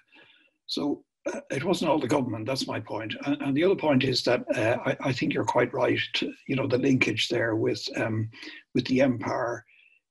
So 0.67 1.03
it 1.49 1.63
wasn't 1.63 1.89
all 1.89 1.99
the 1.99 2.07
government, 2.07 2.45
that's 2.45 2.67
my 2.67 2.79
point. 2.79 3.15
And, 3.25 3.41
and 3.41 3.57
the 3.57 3.63
other 3.63 3.75
point 3.75 4.03
is 4.03 4.23
that 4.23 4.43
uh, 4.55 4.77
I, 4.85 5.09
I, 5.09 5.13
think 5.13 5.33
you're 5.33 5.43
quite 5.43 5.73
right, 5.73 5.99
you 6.47 6.55
know, 6.55 6.67
the 6.67 6.77
linkage 6.77 7.29
there 7.29 7.55
with, 7.55 7.83
um, 7.97 8.29
with 8.75 8.85
the 8.85 9.01
empire 9.01 9.65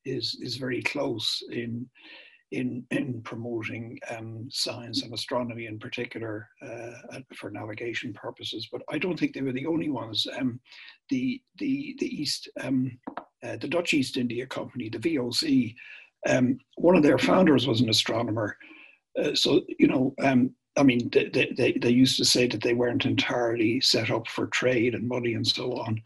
is, 0.04 0.36
is 0.40 0.56
very 0.56 0.82
close 0.82 1.42
in, 1.52 1.88
in, 2.50 2.84
in 2.90 3.22
promoting 3.22 3.98
um, 4.10 4.48
science 4.50 5.02
and 5.02 5.14
astronomy 5.14 5.66
in 5.66 5.78
particular 5.78 6.48
uh, 6.62 7.20
for 7.36 7.50
navigation 7.50 8.12
purposes. 8.12 8.68
But 8.70 8.82
I 8.90 8.98
don't 8.98 9.18
think 9.18 9.34
they 9.34 9.42
were 9.42 9.52
the 9.52 9.66
only 9.66 9.90
ones. 9.90 10.26
Um, 10.38 10.60
the, 11.10 11.40
the, 11.58 11.94
the 12.00 12.06
East, 12.06 12.48
um, 12.60 12.98
uh, 13.44 13.56
the 13.56 13.68
Dutch 13.68 13.94
East 13.94 14.16
India 14.16 14.46
Company, 14.46 14.88
the 14.88 14.98
VOC, 14.98 15.74
um, 16.28 16.58
one 16.76 16.96
of 16.96 17.02
their 17.02 17.18
founders 17.18 17.68
was 17.68 17.80
an 17.80 17.90
astronomer. 17.90 18.56
Uh, 19.22 19.34
so, 19.34 19.60
you 19.78 19.86
know, 19.86 20.12
um, 20.22 20.50
I 20.76 20.82
mean, 20.82 21.08
they, 21.12 21.52
they, 21.56 21.72
they 21.72 21.90
used 21.90 22.16
to 22.18 22.24
say 22.24 22.48
that 22.48 22.62
they 22.62 22.74
weren't 22.74 23.06
entirely 23.06 23.80
set 23.80 24.10
up 24.10 24.26
for 24.28 24.46
trade 24.48 24.94
and 24.94 25.06
money 25.08 25.34
and 25.34 25.46
so 25.46 25.72
on. 25.74 26.02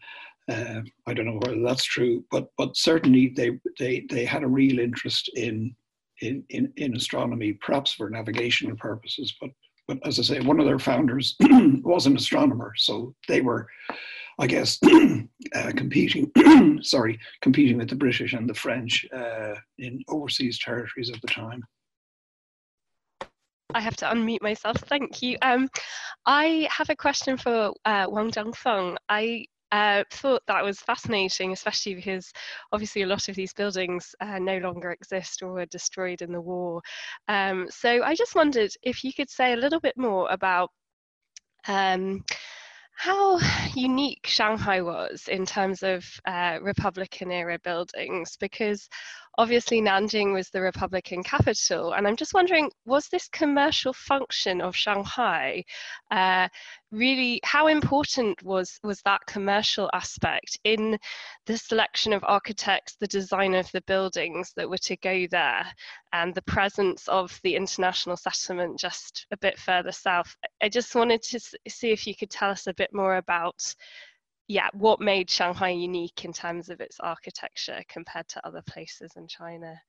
Uh, 0.47 0.81
I 1.07 1.13
don't 1.13 1.25
know 1.25 1.39
whether 1.41 1.61
that's 1.61 1.83
true, 1.83 2.23
but 2.31 2.49
but 2.57 2.75
certainly 2.75 3.33
they 3.35 3.59
they 3.77 4.05
they 4.09 4.25
had 4.25 4.43
a 4.43 4.47
real 4.47 4.79
interest 4.79 5.29
in 5.35 5.75
in, 6.21 6.43
in, 6.49 6.71
in 6.77 6.95
astronomy, 6.95 7.53
perhaps 7.53 7.93
for 7.93 8.09
navigational 8.09 8.75
purposes. 8.75 9.33
But, 9.39 9.51
but 9.87 10.05
as 10.05 10.19
I 10.19 10.23
say, 10.23 10.39
one 10.39 10.59
of 10.59 10.65
their 10.65 10.79
founders 10.79 11.35
was 11.83 12.05
an 12.05 12.17
astronomer. 12.17 12.73
So 12.75 13.15
they 13.27 13.41
were, 13.41 13.67
I 14.37 14.47
guess, 14.47 14.79
uh, 15.55 15.71
competing, 15.75 16.31
sorry, 16.81 17.19
competing 17.41 17.77
with 17.77 17.89
the 17.89 17.95
British 17.95 18.33
and 18.33 18.49
the 18.49 18.53
French 18.53 19.05
uh, 19.13 19.55
in 19.77 20.03
overseas 20.07 20.59
territories 20.59 21.09
at 21.09 21.21
the 21.21 21.27
time. 21.27 21.63
I 23.73 23.81
have 23.81 23.95
to 23.97 24.05
unmute 24.05 24.41
myself. 24.41 24.77
Thank 24.77 25.21
you. 25.21 25.37
Um, 25.41 25.69
I 26.25 26.67
have 26.71 26.89
a 26.89 26.95
question 26.95 27.37
for 27.37 27.71
uh, 27.85 28.07
Wang 28.09 28.31
Jiangfeng. 28.31 28.97
I 29.07 29.45
uh, 29.71 30.03
thought 30.11 30.41
that 30.47 30.63
was 30.63 30.79
fascinating, 30.79 31.51
especially 31.51 31.93
because 31.93 32.31
obviously 32.71 33.03
a 33.03 33.07
lot 33.07 33.29
of 33.29 33.35
these 33.35 33.53
buildings 33.53 34.15
uh, 34.21 34.39
no 34.39 34.57
longer 34.57 34.91
exist 34.91 35.43
or 35.43 35.53
were 35.53 35.65
destroyed 35.67 36.21
in 36.21 36.31
the 36.31 36.41
war. 36.41 36.81
Um, 37.27 37.67
so 37.69 38.03
I 38.03 38.15
just 38.15 38.35
wondered 38.35 38.71
if 38.81 39.03
you 39.03 39.13
could 39.13 39.29
say 39.29 39.53
a 39.53 39.57
little 39.57 39.79
bit 39.79 39.97
more 39.97 40.27
about 40.31 40.71
um, 41.67 42.23
how 42.99 43.39
unique 43.75 44.27
Shanghai 44.27 44.81
was 44.81 45.29
in 45.29 45.45
terms 45.45 45.83
of 45.83 46.05
uh, 46.27 46.57
Republican 46.61 47.31
era 47.31 47.57
buildings, 47.63 48.35
because 48.37 48.89
obviously 49.37 49.81
Nanjing 49.81 50.33
was 50.33 50.49
the 50.49 50.59
Republican 50.59 51.23
capital. 51.23 51.93
And 51.93 52.05
I'm 52.05 52.17
just 52.17 52.33
wondering, 52.33 52.69
was 52.85 53.07
this 53.07 53.29
commercial 53.29 53.93
function 53.93 54.59
of 54.59 54.75
Shanghai 54.75 55.63
uh, 56.11 56.49
really, 56.91 57.39
how 57.43 57.67
important 57.67 58.41
was, 58.43 58.79
was 58.83 59.01
that 59.03 59.25
commercial 59.27 59.89
aspect 59.93 60.57
in 60.63 60.97
the 61.45 61.57
selection 61.57 62.13
of 62.13 62.23
architects, 62.23 62.95
the 62.99 63.07
design 63.07 63.53
of 63.53 63.71
the 63.71 63.81
buildings 63.81 64.51
that 64.55 64.69
were 64.69 64.77
to 64.79 64.97
go 64.97 65.27
there, 65.29 65.65
and 66.13 66.33
the 66.33 66.41
presence 66.43 67.07
of 67.07 67.39
the 67.43 67.55
international 67.55 68.17
settlement 68.17 68.79
just 68.79 69.27
a 69.31 69.37
bit 69.37 69.59
further 69.59 69.91
south? 69.91 70.35
I 70.61 70.69
just 70.69 70.95
wanted 70.95 71.21
to 71.23 71.39
see 71.67 71.91
if 71.91 72.07
you 72.07 72.15
could 72.15 72.29
tell 72.29 72.49
us 72.49 72.67
a 72.67 72.73
bit 72.73 72.93
more 72.93 73.17
about 73.17 73.75
yeah, 74.49 74.69
what 74.73 74.99
made 74.99 75.29
Shanghai 75.29 75.69
unique 75.69 76.25
in 76.25 76.33
terms 76.33 76.69
of 76.69 76.81
its 76.81 76.99
architecture 76.99 77.83
compared 77.87 78.27
to 78.29 78.45
other 78.45 78.63
places 78.63 79.11
in 79.15 79.27
China? 79.27 79.79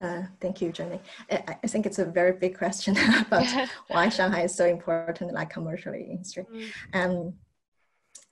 Uh, 0.00 0.22
thank 0.40 0.62
you, 0.62 0.72
Jenny. 0.72 1.00
I, 1.30 1.58
I, 1.62 1.66
think 1.66 1.84
it's 1.84 1.98
a 1.98 2.06
very 2.06 2.32
big 2.32 2.56
question 2.56 2.96
about 3.20 3.46
why 3.88 4.08
Shanghai 4.08 4.42
is 4.42 4.54
so 4.54 4.64
important, 4.64 5.34
like 5.34 5.50
commercially 5.50 6.04
industry. 6.10 6.46
Mm. 6.50 6.64
Um, 6.94 7.34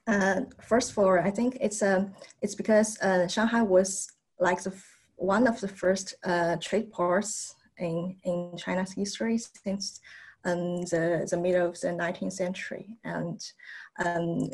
uh, 0.07 0.41
first 0.61 0.91
of 0.91 0.97
all, 0.97 1.19
I 1.19 1.29
think 1.29 1.57
it's 1.61 1.83
um, 1.83 2.13
it's 2.41 2.55
because 2.55 2.99
uh, 3.01 3.27
Shanghai 3.27 3.61
was 3.61 4.11
like 4.39 4.63
the 4.63 4.73
one 5.17 5.47
of 5.47 5.59
the 5.61 5.67
first 5.67 6.15
uh, 6.23 6.55
trade 6.55 6.91
ports 6.91 7.55
in 7.77 8.15
in 8.23 8.57
China's 8.57 8.93
history 8.93 9.37
since 9.37 9.99
um, 10.45 10.81
the 10.83 11.27
the 11.29 11.37
middle 11.37 11.67
of 11.67 11.79
the 11.79 11.89
19th 11.89 12.33
century, 12.33 12.97
and 13.03 13.39
um, 14.03 14.49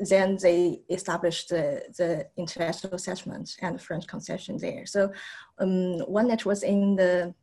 then 0.00 0.36
they 0.42 0.80
established 0.90 1.48
the, 1.48 1.82
the 1.96 2.26
international 2.36 2.98
settlement 2.98 3.56
and 3.60 3.80
French 3.80 4.06
concession 4.06 4.56
there. 4.58 4.86
So 4.86 5.12
um, 5.58 5.98
when 6.00 6.30
it 6.30 6.44
was 6.44 6.62
in 6.62 6.96
the 6.96 7.34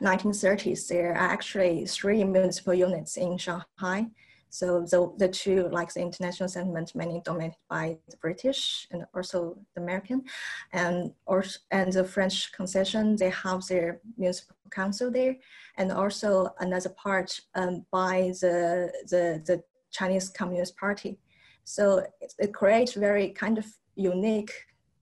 1930s, 0.00 0.88
there 0.88 1.12
are 1.12 1.30
actually 1.32 1.86
three 1.86 2.24
municipal 2.24 2.74
units 2.74 3.16
in 3.16 3.36
Shanghai. 3.36 4.06
So 4.50 4.80
the, 4.80 5.12
the 5.16 5.28
two, 5.28 5.68
like 5.70 5.92
the 5.94 6.00
international 6.00 6.48
settlement, 6.48 6.94
mainly 6.94 7.22
dominated 7.24 7.56
by 7.68 7.98
the 8.08 8.16
British 8.16 8.88
and 8.90 9.06
also 9.14 9.56
the 9.74 9.82
American, 9.82 10.24
and 10.72 11.12
or 11.26 11.44
and 11.70 11.92
the 11.92 12.04
French 12.04 12.50
concession, 12.52 13.14
they 13.14 13.30
have 13.30 13.64
their 13.68 14.00
municipal 14.18 14.56
council 14.72 15.08
there, 15.08 15.36
and 15.78 15.92
also 15.92 16.48
another 16.58 16.88
part 16.90 17.40
um, 17.54 17.86
by 17.92 18.32
the, 18.40 18.92
the 19.08 19.40
the 19.46 19.62
Chinese 19.92 20.28
Communist 20.28 20.76
Party. 20.76 21.16
So 21.64 21.98
it, 22.20 22.34
it 22.38 22.54
creates 22.54 22.94
very 22.94 23.30
kind 23.30 23.58
of 23.58 23.66
unique, 23.94 24.52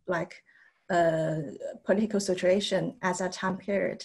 like 0.06 0.42
uh, 0.90 1.36
political 1.84 2.20
situation 2.20 2.94
at 3.02 3.18
that 3.18 3.32
time 3.32 3.56
period. 3.56 4.04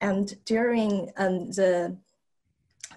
And 0.00 0.34
during 0.44 1.10
um, 1.16 1.50
the 1.50 1.96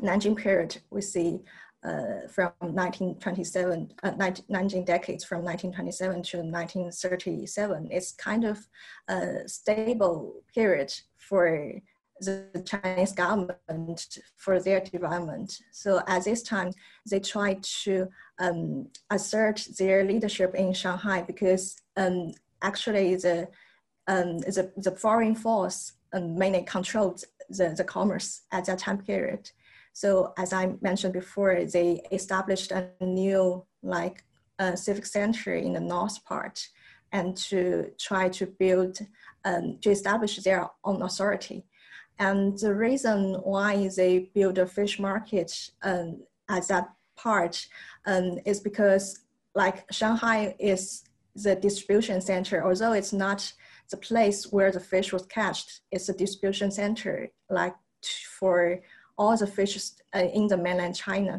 Nanjing 0.02 0.38
period, 0.38 0.78
we 0.90 1.02
see 1.02 1.40
uh, 1.84 2.28
from 2.30 2.52
1927, 2.60 3.94
uh, 4.04 4.12
19 4.50 4.84
decades 4.84 5.24
from 5.24 5.44
1927 5.44 6.24
to 6.24 6.38
1937, 6.38 7.88
it's 7.90 8.12
kind 8.12 8.44
of 8.44 8.68
a 9.08 9.48
stable 9.48 10.44
period 10.54 10.94
for 11.18 11.72
the 12.20 12.64
Chinese 12.66 13.14
government 13.14 14.20
for 14.36 14.60
their 14.60 14.82
development. 14.82 15.60
So 15.72 16.02
at 16.08 16.26
this 16.26 16.44
time, 16.44 16.72
they 17.10 17.22
try 17.22 17.58
to 17.84 18.10
um, 18.40 18.88
assert 19.10 19.68
their 19.78 20.04
leadership 20.04 20.56
in 20.56 20.74
Shanghai 20.74 21.22
because 21.22 21.82
um, 21.98 22.32
actually 22.62 23.16
the, 23.16 23.48
um, 24.08 24.40
the, 24.40 24.72
the 24.78 24.92
foreign 24.92 25.36
force 25.36 25.94
um, 26.14 26.38
mainly 26.38 26.64
controlled 26.64 27.24
the, 27.50 27.74
the 27.76 27.84
commerce 27.84 28.42
at 28.52 28.66
that 28.66 28.80
time 28.80 28.98
period. 28.98 29.52
So 29.94 30.34
as 30.38 30.54
I 30.54 30.74
mentioned 30.82 31.14
before, 31.14 31.66
they 31.66 32.02
established 32.12 32.72
a 32.72 32.90
new 33.02 33.66
like 33.84 34.24
uh, 34.58 34.76
civic 34.76 35.06
center 35.06 35.54
in 35.56 35.74
the 35.74 35.80
north 35.80 36.24
part 36.26 36.68
and 37.12 37.36
to 37.36 37.92
try 37.98 38.30
to 38.30 38.46
build, 38.46 39.00
um, 39.46 39.78
to 39.82 39.90
establish 39.90 40.38
their 40.38 40.68
own 40.84 41.02
authority. 41.02 41.66
And 42.20 42.58
the 42.60 42.76
reason 42.76 43.36
why 43.36 43.90
they 43.96 44.30
build 44.34 44.58
a 44.58 44.66
fish 44.66 45.00
market 45.00 45.72
um, 45.82 46.22
at 46.50 46.68
that 46.68 46.90
part 47.24 47.56
um, 48.06 48.40
is 48.46 48.60
because 48.70 49.06
like 49.56 49.78
Shanghai 49.92 50.56
is 50.60 51.04
the 51.36 51.56
distribution 51.56 52.22
center, 52.22 52.58
although 52.68 52.94
it's 52.94 53.14
not 53.14 53.54
the 53.92 53.98
place 53.98 54.52
where 54.54 54.72
the 54.72 54.80
fish 54.80 55.12
was 55.12 55.26
catched, 55.26 55.82
it's 55.92 56.10
a 56.10 56.14
distribution 56.14 56.72
center 56.72 57.16
like 57.50 57.76
for 58.40 58.80
all 59.18 59.36
the 59.38 59.48
fishes 59.48 59.86
uh, 60.16 60.20
in 60.20 60.48
the 60.48 60.58
mainland 60.58 60.96
China. 60.96 61.36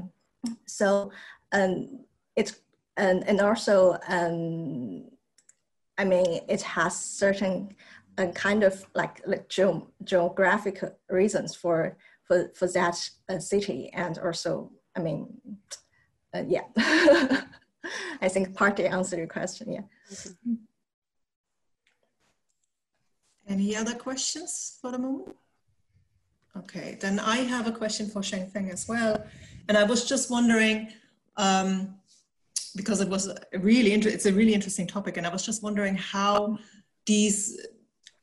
So 0.66 1.12
um, 1.52 2.04
it's, 2.36 2.52
and, 2.96 3.26
and 3.28 3.40
also, 3.40 3.96
um, 4.08 5.04
I 5.96 6.04
mean, 6.04 6.40
it 6.48 6.62
has 6.62 6.94
certain 6.98 7.74
and 8.18 8.34
kind 8.34 8.62
of 8.62 8.84
like, 8.94 9.22
like 9.26 9.48
ge- 9.48 9.86
geographic 10.04 10.82
reasons 11.08 11.54
for 11.54 11.96
for 12.30 12.50
for 12.54 12.68
that 12.68 12.96
uh, 13.28 13.38
city 13.38 13.90
and 13.92 14.18
also 14.18 14.70
i 14.96 15.00
mean 15.00 15.26
uh, 16.32 16.44
yeah. 16.46 16.62
I 18.22 18.28
think 18.28 18.54
partly 18.54 18.86
answered 18.86 19.18
your 19.18 19.26
question 19.26 19.72
yeah. 19.72 19.80
Mm-hmm. 20.12 20.54
any 23.48 23.76
other 23.76 23.94
questions 23.94 24.78
for 24.80 24.92
the 24.92 24.98
moment? 24.98 25.36
Okay 26.56 26.98
then 27.00 27.18
i 27.18 27.38
have 27.38 27.66
a 27.66 27.72
question 27.72 28.08
for 28.08 28.20
shengfeng 28.20 28.70
as 28.70 28.88
well. 28.88 29.24
And 29.68 29.76
i 29.76 29.84
was 29.84 30.08
just 30.08 30.30
wondering 30.30 30.92
um, 31.36 31.94
because 32.76 33.00
it 33.00 33.08
was 33.08 33.32
really 33.54 33.92
inter- 33.92 34.10
it's 34.10 34.26
a 34.26 34.32
really 34.32 34.54
interesting 34.54 34.86
topic. 34.86 35.16
And 35.16 35.26
i 35.26 35.30
was 35.30 35.44
just 35.44 35.62
wondering 35.62 35.96
how 35.96 36.58
these 37.06 37.66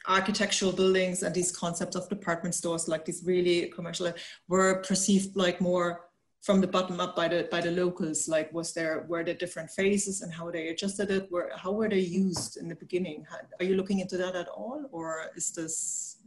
architectural 0.07 0.71
buildings 0.71 1.23
and 1.23 1.35
these 1.35 1.51
concepts 1.51 1.95
of 1.95 2.07
department 2.09 2.55
stores, 2.55 2.87
like 2.87 3.05
these 3.05 3.23
really 3.25 3.67
commercial, 3.67 4.11
were 4.47 4.81
perceived 4.87 5.35
like 5.35 5.59
more 5.59 6.06
from 6.47 6.61
the 6.61 6.67
bottom 6.75 7.01
up 7.01 7.13
by 7.13 7.27
the 7.27 7.45
by 7.51 7.59
the 7.59 7.71
locals. 7.71 8.29
Like, 8.29 8.53
was 8.53 8.73
there 8.73 9.05
were 9.09 9.23
there 9.25 9.39
different 9.43 9.69
phases 9.69 10.21
and 10.21 10.31
how 10.33 10.49
they 10.49 10.69
adjusted 10.69 11.11
it? 11.11 11.29
Were 11.29 11.51
how 11.63 11.73
were 11.73 11.89
they 11.89 12.05
used 12.25 12.55
in 12.55 12.69
the 12.69 12.75
beginning? 12.75 13.25
How, 13.29 13.39
are 13.59 13.65
you 13.69 13.75
looking 13.75 13.99
into 13.99 14.15
that 14.23 14.33
at 14.33 14.47
all, 14.47 14.79
or 14.93 15.07
is 15.35 15.51
this 15.51 15.75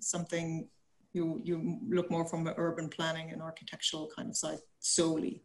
something 0.01 0.69
you 1.15 1.41
you 1.43 1.57
look 1.89 2.11
more 2.11 2.27
from 2.27 2.45
the 2.45 2.55
urban 2.59 2.91
planning 2.91 3.31
and 3.33 3.41
architectural 3.41 4.11
kind 4.15 4.29
of 4.29 4.37
side 4.37 4.61
solely? 4.81 5.43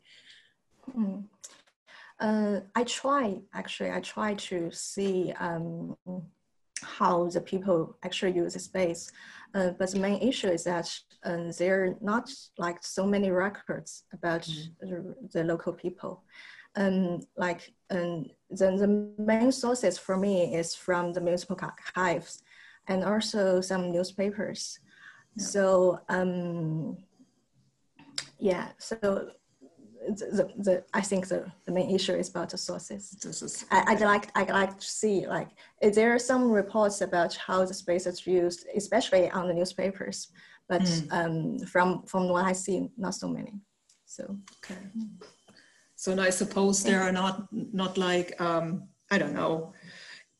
Mm. 0.93 1.23
Uh, 2.19 2.59
I 2.75 2.83
try 2.83 3.25
actually. 3.53 3.91
I 3.91 4.01
try 4.01 4.33
to 4.49 4.57
see 4.71 5.31
um, 5.39 5.95
how 6.81 7.29
the 7.29 7.39
people 7.39 7.97
actually 8.03 8.33
use 8.43 8.53
the 8.55 8.59
space. 8.59 9.09
Uh, 9.55 9.69
but 9.79 9.89
the 9.89 9.99
main 9.99 10.19
issue 10.21 10.49
is 10.49 10.65
that 10.65 10.87
um, 11.23 11.49
there 11.57 11.85
are 11.85 11.95
not 12.01 12.29
like 12.57 12.83
so 12.83 13.05
many 13.05 13.31
records 13.31 14.03
about 14.13 14.41
mm. 14.41 14.67
the, 14.81 15.15
the, 15.31 15.43
local 15.45 15.71
people. 15.71 16.23
Um, 16.75 17.21
like 17.37 17.73
um, 17.89 18.25
the, 18.49 18.75
the 18.75 19.13
main 19.17 19.53
sources 19.53 19.97
for 19.97 20.17
me 20.17 20.53
is 20.53 20.75
from 20.75 21.13
the 21.13 21.21
municipal 21.21 21.57
archives 21.61 22.43
and 22.89 23.05
also 23.05 23.61
some 23.61 23.93
newspapers. 23.93 24.77
Yeah. 25.35 25.43
So 25.45 25.99
um, 26.09 26.97
yeah, 28.37 28.67
so 28.77 29.29
the, 30.07 30.51
the, 30.57 30.83
I 30.93 31.01
think 31.01 31.27
the, 31.27 31.51
the 31.65 31.71
main 31.71 31.93
issue 31.93 32.13
is 32.13 32.29
about 32.29 32.49
the 32.49 32.57
sources. 32.57 33.15
Is, 33.23 33.65
I, 33.71 33.83
I'd 33.87 34.01
like 34.01 34.29
I'd 34.35 34.49
like 34.49 34.79
to 34.79 34.85
see 34.85 35.25
like 35.27 35.49
is 35.81 35.95
there 35.95 36.13
are 36.13 36.19
some 36.19 36.51
reports 36.51 37.01
about 37.01 37.35
how 37.35 37.65
the 37.65 37.73
space 37.73 38.05
is 38.05 38.25
used, 38.27 38.67
especially 38.75 39.29
on 39.31 39.47
the 39.47 39.53
newspapers, 39.53 40.29
but 40.69 40.81
mm. 40.81 41.11
um, 41.11 41.59
from 41.67 42.03
from 42.03 42.29
what 42.29 42.45
I 42.45 42.53
see, 42.53 42.89
not 42.97 43.15
so 43.15 43.27
many. 43.27 43.53
So 44.05 44.37
okay. 44.63 44.79
So 45.95 46.19
I 46.21 46.29
suppose 46.29 46.83
there 46.83 47.01
are 47.01 47.11
not 47.11 47.47
not 47.51 47.97
like 47.97 48.39
um, 48.39 48.87
I 49.11 49.17
don't 49.17 49.33
know 49.33 49.73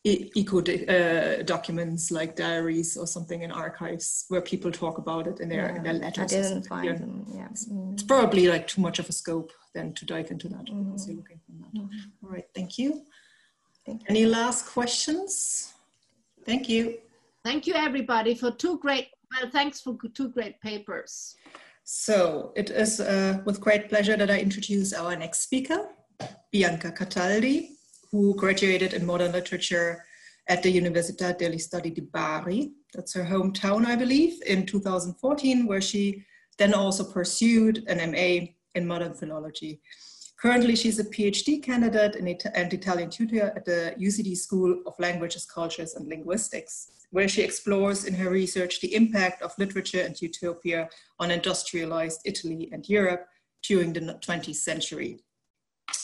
eco 0.06 0.60
uh, 0.60 1.42
documents 1.44 2.12
like 2.12 2.36
diaries 2.36 2.96
or 2.96 3.08
something 3.08 3.42
in 3.42 3.52
archives 3.52 4.26
where 4.28 4.42
people 4.42 4.72
talk 4.72 5.00
about 5.00 5.26
it 5.26 5.40
in 5.40 5.50
their, 5.50 5.70
yeah, 5.70 5.76
in 5.76 5.84
their 5.84 5.94
letters. 5.94 6.34
I 6.34 6.42
didn't 6.42 6.68
find 6.68 6.86
yeah. 6.86 6.94
them. 6.94 7.26
Yeah. 7.34 7.48
Mm. 7.48 7.94
It's 7.94 8.04
probably 8.04 8.48
like 8.48 8.68
too 8.68 8.82
much 8.82 9.00
of 9.00 9.10
a 9.10 9.12
scope 9.12 9.52
then 9.74 9.94
to 9.94 10.06
dive 10.06 10.30
into 10.30 10.48
that. 10.50 10.66
Mm. 10.66 11.00
So 11.00 11.12
looking 11.12 11.40
from 11.46 11.60
that. 11.60 11.74
Mm. 11.74 11.90
All 12.24 12.30
right, 12.30 12.46
thank 12.54 12.78
you. 12.78 13.04
thank 13.86 14.02
you. 14.02 14.08
Any 14.10 14.26
last 14.28 14.68
questions? 14.68 15.74
Thank 16.46 16.70
you. 16.70 17.00
Thank 17.44 17.66
you 17.66 17.74
everybody 17.74 18.36
for 18.36 18.52
two 18.52 18.78
great, 18.80 19.08
well, 19.32 19.50
thanks 19.50 19.82
for 19.82 19.98
two 20.14 20.30
great 20.30 20.62
papers. 20.62 21.36
So 21.84 22.52
it 22.56 22.70
is 22.70 23.00
uh, 23.00 23.40
with 23.46 23.60
great 23.60 23.90
pleasure 23.90 24.18
that 24.18 24.30
I 24.30 24.40
introduce 24.40 24.94
our 24.94 25.16
next 25.16 25.42
speaker, 25.42 25.88
Bianca 26.52 26.92
Cataldi 26.92 27.75
who 28.16 28.34
graduated 28.36 28.94
in 28.94 29.06
modern 29.06 29.34
literature 29.34 30.06
at 30.48 30.64
the 30.64 30.72
Università 30.72 31.38
degli 31.38 31.60
Studi 31.60 31.92
di 31.92 32.02
Bari. 32.02 32.72
That's 32.94 33.14
her 33.14 33.26
hometown, 33.26 33.86
I 33.86 33.98
believe, 33.98 34.42
in 34.48 34.66
2014, 34.66 35.66
where 35.68 35.82
she 35.82 36.24
then 36.58 36.74
also 36.74 37.04
pursued 37.04 37.84
an 37.88 37.98
MA 38.12 38.54
in 38.74 38.88
modern 38.88 39.14
philology. 39.14 39.82
Currently, 40.38 40.78
she's 40.78 41.00
a 41.00 41.04
PhD 41.04 41.62
candidate 41.62 42.16
and 42.16 42.74
Italian 42.74 43.10
tutor 43.10 43.52
at 43.54 43.66
the 43.66 43.96
UCD 44.00 44.38
School 44.38 44.82
of 44.86 44.94
Languages, 44.98 45.46
Cultures, 45.46 45.96
and 45.96 46.08
Linguistics, 46.08 46.92
where 47.12 47.28
she 47.28 47.42
explores 47.42 48.06
in 48.06 48.14
her 48.14 48.30
research 48.30 48.80
the 48.80 48.96
impact 48.96 49.42
of 49.42 49.58
literature 49.58 50.02
and 50.02 50.22
utopia 50.22 50.88
on 51.20 51.32
industrialized 51.32 52.22
Italy 52.24 52.70
and 52.72 52.88
Europe 52.88 53.28
during 53.68 53.92
the 53.92 54.00
20th 54.26 54.56
century. 54.56 55.20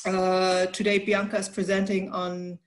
Uh, 0.06 0.66
today, 0.68 1.00
Bianca 1.00 1.38
is 1.38 1.50
presenting 1.50 2.12
on 2.12 2.58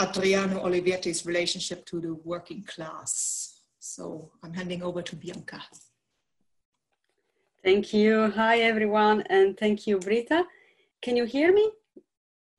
Adriano 0.00 0.64
Olivetti's 0.64 1.26
relationship 1.26 1.84
to 1.86 2.00
the 2.00 2.14
working 2.24 2.64
class. 2.64 3.62
So 3.78 4.30
I'm 4.42 4.54
handing 4.54 4.82
over 4.82 5.02
to 5.02 5.16
Bianca. 5.16 5.62
Thank 7.64 7.92
you. 7.92 8.30
Hi, 8.30 8.60
everyone, 8.60 9.22
and 9.28 9.58
thank 9.58 9.86
you, 9.86 9.98
Britta. 9.98 10.44
Can 11.02 11.16
you 11.16 11.24
hear 11.24 11.52
me? 11.52 11.70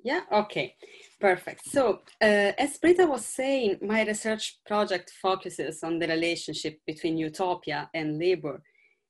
Yeah, 0.04 0.22
okay, 0.32 0.76
perfect. 1.20 1.66
So, 1.66 2.02
uh, 2.22 2.52
as 2.58 2.78
Britta 2.78 3.06
was 3.06 3.26
saying, 3.26 3.78
my 3.82 4.04
research 4.04 4.60
project 4.66 5.12
focuses 5.22 5.84
on 5.84 6.00
the 6.00 6.08
relationship 6.08 6.80
between 6.86 7.18
utopia 7.18 7.90
and 7.94 8.18
labor, 8.18 8.62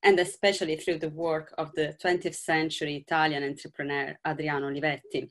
and 0.03 0.19
especially 0.19 0.75
through 0.75 0.99
the 0.99 1.09
work 1.09 1.53
of 1.57 1.71
the 1.73 1.95
20th 2.03 2.35
century 2.35 2.95
Italian 2.95 3.43
entrepreneur 3.43 4.17
Adriano 4.25 4.69
Olivetti, 4.69 5.29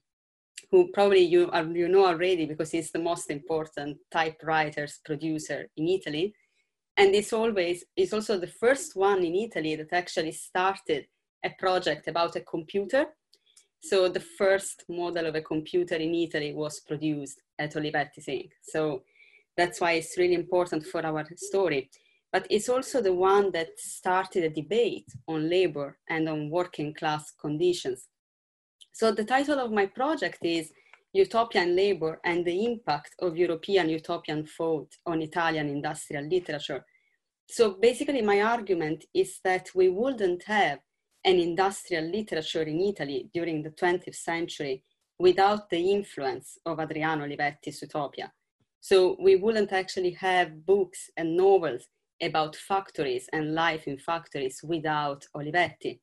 who 0.70 0.88
probably 0.92 1.20
you, 1.20 1.50
are, 1.50 1.64
you 1.64 1.88
know 1.88 2.06
already 2.06 2.46
because 2.46 2.70
he's 2.70 2.92
the 2.92 2.98
most 2.98 3.30
important 3.30 3.98
typewriters 4.10 5.00
producer 5.04 5.66
in 5.76 5.88
Italy. 5.88 6.34
And 6.96 7.14
it's 7.14 7.32
always 7.32 7.84
is 7.96 8.12
also 8.12 8.38
the 8.38 8.46
first 8.46 8.94
one 8.94 9.24
in 9.24 9.34
Italy 9.34 9.74
that 9.76 9.92
actually 9.92 10.32
started 10.32 11.06
a 11.44 11.50
project 11.58 12.08
about 12.08 12.36
a 12.36 12.40
computer 12.40 13.06
so 13.82 14.08
the 14.08 14.20
first 14.20 14.84
model 14.88 15.26
of 15.26 15.34
a 15.34 15.40
computer 15.40 15.94
in 15.94 16.14
Italy 16.14 16.52
was 16.52 16.80
produced 16.80 17.40
at 17.58 17.74
Olivetti's 17.74 18.26
Inc. 18.26 18.50
So 18.62 19.02
that's 19.56 19.80
why 19.80 19.92
it's 19.92 20.18
really 20.18 20.34
important 20.34 20.84
for 20.84 21.04
our 21.04 21.26
story. 21.36 21.90
But 22.32 22.46
it's 22.48 22.68
also 22.68 23.00
the 23.00 23.12
one 23.12 23.50
that 23.52 23.78
started 23.78 24.44
a 24.44 24.50
debate 24.50 25.06
on 25.26 25.50
labor 25.50 25.98
and 26.08 26.28
on 26.28 26.50
working 26.50 26.94
class 26.94 27.32
conditions. 27.32 28.08
So 28.92 29.10
the 29.10 29.24
title 29.24 29.58
of 29.58 29.72
my 29.72 29.86
project 29.86 30.38
is 30.42 30.72
Utopian 31.12 31.74
Labor 31.74 32.20
and 32.24 32.44
the 32.44 32.64
Impact 32.64 33.14
of 33.18 33.36
European 33.36 33.88
Utopian 33.88 34.46
Thought 34.46 34.92
on 35.06 35.22
Italian 35.22 35.68
Industrial 35.68 36.24
Literature. 36.24 36.84
So 37.48 37.72
basically 37.80 38.22
my 38.22 38.42
argument 38.42 39.06
is 39.12 39.40
that 39.42 39.70
we 39.74 39.88
wouldn't 39.88 40.44
have 40.44 40.78
an 41.24 41.40
industrial 41.40 42.04
literature 42.04 42.62
in 42.62 42.80
Italy 42.80 43.28
during 43.34 43.62
the 43.62 43.70
20th 43.70 44.14
century 44.14 44.84
without 45.18 45.68
the 45.68 45.90
influence 45.90 46.58
of 46.64 46.78
Adriano 46.78 47.26
Olivetti's 47.26 47.82
Utopia. 47.82 48.32
So 48.80 49.16
we 49.20 49.36
wouldn't 49.36 49.72
actually 49.72 50.12
have 50.12 50.64
books 50.64 51.10
and 51.16 51.36
novels 51.36 51.88
about 52.22 52.56
factories 52.56 53.28
and 53.32 53.54
life 53.54 53.86
in 53.86 53.98
factories 53.98 54.60
without 54.62 55.24
Olivetti. 55.36 56.00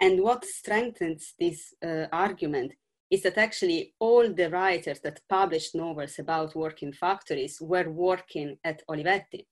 And 0.00 0.22
what 0.22 0.44
strengthens 0.44 1.34
this 1.38 1.74
uh, 1.84 2.06
argument 2.12 2.72
is 3.10 3.22
that 3.22 3.38
actually 3.38 3.94
all 3.98 4.32
the 4.32 4.48
writers 4.50 5.00
that 5.00 5.20
published 5.28 5.74
novels 5.74 6.18
about 6.18 6.54
working 6.54 6.92
factories 6.92 7.58
were 7.60 7.90
working 7.90 8.56
at 8.64 8.82
Olivetti. 8.88 9.46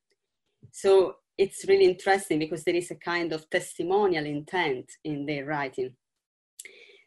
So 0.70 1.16
it's 1.36 1.66
really 1.68 1.84
interesting 1.84 2.38
because 2.38 2.64
there 2.64 2.74
is 2.74 2.90
a 2.90 2.96
kind 2.96 3.32
of 3.32 3.48
testimonial 3.50 4.26
intent 4.26 4.90
in 5.04 5.26
their 5.26 5.44
writing. 5.44 5.94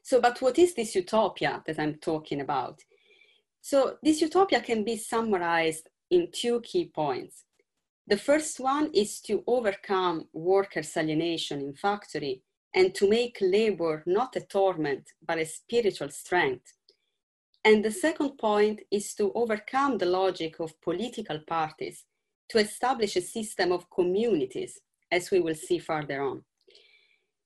So, 0.04 0.20
but 0.20 0.42
what 0.42 0.58
is 0.58 0.74
this 0.74 0.96
utopia 0.96 1.62
that 1.66 1.80
I'm 1.80 1.96
talking 1.96 2.42
about? 2.42 2.80
So, 3.62 3.98
this 4.02 4.22
utopia 4.22 4.62
can 4.62 4.84
be 4.84 4.98
summarized 4.98 5.90
in 6.10 6.30
two 6.34 6.62
key 6.62 6.86
points. 6.86 7.44
The 8.08 8.18
first 8.18 8.60
one 8.60 8.92
is 8.94 9.22
to 9.22 9.44
overcome 9.48 10.28
workers' 10.34 10.98
alienation 10.98 11.62
in 11.62 11.74
factory 11.74 12.42
and 12.74 12.94
to 12.96 13.08
make 13.08 13.38
labor 13.42 14.04
not 14.06 14.36
a 14.36 14.42
torment 14.42 15.12
but 15.26 15.38
a 15.38 15.46
spiritual 15.46 16.10
strength. 16.10 16.74
And 17.64 17.86
the 17.86 17.92
second 17.92 18.38
point 18.38 18.82
is 18.90 19.14
to 19.16 19.32
overcome 19.34 19.98
the 19.98 20.08
logic 20.08 20.60
of 20.60 20.80
political 20.82 21.40
parties 21.48 22.06
to 22.50 22.58
establish 22.58 23.16
a 23.16 23.22
system 23.22 23.72
of 23.72 23.90
communities, 23.90 24.80
as 25.12 25.32
we 25.32 25.40
will 25.40 25.56
see 25.56 25.78
further 25.78 26.22
on. 26.22 26.44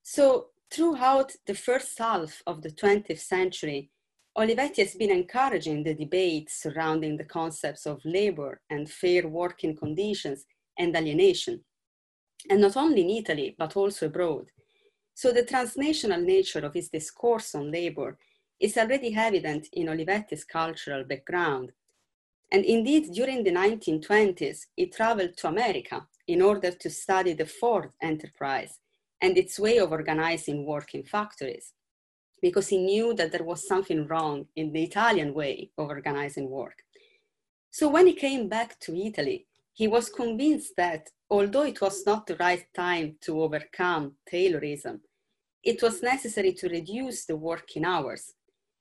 So, 0.04 0.48
throughout 0.72 1.34
the 1.46 1.54
first 1.54 1.98
half 2.00 2.42
of 2.48 2.62
the 2.62 2.72
20th 2.72 3.20
century, 3.20 3.92
Olivetti 4.38 4.78
has 4.78 4.96
been 4.96 5.12
encouraging 5.12 5.84
the 5.84 5.94
debate 5.94 6.50
surrounding 6.50 7.18
the 7.18 7.24
concepts 7.24 7.86
of 7.86 8.02
labor 8.04 8.62
and 8.70 8.90
fair 8.90 9.28
working 9.28 9.76
conditions 9.76 10.46
and 10.78 10.96
alienation, 10.96 11.64
and 12.50 12.62
not 12.62 12.76
only 12.76 13.02
in 13.02 13.10
Italy, 13.10 13.56
but 13.58 13.78
also 13.78 14.08
abroad. 14.08 14.46
So, 15.14 15.32
the 15.32 15.46
transnational 15.46 16.20
nature 16.20 16.66
of 16.66 16.74
his 16.74 16.90
discourse 16.90 17.56
on 17.56 17.72
labor 17.72 18.18
is 18.60 18.78
already 18.78 19.16
evident 19.16 19.68
in 19.72 19.88
Olivetti's 19.88 20.44
cultural 20.44 21.06
background 21.06 21.72
and 22.52 22.64
indeed, 22.64 23.12
during 23.12 23.44
the 23.44 23.52
1920s, 23.52 24.68
he 24.76 24.88
traveled 24.88 25.36
to 25.38 25.48
America 25.48 26.08
in 26.28 26.42
order 26.42 26.72
to 26.72 26.90
study 26.90 27.34
the 27.34 27.46
Ford 27.46 27.92
enterprise 28.02 28.80
and 29.22 29.38
its 29.38 29.60
way 29.60 29.78
of 29.78 29.92
organizing 29.92 30.66
work 30.66 30.94
in 30.94 31.04
factories, 31.04 31.74
because 32.42 32.68
he 32.68 32.78
knew 32.78 33.14
that 33.14 33.32
there 33.32 33.44
was 33.44 33.68
something 33.68 34.08
wrong 34.08 34.48
in 34.56 34.72
the 34.72 34.84
Italian 34.84 35.34
way 35.34 35.72
of 35.78 35.90
organizing 35.90 36.50
work. 36.50 36.84
So 37.72 37.90
when 37.90 38.08
he 38.08 38.14
came 38.14 38.48
back 38.48 38.80
to 38.82 38.96
Italy, 38.96 39.48
he 39.74 39.88
was 39.88 40.10
convinced 40.10 40.74
that 40.78 41.10
although 41.30 41.64
it 41.64 41.82
was 41.82 42.06
not 42.06 42.28
the 42.28 42.38
right 42.38 42.66
time 42.74 43.18
to 43.22 43.42
overcome 43.42 44.14
Taylorism, 44.32 45.00
it 45.64 45.82
was 45.82 46.02
necessary 46.02 46.54
to 46.54 46.70
reduce 46.70 47.26
the 47.26 47.36
working 47.36 47.84
hours 47.84 48.34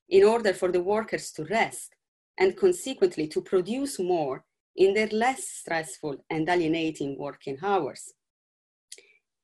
in 0.08 0.22
order 0.22 0.52
for 0.52 0.70
the 0.70 0.82
workers 0.82 1.32
to 1.32 1.44
rest 1.46 1.94
and 2.38 2.56
consequently 2.56 3.26
to 3.28 3.40
produce 3.40 3.98
more 3.98 4.44
in 4.76 4.94
their 4.94 5.08
less 5.08 5.48
stressful 5.48 6.24
and 6.30 6.48
alienating 6.48 7.16
working 7.18 7.58
hours. 7.62 8.12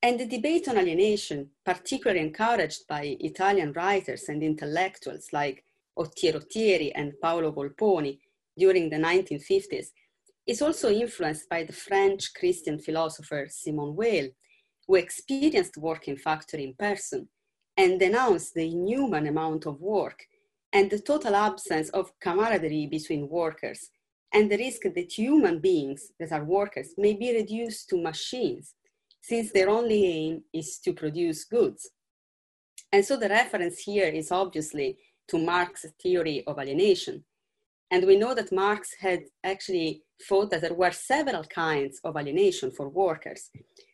And 0.03 0.19
the 0.19 0.27
debate 0.27 0.67
on 0.67 0.79
alienation, 0.79 1.51
particularly 1.65 2.21
encouraged 2.21 2.87
by 2.89 3.17
Italian 3.21 3.73
writers 3.73 4.29
and 4.29 4.43
intellectuals 4.43 5.29
like 5.33 5.63
Ottiero 5.97 6.41
Ottieri 6.41 6.91
and 6.95 7.13
Paolo 7.21 7.53
Volponi 7.53 8.19
during 8.57 8.89
the 8.89 8.97
1950s, 8.97 9.89
is 10.47 10.63
also 10.63 10.91
influenced 10.91 11.49
by 11.51 11.65
the 11.65 11.73
French 11.73 12.33
Christian 12.35 12.79
philosopher 12.79 13.47
Simone 13.51 13.95
Weil, 13.95 14.29
who 14.87 14.95
experienced 14.95 15.77
work 15.77 16.09
in 16.09 16.17
factory 16.17 16.65
in 16.65 16.75
person 16.75 17.29
and 17.77 18.01
denounced 18.01 18.55
the 18.55 18.67
inhuman 18.67 19.27
amount 19.27 19.67
of 19.67 19.81
work 19.81 20.25
and 20.73 20.91
the 20.91 20.99
total 20.99 21.35
absence 21.35 21.91
of 21.91 22.19
camaraderie 22.21 22.87
between 22.87 23.29
workers, 23.29 23.91
and 24.33 24.51
the 24.51 24.57
risk 24.57 24.83
that 24.83 25.13
human 25.13 25.59
beings 25.59 26.13
that 26.19 26.33
are 26.33 26.45
workers 26.45 26.95
may 26.97 27.13
be 27.13 27.35
reduced 27.35 27.89
to 27.89 28.01
machines, 28.01 28.75
since 29.21 29.53
their 29.53 29.69
only 29.69 30.05
aim 30.07 30.45
is 30.53 30.79
to 30.79 30.93
produce 30.93 31.45
goods. 31.45 31.91
And 32.93 33.05
so 33.05 33.17
the 33.17 33.29
reference 33.29 33.79
here 33.79 34.09
is 34.09 34.33
obviously 34.33 34.99
to 35.29 35.39
Marx's 35.39 35.93
theory 36.03 36.43
of 36.47 36.59
alienation. 36.59 37.25
And 37.91 38.07
we 38.07 38.17
know 38.17 38.35
that 38.35 38.53
Marx 38.53 38.95
had 39.01 39.23
actually 39.45 40.03
thought 40.29 40.51
that 40.51 40.61
there 40.63 40.75
were 40.75 40.93
several 40.93 41.45
kinds 41.45 42.01
of 42.05 42.17
alienation 42.17 42.71
for 42.71 42.89
workers. 42.89 43.51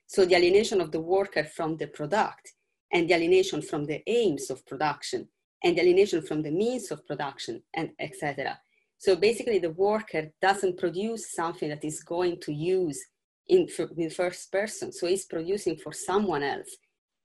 So 0.07 0.25
the 0.25 0.37
alienation 0.37 0.81
of 0.81 0.93
the 0.93 1.01
worker 1.01 1.45
from 1.45 1.77
the 1.77 1.89
product 1.89 2.53
and 2.93 3.09
the 3.09 3.15
alienation 3.15 3.63
from 3.63 3.85
the 3.85 4.03
aims 4.07 4.51
of 4.51 4.65
production 4.67 5.29
and 5.65 5.77
the 5.77 5.83
alienation 5.83 6.23
from 6.23 6.43
the 6.43 6.51
means 6.51 6.91
of 6.91 7.07
production 7.07 7.63
and 7.75 7.91
etc. 7.99 8.59
So 8.99 9.17
basically 9.17 9.59
the 9.59 9.71
worker 9.71 10.31
doesn't 10.41 10.79
produce 10.79 11.33
something 11.33 11.69
that 11.69 11.85
is 11.85 12.03
going 12.03 12.41
to 12.41 12.53
use 12.53 13.03
in, 13.49 13.69
in 13.97 14.11
first 14.11 14.51
person. 14.51 14.93
So 14.93 15.07
he's 15.07 15.27
producing 15.27 15.77
for 15.77 15.93
someone 15.93 16.43
else. 16.43 16.77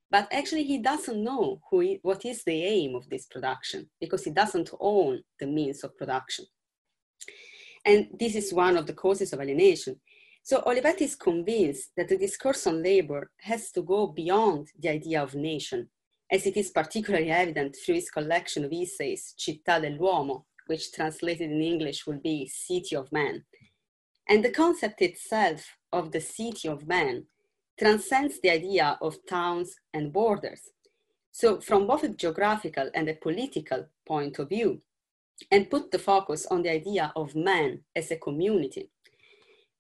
But 0.10 0.28
actually 0.32 0.64
he 0.64 0.80
doesn't 0.80 1.24
know 1.24 1.62
who 1.70 1.80
he, 1.80 2.00
what 2.02 2.26
is 2.26 2.44
the 2.44 2.64
aim 2.64 2.96
of 2.96 3.10
this 3.10 3.26
production 3.28 3.90
because 4.00 4.24
he 4.26 4.32
doesn't 4.32 4.70
own 4.80 5.22
the 5.40 5.48
means 5.48 5.84
of 5.84 5.98
production. 5.98 6.46
And 7.86 8.08
this 8.20 8.36
is 8.36 8.54
one 8.54 8.78
of 8.78 8.88
the 8.88 8.94
causes 8.94 9.34
of 9.34 9.40
alienation. 9.40 10.00
So 10.44 10.62
Olivetti 10.62 11.02
is 11.02 11.16
convinced 11.16 11.92
that 11.96 12.10
the 12.10 12.18
discourse 12.18 12.68
on 12.68 12.84
labor 12.84 13.32
has 13.42 13.72
to 13.72 13.82
go 13.82 14.08
beyond 14.08 14.68
the 14.80 14.90
idea 14.90 15.22
of 15.22 15.36
nation 15.36 15.90
as 16.32 16.46
it 16.46 16.56
is 16.56 16.72
particularly 16.72 17.30
evident 17.30 17.76
through 17.76 17.96
his 17.96 18.10
collection 18.10 18.64
of 18.64 18.72
essays, 18.72 19.34
Città 19.38 19.82
dell'Uomo, 19.82 20.46
which 20.68 20.92
translated 20.94 21.52
in 21.52 21.62
English 21.62 22.08
will 22.08 22.20
be 22.24 22.48
City 22.48 22.96
of 22.96 23.12
Man. 23.12 23.44
And 24.30 24.44
the 24.44 24.52
concept 24.52 25.02
itself 25.02 25.66
of 25.92 26.12
the 26.12 26.22
City 26.22 26.68
of 26.68 26.88
Man 26.88 27.26
transcends 27.80 28.40
the 28.40 28.50
idea 28.50 28.98
of 29.02 29.26
towns 29.26 29.76
and 29.94 30.14
borders. 30.14 30.70
So, 31.32 31.62
from 31.62 31.88
both 31.88 32.04
a 32.04 32.10
geographical 32.10 32.90
and 32.94 33.08
a 33.10 33.16
political 33.16 33.88
point 34.06 34.38
of 34.40 34.50
view, 34.50 34.82
and 35.50 35.70
put 35.70 35.92
the 35.92 36.00
focus 36.00 36.46
on 36.52 36.62
the 36.62 36.72
idea 36.72 37.12
of 37.16 37.36
man 37.36 37.80
as 37.96 38.12
a 38.12 38.18
community. 38.18 38.90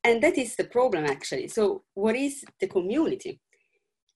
And 0.03 0.23
that 0.23 0.37
is 0.37 0.55
the 0.55 0.63
problem, 0.63 1.05
actually. 1.05 1.47
So, 1.49 1.83
what 1.93 2.15
is 2.15 2.43
the 2.59 2.67
community? 2.67 3.39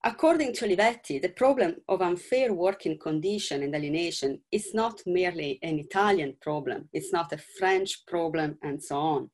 According 0.04 0.54
to 0.54 0.66
Olivetti, 0.66 1.22
the 1.22 1.30
problem 1.30 1.78
of 1.90 2.02
unfair 2.02 2.54
working 2.54 2.98
condition 2.98 3.64
and 3.64 3.76
alienation 3.76 4.40
is 4.52 4.74
not 4.74 5.02
merely 5.06 5.60
an 5.64 5.80
Italian 5.80 6.36
problem, 6.42 6.90
it's 6.94 7.12
not 7.12 7.34
a 7.34 7.40
French 7.60 8.06
problem, 8.06 8.58
and 8.62 8.82
so 8.82 8.98
on, 8.98 9.30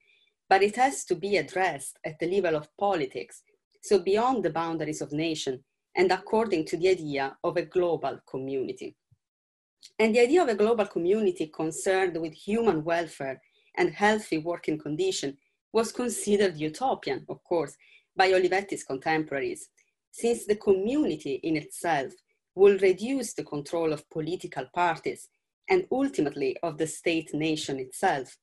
but 0.51 0.61
it 0.61 0.75
has 0.75 1.05
to 1.05 1.15
be 1.15 1.37
addressed 1.37 1.97
at 2.03 2.19
the 2.19 2.29
level 2.29 2.57
of 2.57 2.75
politics, 2.77 3.43
so 3.81 3.99
beyond 3.99 4.43
the 4.43 4.49
boundaries 4.49 5.01
of 5.01 5.13
nation 5.13 5.63
and 5.95 6.11
according 6.11 6.65
to 6.65 6.75
the 6.75 6.89
idea 6.89 7.37
of 7.45 7.55
a 7.55 7.61
global 7.61 8.19
community. 8.29 8.97
And 9.97 10.13
the 10.13 10.19
idea 10.19 10.43
of 10.43 10.49
a 10.49 10.55
global 10.55 10.87
community 10.87 11.47
concerned 11.47 12.19
with 12.19 12.33
human 12.33 12.83
welfare 12.83 13.41
and 13.77 13.93
healthy 13.93 14.39
working 14.39 14.77
condition 14.77 15.37
was 15.71 15.93
considered 15.93 16.57
utopian, 16.57 17.25
of 17.29 17.41
course, 17.45 17.77
by 18.17 18.33
Olivetti's 18.33 18.83
contemporaries, 18.83 19.69
since 20.11 20.45
the 20.45 20.57
community 20.57 21.35
in 21.43 21.55
itself 21.55 22.11
will 22.55 22.77
reduce 22.79 23.33
the 23.35 23.45
control 23.45 23.93
of 23.93 24.09
political 24.09 24.65
parties 24.75 25.29
and 25.69 25.87
ultimately 25.93 26.57
of 26.61 26.77
the 26.77 26.87
state 26.87 27.33
nation 27.33 27.79
itself. 27.79 28.35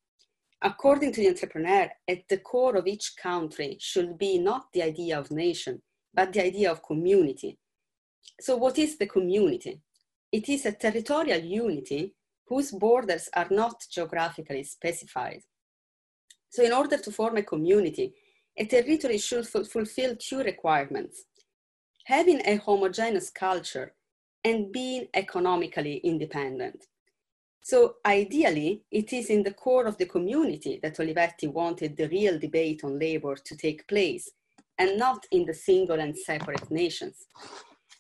According 0.63 1.13
to 1.13 1.21
the 1.21 1.29
entrepreneur, 1.29 1.89
at 2.09 2.29
the 2.29 2.39
core 2.39 2.77
of 2.77 2.87
each 2.87 3.15
country 3.17 3.77
should 3.81 4.19
be 4.19 4.39
not 4.39 4.73
the 4.73 4.83
idea 4.83 5.19
of 5.19 5.31
nation, 5.31 5.83
but 6.13 6.33
the 6.33 6.45
idea 6.45 6.71
of 6.71 6.83
community. 6.83 7.59
So, 8.41 8.57
what 8.57 8.79
is 8.79 8.99
the 8.99 9.07
community? 9.07 9.81
It 10.33 10.49
is 10.49 10.67
a 10.67 10.73
territorial 10.73 11.41
unity 11.41 12.15
whose 12.47 12.73
borders 12.73 13.29
are 13.35 13.49
not 13.51 13.85
geographically 13.91 14.65
specified. 14.65 15.41
So, 16.51 16.65
in 16.65 16.73
order 16.73 16.99
to 16.99 17.13
form 17.13 17.37
a 17.37 17.43
community, 17.43 18.15
a 18.57 18.67
territory 18.67 19.19
should 19.19 19.47
fulfill 19.47 20.17
two 20.17 20.39
requirements 20.39 21.25
having 22.09 22.41
a 22.47 22.57
homogeneous 22.57 23.29
culture 23.29 23.93
and 24.43 24.73
being 24.73 25.07
economically 25.13 25.99
independent. 25.99 26.87
So 27.71 27.97
ideally, 28.07 28.81
it 28.91 29.13
is 29.13 29.29
in 29.29 29.43
the 29.43 29.53
core 29.53 29.85
of 29.85 29.99
the 29.99 30.07
community 30.07 30.81
that 30.83 30.97
Olivetti 30.97 31.53
wanted 31.53 31.99
the 31.99 32.09
real 32.09 32.39
debate 32.39 32.83
on 32.83 32.99
labor 32.99 33.37
to 33.37 33.57
take 33.59 33.87
place, 33.87 34.31
and 34.79 34.99
not 34.99 35.27
in 35.33 35.45
the 35.45 35.53
single 35.53 36.01
and 36.01 36.17
separate 36.17 36.71
nations. 36.71 37.27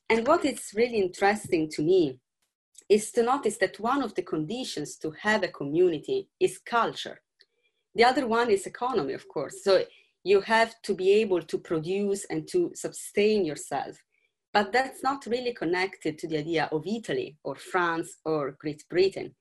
And 0.08 0.26
what 0.26 0.46
is 0.46 0.72
really 0.74 1.02
interesting 1.02 1.68
to 1.72 1.82
me 1.82 2.18
is 2.88 3.12
to 3.12 3.22
notice 3.22 3.58
that 3.58 3.78
one 3.78 4.02
of 4.02 4.14
the 4.14 4.22
conditions 4.22 4.96
to 5.02 5.10
have 5.20 5.42
a 5.42 5.48
community 5.48 6.30
is 6.40 6.56
culture. 6.56 7.20
The 7.94 8.04
other 8.04 8.26
one 8.26 8.48
is 8.48 8.64
economy, 8.64 9.12
of 9.12 9.28
course. 9.28 9.62
So 9.62 9.84
you 10.24 10.40
have 10.40 10.80
to 10.84 10.94
be 10.94 11.12
able 11.20 11.42
to 11.42 11.58
produce 11.58 12.24
and 12.30 12.48
to 12.48 12.72
sustain 12.74 13.44
yourself. 13.44 13.98
But 14.54 14.72
that's 14.72 15.02
not 15.02 15.26
really 15.26 15.52
connected 15.52 16.16
to 16.20 16.26
the 16.26 16.38
idea 16.38 16.70
of 16.72 16.86
Italy 16.86 17.36
or 17.44 17.54
France 17.54 18.16
or 18.24 18.56
Great 18.58 18.82
Britain. 18.88 19.34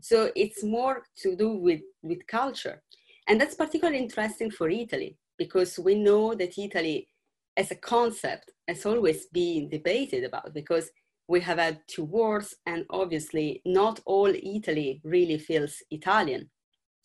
So 0.00 0.30
it's 0.34 0.62
more 0.62 1.02
to 1.18 1.36
do 1.36 1.50
with, 1.50 1.80
with 2.02 2.26
culture. 2.26 2.82
And 3.28 3.40
that's 3.40 3.54
particularly 3.54 3.98
interesting 3.98 4.50
for 4.50 4.68
Italy 4.68 5.16
because 5.38 5.78
we 5.78 5.94
know 5.94 6.34
that 6.34 6.58
Italy 6.58 7.08
as 7.56 7.70
a 7.70 7.76
concept 7.76 8.50
has 8.68 8.86
always 8.86 9.26
been 9.26 9.68
debated 9.68 10.24
about 10.24 10.54
because 10.54 10.90
we 11.28 11.40
have 11.40 11.58
had 11.58 11.80
two 11.86 12.04
wars 12.04 12.54
and 12.66 12.84
obviously 12.90 13.62
not 13.64 14.00
all 14.04 14.32
Italy 14.34 15.00
really 15.04 15.38
feels 15.38 15.76
Italian 15.90 16.50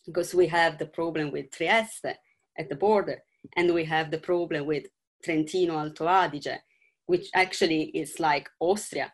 because 0.04 0.34
we 0.34 0.46
have 0.46 0.78
the 0.78 0.86
problem 0.86 1.30
with 1.30 1.50
Trieste 1.50 2.16
at 2.58 2.68
the 2.68 2.74
border 2.76 3.22
and 3.56 3.72
we 3.72 3.84
have 3.84 4.10
the 4.10 4.18
problem 4.18 4.66
with 4.66 4.84
Trentino 5.22 5.78
Alto 5.78 6.06
Adige, 6.06 6.58
which 7.06 7.28
actually 7.34 7.84
is 7.94 8.18
like 8.18 8.48
Austria. 8.60 9.12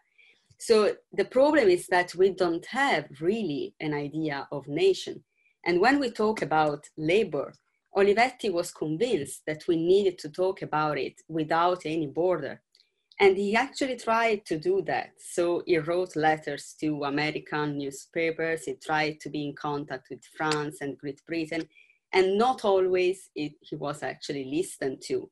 So 0.64 0.94
the 1.12 1.24
problem 1.24 1.68
is 1.68 1.88
that 1.88 2.14
we 2.14 2.30
don't 2.30 2.64
have 2.66 3.08
really 3.20 3.74
an 3.80 3.92
idea 3.92 4.46
of 4.52 4.68
nation. 4.68 5.24
And 5.66 5.80
when 5.80 5.98
we 5.98 6.08
talk 6.12 6.40
about 6.40 6.88
labor, 6.96 7.52
Olivetti 7.96 8.48
was 8.52 8.70
convinced 8.70 9.42
that 9.48 9.64
we 9.66 9.74
needed 9.74 10.18
to 10.20 10.28
talk 10.30 10.62
about 10.62 10.98
it 10.98 11.20
without 11.28 11.82
any 11.84 12.06
border. 12.06 12.62
And 13.18 13.36
he 13.36 13.56
actually 13.56 13.96
tried 13.96 14.46
to 14.46 14.56
do 14.56 14.82
that. 14.82 15.10
So 15.18 15.64
he 15.66 15.78
wrote 15.78 16.14
letters 16.14 16.76
to 16.78 17.06
American 17.06 17.78
newspapers, 17.78 18.66
he 18.66 18.74
tried 18.74 19.18
to 19.22 19.30
be 19.30 19.44
in 19.44 19.56
contact 19.56 20.06
with 20.10 20.22
France 20.36 20.76
and 20.80 20.96
Great 20.96 21.20
Britain, 21.26 21.68
and 22.12 22.38
not 22.38 22.64
always 22.64 23.30
it, 23.34 23.54
he 23.62 23.74
was 23.74 24.04
actually 24.04 24.44
listened 24.44 25.02
to, 25.08 25.28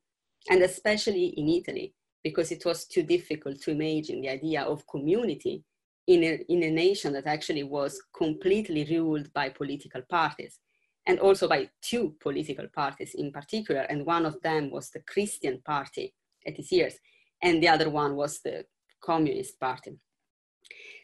and 0.49 0.61
especially 0.61 1.27
in 1.37 1.47
Italy, 1.47 1.93
because 2.23 2.51
it 2.51 2.65
was 2.65 2.85
too 2.85 3.03
difficult 3.03 3.61
to 3.61 3.71
imagine 3.71 4.21
the 4.21 4.29
idea 4.29 4.61
of 4.63 4.87
community 4.87 5.63
in 6.07 6.23
a, 6.23 6.45
in 6.49 6.63
a 6.63 6.71
nation 6.71 7.13
that 7.13 7.27
actually 7.27 7.63
was 7.63 8.01
completely 8.15 8.85
ruled 8.89 9.31
by 9.33 9.49
political 9.49 10.01
parties 10.09 10.59
and 11.07 11.19
also 11.19 11.47
by 11.47 11.69
two 11.81 12.15
political 12.21 12.67
parties 12.67 13.15
in 13.15 13.31
particular. 13.31 13.81
And 13.81 14.05
one 14.05 14.25
of 14.25 14.41
them 14.41 14.69
was 14.69 14.89
the 14.89 15.01
Christian 15.01 15.61
Party 15.65 16.13
at 16.45 16.57
its 16.59 16.71
years, 16.71 16.95
and 17.41 17.61
the 17.61 17.67
other 17.67 17.89
one 17.89 18.15
was 18.15 18.39
the 18.39 18.65
Communist 19.03 19.59
Party. 19.59 19.97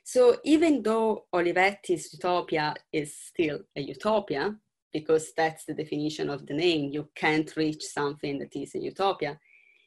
So 0.03 0.38
even 0.45 0.84
though 0.84 1.26
Olivetti's 1.34 2.13
utopia 2.13 2.76
is 2.93 3.15
still 3.18 3.59
a 3.76 3.82
utopia, 3.82 4.55
because 4.93 5.32
that's 5.36 5.65
the 5.65 5.74
definition 5.74 6.30
of 6.30 6.45
the 6.45 6.53
name. 6.53 6.91
You 6.91 7.09
can't 7.15 7.55
reach 7.55 7.84
something 7.84 8.39
that 8.39 8.55
is 8.55 8.76
a 8.76 8.80
utopia. 8.80 9.39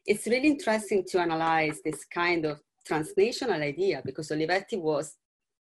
It's 0.07 0.27
really 0.27 0.49
interesting 0.49 1.05
to 1.09 1.21
analyze 1.21 1.81
this 1.85 2.05
kind 2.05 2.45
of 2.45 2.61
transnational 2.87 3.63
idea 3.63 4.03
because 4.05 4.31
Olivetti 4.31 4.81
was 4.81 5.17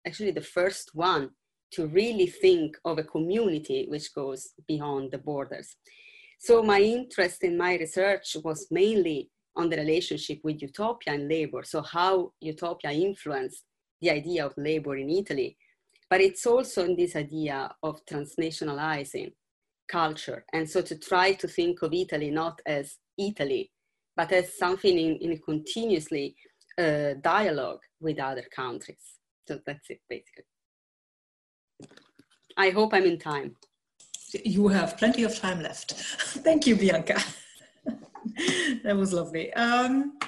actually 0.06 0.32
the 0.32 0.40
first 0.40 0.90
one 0.94 1.30
to 1.72 1.86
really 1.86 2.26
think 2.26 2.76
of 2.84 2.98
a 2.98 3.04
community 3.04 3.86
which 3.88 4.12
goes 4.14 4.52
beyond 4.66 5.12
the 5.12 5.18
borders. 5.18 5.76
So 6.38 6.62
my 6.62 6.80
interest 6.80 7.44
in 7.44 7.56
my 7.56 7.76
research 7.76 8.36
was 8.42 8.66
mainly 8.70 9.30
on 9.54 9.68
the 9.68 9.76
relationship 9.76 10.40
with 10.42 10.62
utopia 10.62 11.14
and 11.14 11.28
labor. 11.28 11.62
So 11.62 11.82
how 11.82 12.32
utopia 12.40 12.92
influenced 12.92 13.64
the 14.00 14.10
idea 14.10 14.46
of 14.46 14.54
labor 14.56 14.96
in 14.96 15.10
Italy 15.10 15.56
but 16.10 16.20
it's 16.20 16.44
also 16.44 16.84
in 16.84 16.96
this 16.96 17.14
idea 17.14 17.72
of 17.84 18.04
transnationalizing 18.04 19.32
culture. 19.88 20.44
And 20.52 20.68
so 20.68 20.82
to 20.82 20.98
try 20.98 21.32
to 21.34 21.46
think 21.46 21.82
of 21.82 21.94
Italy 21.94 22.30
not 22.30 22.60
as 22.66 22.96
Italy, 23.16 23.70
but 24.20 24.32
as 24.32 24.58
something 24.58 24.98
in, 24.98 25.16
in 25.16 25.38
continuously 25.38 26.36
uh, 26.76 27.14
dialogue 27.22 27.80
with 28.00 28.20
other 28.20 28.44
countries. 28.54 29.04
So 29.48 29.58
that's 29.66 29.88
it, 29.88 30.00
basically. 30.10 30.44
I 32.58 32.68
hope 32.68 32.92
I'm 32.92 33.06
in 33.06 33.18
time. 33.18 33.56
You 34.44 34.68
have 34.68 34.98
plenty 34.98 35.22
of 35.22 35.34
time 35.38 35.62
left. 35.62 35.92
Thank 36.46 36.66
you, 36.66 36.76
Bianca. 36.76 37.18
that 38.84 38.94
was 38.94 39.14
lovely. 39.14 39.54
Um, 39.54 40.18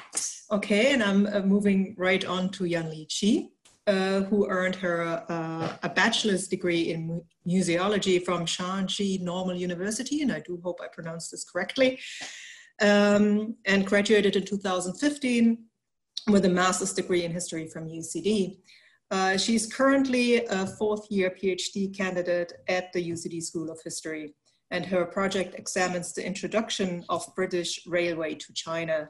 okay, 0.50 0.94
and 0.94 1.02
I'm 1.02 1.26
uh, 1.26 1.40
moving 1.40 1.94
right 1.98 2.24
on 2.24 2.48
to 2.52 2.64
Yan-Li 2.64 3.06
Qi 3.10 3.50
uh, 3.86 4.20
who 4.22 4.48
earned 4.48 4.76
her 4.76 5.24
uh, 5.28 5.76
a 5.82 5.88
bachelor's 5.88 6.46
degree 6.46 6.92
in 6.92 7.22
museology 7.46 8.24
from 8.24 8.46
Shaanxi 8.46 9.20
Normal 9.20 9.56
University, 9.56 10.22
and 10.22 10.32
I 10.32 10.40
do 10.40 10.60
hope 10.62 10.78
I 10.82 10.86
pronounced 10.86 11.32
this 11.32 11.44
correctly, 11.44 11.98
um, 12.82 13.56
and 13.64 13.86
graduated 13.86 14.36
in 14.36 14.44
2015 14.44 15.58
with 16.30 16.44
a 16.44 16.48
master's 16.48 16.92
degree 16.92 17.24
in 17.24 17.32
history 17.32 17.66
from 17.66 17.88
UCD. 17.88 18.58
Uh, 19.10 19.36
she's 19.36 19.72
currently 19.72 20.44
a 20.46 20.66
fourth 20.66 21.06
year 21.10 21.30
PhD 21.30 21.96
candidate 21.96 22.52
at 22.68 22.92
the 22.92 23.10
UCD 23.10 23.42
School 23.42 23.70
of 23.70 23.80
History, 23.82 24.34
and 24.70 24.84
her 24.84 25.04
project 25.04 25.54
examines 25.54 26.12
the 26.12 26.26
introduction 26.26 27.04
of 27.08 27.24
British 27.34 27.80
railway 27.86 28.34
to 28.34 28.52
China 28.52 29.08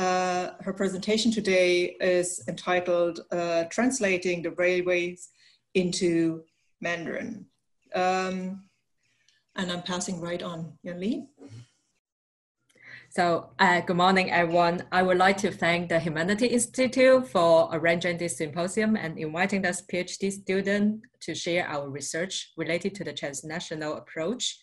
uh, 0.00 0.52
her 0.60 0.72
presentation 0.72 1.30
today 1.30 1.96
is 2.00 2.42
entitled 2.48 3.20
uh, 3.32 3.64
Translating 3.64 4.42
the 4.42 4.52
Railways 4.52 5.28
into 5.74 6.42
Mandarin. 6.80 7.44
Um, 7.94 8.64
and 9.56 9.70
I'm 9.70 9.82
passing 9.82 10.18
right 10.20 10.42
on. 10.42 10.72
Yan-Li? 10.84 11.26
So 13.12 13.50
uh, 13.58 13.80
good 13.80 13.96
morning, 13.96 14.30
everyone. 14.30 14.84
I 14.92 15.02
would 15.02 15.18
like 15.18 15.36
to 15.38 15.50
thank 15.50 15.88
the 15.88 15.98
Humanity 15.98 16.46
Institute 16.46 17.26
for 17.26 17.68
arranging 17.72 18.18
this 18.18 18.38
symposium 18.38 18.94
and 18.94 19.18
inviting 19.18 19.66
us 19.66 19.82
PhD 19.82 20.30
student 20.30 21.02
to 21.22 21.34
share 21.34 21.66
our 21.66 21.90
research 21.90 22.52
related 22.56 22.94
to 22.94 23.02
the 23.02 23.12
transnational 23.12 23.96
approach 23.96 24.60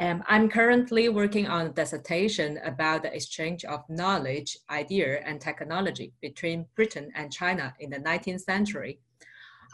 um, 0.00 0.24
I'm 0.26 0.48
currently 0.48 1.08
working 1.08 1.46
on 1.46 1.66
a 1.66 1.72
dissertation 1.72 2.58
about 2.64 3.04
the 3.04 3.14
exchange 3.14 3.64
of 3.64 3.84
knowledge, 3.88 4.58
idea, 4.68 5.20
and 5.24 5.40
technology 5.40 6.12
between 6.20 6.66
Britain 6.74 7.12
and 7.14 7.32
China 7.32 7.72
in 7.78 7.90
the 7.90 8.00
19th 8.00 8.40
century. 8.40 8.98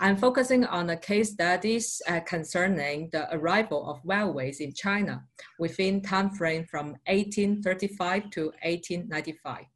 I'm 0.03 0.17
focusing 0.17 0.65
on 0.65 0.87
the 0.87 0.97
case 0.97 1.33
studies 1.33 2.01
uh, 2.09 2.21
concerning 2.21 3.11
the 3.13 3.29
arrival 3.37 3.87
of 3.87 4.01
railways 4.03 4.61
in 4.61 4.73
China 4.73 5.23
within 5.59 6.01
time 6.01 6.31
frame 6.31 6.65
from 6.65 6.97
1835 7.07 8.31
to 8.31 8.45
1895. 8.63 9.67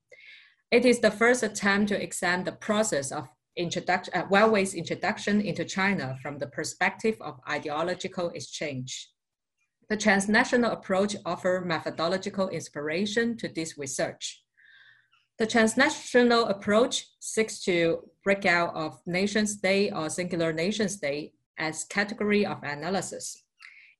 It 0.70 0.86
is 0.86 1.00
the 1.00 1.10
first 1.10 1.42
attempt 1.42 1.90
to 1.90 2.02
examine 2.02 2.46
the 2.46 2.52
process 2.52 3.12
of 3.12 3.28
introduction, 3.58 4.14
uh, 4.14 4.24
railways 4.30 4.72
introduction 4.72 5.42
into 5.42 5.62
China 5.62 6.16
from 6.22 6.38
the 6.38 6.46
perspective 6.46 7.16
of 7.20 7.38
ideological 7.46 8.30
exchange. 8.30 9.10
The 9.90 9.98
transnational 9.98 10.70
approach 10.70 11.16
offers 11.26 11.66
methodological 11.66 12.48
inspiration 12.48 13.36
to 13.36 13.48
this 13.48 13.76
research. 13.76 14.42
The 15.36 15.46
transnational 15.46 16.46
approach 16.46 17.06
seeks 17.18 17.58
to 17.64 18.08
break 18.22 18.46
out 18.46 18.72
of 18.76 19.00
nation 19.04 19.48
state 19.48 19.92
or 19.92 20.08
singular 20.08 20.52
nation 20.52 20.88
state 20.88 21.34
as 21.58 21.84
category 21.84 22.46
of 22.46 22.62
analysis. 22.62 23.42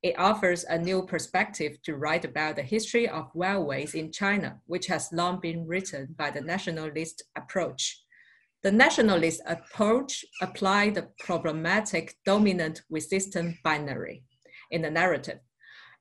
It 0.04 0.16
offers 0.16 0.64
a 0.64 0.78
new 0.78 1.04
perspective 1.06 1.82
to 1.82 1.96
write 1.96 2.24
about 2.24 2.54
the 2.54 2.62
history 2.62 3.08
of 3.08 3.32
railways 3.34 3.94
in 3.94 4.12
China, 4.12 4.60
which 4.66 4.86
has 4.86 5.12
long 5.12 5.40
been 5.40 5.66
written 5.66 6.14
by 6.16 6.30
the 6.30 6.40
nationalist 6.40 7.24
approach. 7.34 8.04
The 8.62 8.70
nationalist 8.70 9.40
approach 9.46 10.24
applied 10.40 10.94
the 10.94 11.08
problematic 11.18 12.14
dominant 12.24 12.82
resistant 12.88 13.56
binary 13.64 14.22
in 14.70 14.82
the 14.82 14.90
narrative. 14.90 15.40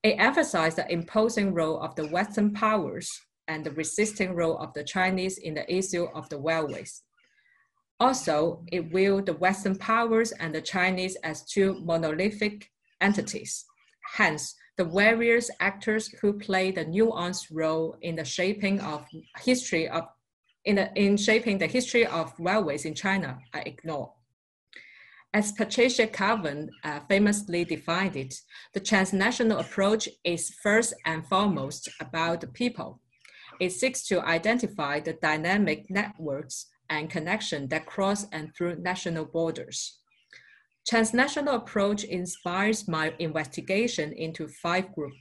It 0.03 0.19
emphasized 0.19 0.77
the 0.77 0.91
imposing 0.91 1.55
role 1.55 1.79
of 1.79 1.95
the 1.95 2.07
Western 2.07 2.53
powers 2.53 3.09
and 3.47 3.65
the 3.65 3.71
resisting 3.71 4.35
role 4.35 4.57
of 4.57 4.73
the 4.73 4.83
Chinese 4.83 5.37
in 5.37 5.53
the 5.53 5.73
issue 5.73 6.07
of 6.13 6.29
the 6.29 6.39
railways. 6.39 7.01
Also, 7.99 8.63
it 8.71 8.85
viewed 8.85 9.25
the 9.25 9.33
Western 9.33 9.77
powers 9.77 10.31
and 10.33 10.53
the 10.53 10.61
Chinese 10.61 11.15
as 11.23 11.45
two 11.45 11.79
monolithic 11.81 12.69
entities 13.01 13.65
Hence, 14.03 14.55
the 14.77 14.85
various 14.85 15.49
actors 15.59 16.07
who 16.21 16.33
play 16.33 16.71
the 16.71 16.85
nuanced 16.85 17.47
role 17.51 17.97
in 18.01 18.15
the 18.15 18.25
shaping 18.25 18.79
of 18.81 19.05
history 19.39 19.87
of 19.87 20.07
in, 20.65 20.75
the, 20.77 20.93
in 20.95 21.17
shaping 21.17 21.57
the 21.57 21.67
history 21.67 22.05
of 22.05 22.33
railways 22.39 22.85
in 22.85 22.93
China 22.93 23.37
are 23.53 23.63
ignored. 23.65 24.11
As 25.33 25.51
Patricia 25.51 26.07
Clavin 26.07 26.69
uh, 26.85 27.01
famously 27.09 27.65
defined 27.65 28.15
it, 28.15 28.35
the 28.73 28.79
transnational 28.79 29.59
approach 29.59 30.07
is 30.23 30.55
first 30.61 30.93
and 31.05 31.27
foremost 31.27 31.89
about 31.99 32.39
the 32.39 32.47
people. 32.47 33.01
It 33.63 33.71
seeks 33.71 34.05
to 34.07 34.19
identify 34.25 34.99
the 34.99 35.13
dynamic 35.13 35.89
networks 35.89 36.65
and 36.89 37.09
connection 37.09 37.69
that 37.69 37.85
cross 37.85 38.27
and 38.33 38.53
through 38.53 38.81
national 38.81 39.23
borders. 39.23 39.99
Transnational 40.85 41.55
approach 41.55 42.03
inspires 42.03 42.89
my 42.89 43.13
investigation 43.19 44.11
into 44.11 44.49
five 44.49 44.93
groups. 44.93 45.15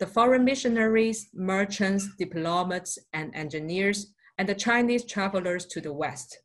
The 0.00 0.06
foreign 0.06 0.46
missionaries, 0.46 1.28
merchants, 1.34 2.08
diplomats, 2.18 2.96
and 3.12 3.36
engineers, 3.36 4.14
and 4.38 4.48
the 4.48 4.54
Chinese 4.54 5.04
travelers 5.04 5.66
to 5.66 5.82
the 5.82 5.92
West. 5.92 6.38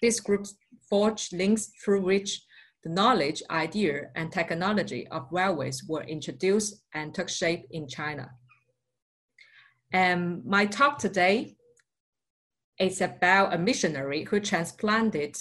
These 0.00 0.18
groups 0.18 0.56
forge 0.90 1.32
links 1.32 1.70
through 1.84 2.02
which 2.02 2.42
the 2.82 2.90
knowledge, 2.90 3.44
idea, 3.48 4.10
and 4.16 4.32
technology 4.32 5.06
of 5.06 5.28
railways 5.30 5.84
were 5.88 6.02
introduced 6.02 6.82
and 6.94 7.14
took 7.14 7.28
shape 7.28 7.64
in 7.70 7.86
China. 7.86 8.28
And 9.92 10.44
my 10.46 10.64
talk 10.66 10.98
today 10.98 11.56
is 12.78 13.00
about 13.00 13.54
a 13.54 13.58
missionary 13.58 14.24
who 14.24 14.40
transplanted 14.40 15.36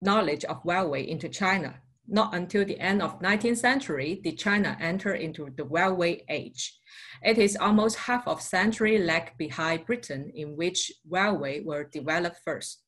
knowledge 0.00 0.44
of 0.46 0.62
railway 0.64 1.06
into 1.06 1.28
China. 1.28 1.74
Not 2.08 2.34
until 2.34 2.64
the 2.64 2.80
end 2.80 3.02
of 3.02 3.20
19th 3.20 3.58
century 3.58 4.20
did 4.24 4.38
China 4.38 4.76
enter 4.80 5.14
into 5.14 5.50
the 5.56 5.64
railway 5.64 6.24
age. 6.28 6.76
It 7.22 7.38
is 7.38 7.56
almost 7.56 7.98
half 7.98 8.26
of 8.26 8.40
century 8.40 8.98
lag 8.98 9.36
behind 9.36 9.86
Britain 9.86 10.32
in 10.34 10.56
which 10.56 10.90
railway 11.08 11.60
were 11.60 11.84
developed 11.84 12.40
first. 12.44 12.82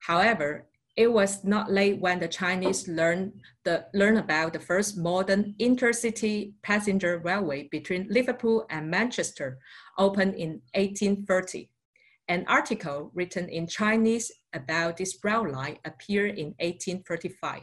However, 0.00 0.66
it 0.98 1.12
was 1.12 1.44
not 1.44 1.70
late 1.70 2.00
when 2.00 2.18
the 2.18 2.26
Chinese 2.26 2.88
learned, 2.88 3.32
the, 3.62 3.86
learned 3.94 4.18
about 4.18 4.52
the 4.52 4.58
first 4.58 4.98
modern 4.98 5.54
intercity 5.60 6.54
passenger 6.62 7.18
railway 7.18 7.68
between 7.70 8.08
Liverpool 8.10 8.66
and 8.68 8.90
Manchester, 8.90 9.60
opened 9.98 10.34
in 10.34 10.62
1830. 10.74 11.68
An 12.28 12.44
article 12.46 13.10
written 13.14 13.48
in 13.48 13.66
Chinese 13.66 14.30
about 14.52 14.96
this 14.96 15.18
rail 15.22 15.50
line 15.50 15.78
appeared 15.84 16.38
in 16.38 16.54
1835 16.60 17.62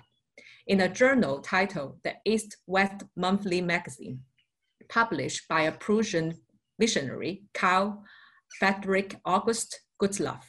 in 0.68 0.82
a 0.82 0.90
journal 0.90 1.40
titled 1.40 2.00
the 2.04 2.14
East 2.26 2.58
West 2.66 3.04
Monthly 3.16 3.62
Magazine, 3.62 4.22
published 4.90 5.48
by 5.48 5.62
a 5.64 5.72
Prussian 5.72 6.36
missionary, 6.80 7.44
Karl 7.54 8.04
Frederick 8.60 9.16
August 9.26 9.82
Gutzlaff. 10.02 10.44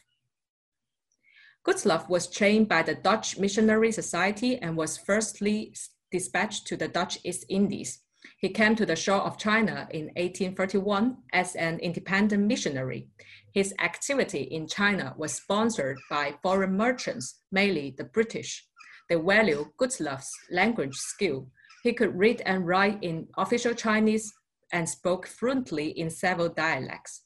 Gutzlaff 1.66 2.08
was 2.08 2.30
trained 2.30 2.68
by 2.68 2.82
the 2.82 2.94
Dutch 2.94 3.38
Missionary 3.38 3.92
Society 3.92 4.56
and 4.58 4.76
was 4.76 4.96
firstly 4.96 5.74
dispatched 6.12 6.66
to 6.68 6.76
the 6.76 6.88
Dutch 6.88 7.18
East 7.24 7.44
Indies. 7.48 8.00
He 8.38 8.48
came 8.48 8.76
to 8.76 8.86
the 8.86 8.96
shore 8.96 9.22
of 9.22 9.38
China 9.38 9.88
in 9.90 10.06
1831 10.16 11.16
as 11.32 11.54
an 11.56 11.78
independent 11.80 12.44
missionary. 12.44 13.08
His 13.52 13.74
activity 13.80 14.42
in 14.42 14.68
China 14.68 15.14
was 15.16 15.34
sponsored 15.34 15.98
by 16.10 16.34
foreign 16.42 16.76
merchants, 16.76 17.40
mainly 17.50 17.94
the 17.96 18.04
British. 18.04 18.66
They 19.08 19.16
valued 19.16 19.68
Gutzlaff's 19.78 20.32
language 20.50 20.96
skill. 20.96 21.48
He 21.82 21.92
could 21.92 22.18
read 22.18 22.42
and 22.44 22.66
write 22.66 23.02
in 23.02 23.28
official 23.36 23.74
Chinese 23.74 24.32
and 24.72 24.88
spoke 24.88 25.26
fluently 25.26 25.88
in 25.98 26.10
several 26.10 26.48
dialects. 26.48 27.22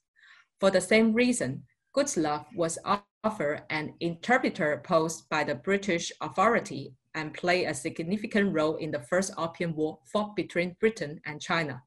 For 0.60 0.70
the 0.70 0.80
same 0.80 1.14
reason, 1.14 1.64
Gutzlaff 1.96 2.46
was 2.54 2.78
offered 3.24 3.62
an 3.70 3.94
interpreter 4.00 4.80
post 4.84 5.28
by 5.28 5.44
the 5.44 5.54
British 5.54 6.12
authority 6.20 6.94
and 7.14 7.34
played 7.34 7.66
a 7.66 7.74
significant 7.74 8.54
role 8.54 8.76
in 8.76 8.90
the 8.90 9.00
First 9.00 9.32
Opium 9.36 9.74
War 9.74 9.98
fought 10.12 10.36
between 10.36 10.76
Britain 10.80 11.20
and 11.24 11.40
China. 11.40 11.82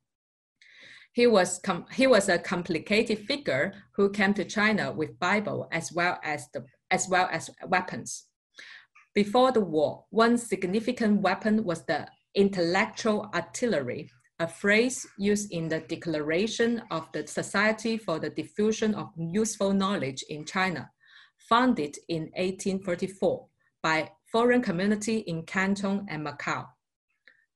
He 1.13 1.27
was, 1.27 1.61
he 1.93 2.07
was 2.07 2.27
a 2.27 2.39
complicated 2.39 3.19
figure 3.27 3.73
who 3.95 4.09
came 4.09 4.33
to 4.33 4.43
China 4.43 4.91
with 4.91 5.19
Bible 5.19 5.67
as 5.71 5.91
well 5.93 6.19
as, 6.23 6.47
the, 6.53 6.65
as 6.89 7.07
well 7.07 7.29
as 7.31 7.49
weapons. 7.67 8.25
Before 9.13 9.51
the 9.51 9.61
war, 9.61 10.05
one 10.09 10.39
significant 10.39 11.21
weapon 11.21 11.63
was 11.63 11.85
the 11.85 12.07
intellectual 12.33 13.29
artillery, 13.35 14.09
a 14.39 14.47
phrase 14.47 15.05
used 15.19 15.51
in 15.51 15.69
the 15.69 15.81
Declaration 15.81 16.81
of 16.89 17.07
the 17.13 17.27
Society 17.27 17.97
for 17.97 18.17
the 18.17 18.31
Diffusion 18.31 18.95
of 18.95 19.11
Useful 19.15 19.71
Knowledge 19.71 20.23
in 20.29 20.45
China, 20.45 20.89
founded 21.37 21.95
in 22.09 22.23
1844 22.35 23.45
by 23.83 24.09
foreign 24.33 24.63
community 24.63 25.19
in 25.19 25.43
Canton 25.43 26.07
and 26.09 26.25
Macau. 26.25 26.65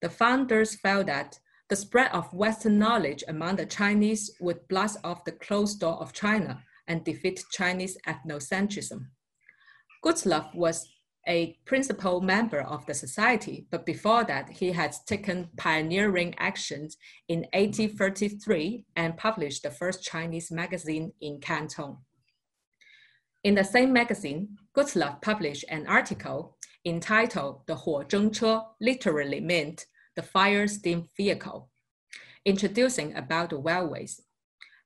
The 0.03 0.09
founders 0.09 0.75
felt 0.75 1.07
that 1.07 1.39
the 1.69 1.75
spread 1.75 2.11
of 2.11 2.31
Western 2.31 2.77
knowledge 2.77 3.23
among 3.27 3.55
the 3.55 3.65
Chinese 3.65 4.31
would 4.39 4.67
blast 4.69 4.99
off 5.03 5.25
the 5.25 5.31
closed 5.31 5.79
door 5.79 5.95
of 5.95 6.13
China 6.13 6.63
and 6.87 7.03
defeat 7.03 7.43
Chinese 7.51 7.97
ethnocentrism. 8.07 9.07
Gutzlaff 10.05 10.53
was 10.53 10.87
a 11.27 11.57
principal 11.65 12.21
member 12.21 12.61
of 12.61 12.85
the 12.85 12.93
society, 12.93 13.65
but 13.71 13.85
before 13.85 14.23
that, 14.23 14.47
he 14.47 14.71
had 14.71 14.95
taken 15.07 15.49
pioneering 15.57 16.35
actions 16.37 16.95
in 17.27 17.39
1833 17.53 18.85
and 18.95 19.17
published 19.17 19.63
the 19.63 19.71
first 19.71 20.03
Chinese 20.03 20.51
magazine 20.51 21.11
in 21.19 21.39
Canton. 21.41 21.97
In 23.43 23.55
the 23.55 23.63
same 23.63 23.91
magazine, 23.91 24.57
Gutzlaff 24.75 25.21
published 25.21 25.65
an 25.69 25.87
article 25.87 26.56
entitled 26.87 27.61
The 27.67 27.75
Huo 27.75 28.07
Zheng 28.07 28.33
Che, 28.33 28.61
literally 28.79 29.39
meant 29.39 29.85
the 30.15 30.23
fire 30.23 30.67
steam 30.67 31.09
vehicle, 31.15 31.69
introducing 32.45 33.15
about 33.15 33.49
the 33.49 33.57
railways. 33.57 34.21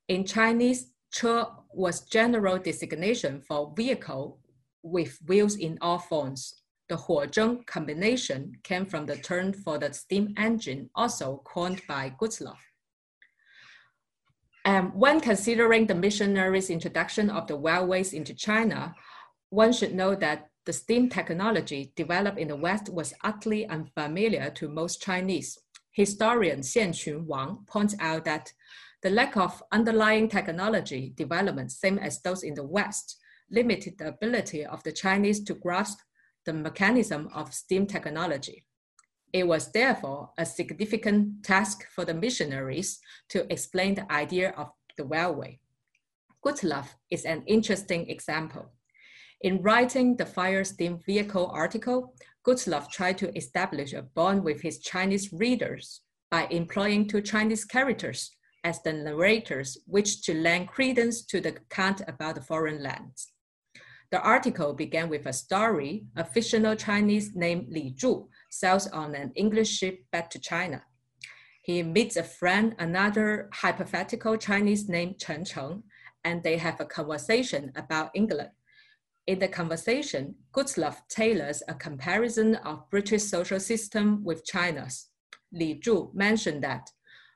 In 0.08 0.26
Chinese, 0.26 0.92
che 1.14 1.44
was 1.74 2.02
general 2.02 2.58
designation 2.58 3.42
for 3.42 3.74
vehicle 3.76 4.40
with 4.84 5.20
wheels 5.28 5.56
in 5.56 5.78
all 5.82 6.00
forms. 6.00 6.56
The 6.90 6.98
Huozheng 6.98 7.66
combination 7.66 8.58
came 8.64 8.86
from 8.86 9.06
the 9.06 9.16
term 9.16 9.54
for 9.54 9.78
the 9.78 9.94
steam 9.94 10.34
engine, 10.38 10.90
also 10.96 11.42
coined 11.46 11.82
by 11.88 12.14
Gutzlaff. 12.20 12.60
And 14.66 14.88
um, 14.88 14.92
when 14.92 15.22
considering 15.22 15.88
the 15.88 15.96
missionaries' 15.96 16.70
introduction 16.70 17.30
of 17.30 17.48
the 17.48 17.58
railways 17.58 18.14
into 18.14 18.34
China, 18.34 18.94
one 19.50 19.74
should 19.74 19.96
know 19.96 20.16
that 20.16 20.51
the 20.66 20.74
steam 20.74 21.10
technology 21.10 21.92
developed 21.96 22.38
in 22.38 22.48
the 22.48 22.56
West 22.56 22.90
was 22.90 23.14
utterly 23.24 23.68
unfamiliar 23.68 24.52
to 24.52 24.70
most 24.70 25.02
Chinese. 25.02 25.58
Historian 25.92 26.62
Xian 26.62 26.90
Xianqun 26.90 27.26
Wang 27.26 27.66
points 27.68 27.96
out 28.00 28.26
that 28.26 28.54
the 29.02 29.10
lack 29.10 29.36
of 29.36 29.64
underlying 29.72 30.30
technology 30.30 31.14
development, 31.16 31.72
same 31.72 31.98
as 31.98 32.22
those 32.22 32.44
in 32.44 32.54
the 32.54 32.66
West, 32.66 33.18
limited 33.50 33.98
the 33.98 34.10
ability 34.10 34.64
of 34.64 34.84
the 34.84 34.92
Chinese 34.92 35.44
to 35.44 35.56
grasp 35.56 36.00
the 36.46 36.54
mechanism 36.54 37.30
of 37.34 37.54
steam 37.54 37.88
technology. 37.88 38.66
It 39.34 39.48
was 39.48 39.72
therefore 39.72 40.30
a 40.38 40.46
significant 40.46 41.44
task 41.44 41.88
for 41.90 42.06
the 42.06 42.14
missionaries 42.14 43.00
to 43.30 43.52
explain 43.52 43.96
the 43.96 44.12
idea 44.12 44.52
of 44.52 44.72
the 44.98 45.06
railway. 45.06 45.60
Gutzlaff 46.46 46.96
is 47.10 47.26
an 47.26 47.44
interesting 47.48 48.10
example. 48.10 48.72
In 49.44 49.60
writing 49.64 50.18
the 50.18 50.26
fire 50.26 50.64
steam 50.64 51.00
vehicle 51.00 51.50
article, 51.52 52.14
Gutzlaff 52.46 52.92
tried 52.92 53.18
to 53.18 53.36
establish 53.36 53.92
a 53.92 54.04
bond 54.04 54.44
with 54.44 54.62
his 54.62 54.80
Chinese 54.80 55.34
readers 55.34 56.02
by 56.30 56.46
employing 56.52 57.08
two 57.08 57.22
Chinese 57.22 57.66
characters 57.66 58.30
as 58.64 58.84
the 58.84 58.94
narrators, 58.94 59.80
which 59.88 60.22
to 60.24 60.36
lend 60.36 60.68
credence 60.68 61.26
to 61.26 61.42
the 61.42 61.50
account 61.50 62.02
about 62.08 62.36
the 62.36 62.42
foreign 62.42 62.84
lands. 62.84 63.34
The 64.12 64.22
article 64.22 64.74
began 64.74 65.10
with 65.10 65.26
a 65.26 65.34
story. 65.34 66.06
A 66.16 66.24
fictional 66.24 66.76
Chinese 66.76 67.32
named 67.34 67.68
Li 67.70 67.96
Zhu 67.98 68.28
sails 68.52 68.86
on 68.88 69.16
an 69.16 69.32
English 69.36 69.70
ship 69.70 70.02
back 70.12 70.30
to 70.32 70.40
China. 70.40 70.84
He 71.64 71.82
meets 71.82 72.16
a 72.16 72.24
friend, 72.24 72.76
another 72.78 73.50
hypothetical 73.54 74.38
Chinese 74.38 74.88
named 74.88 75.18
Chen 75.20 75.46
Cheng, 75.46 75.84
and 76.24 76.44
they 76.44 76.58
have 76.58 76.80
a 76.80 76.86
conversation 76.86 77.72
about 77.76 78.12
England. 78.14 78.52
In 79.28 79.40
the 79.40 79.48
conversation, 79.48 80.36
Gutzlaff 80.52 81.08
tailors 81.08 81.62
a 81.68 81.76
comparison 81.76 82.56
of 82.56 82.90
British 82.90 83.24
social 83.24 83.60
system 83.60 84.24
with 84.24 84.46
China's. 84.46 85.08
Li 85.52 85.80
Zhu 85.80 86.14
mentioned 86.16 86.64
that 86.64 86.90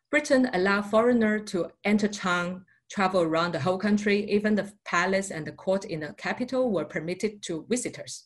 Britain 0.10 0.50
allowed 0.54 0.84
foreigners 0.84 1.50
to 1.52 1.70
enter 1.84 2.08
town, 2.08 2.66
travel 2.90 3.22
around 3.22 3.54
the 3.54 3.60
whole 3.60 3.78
country, 3.78 4.30
even 4.32 4.56
the 4.56 4.72
palace 4.84 5.30
and 5.30 5.46
the 5.46 5.52
court 5.52 5.86
in 5.86 6.00
the 6.00 6.14
capital 6.14 6.72
were 6.72 6.86
permitted 6.86 7.44
to 7.44 7.66
visitors. 7.70 8.26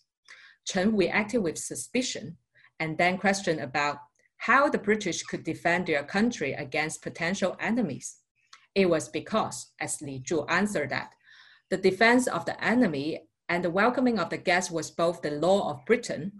Chen 0.66 0.96
reacted 0.96 1.44
with 1.44 1.58
suspicion 1.58 2.38
and 2.80 2.98
then 2.98 3.18
questioned 3.18 3.60
about 3.60 3.98
how 4.38 4.70
the 4.70 4.78
British 4.78 5.24
could 5.24 5.44
defend 5.44 5.88
their 5.88 6.04
country 6.04 6.54
against 6.54 7.02
potential 7.02 7.58
enemies. 7.60 8.18
It 8.74 8.90
was 8.90 9.10
because, 9.10 9.72
as 9.82 10.02
Li 10.02 10.22
Zhu 10.26 10.46
answered 10.50 10.92
that, 10.92 11.12
the 11.70 11.78
defense 11.78 12.28
of 12.28 12.46
the 12.46 12.64
enemy 12.64 13.29
and 13.50 13.64
the 13.64 13.70
welcoming 13.70 14.20
of 14.20 14.30
the 14.30 14.38
guests 14.38 14.72
was 14.72 14.92
both 14.92 15.22
the 15.22 15.32
law 15.32 15.72
of 15.72 15.86
Britain, 15.86 16.32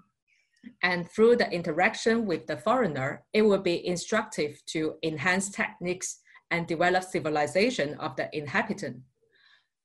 and 0.84 1.10
through 1.10 1.36
the 1.36 1.52
interaction 1.52 2.26
with 2.26 2.46
the 2.46 2.58
foreigner, 2.58 3.24
it 3.34 3.42
would 3.42 3.64
be 3.64 3.86
instructive 3.86 4.62
to 4.68 4.96
enhance 5.04 5.50
techniques 5.50 6.20
and 6.52 6.68
develop 6.68 7.04
civilization 7.04 7.96
of 7.96 8.16
the 8.16 8.30
inhabitant. 8.38 8.98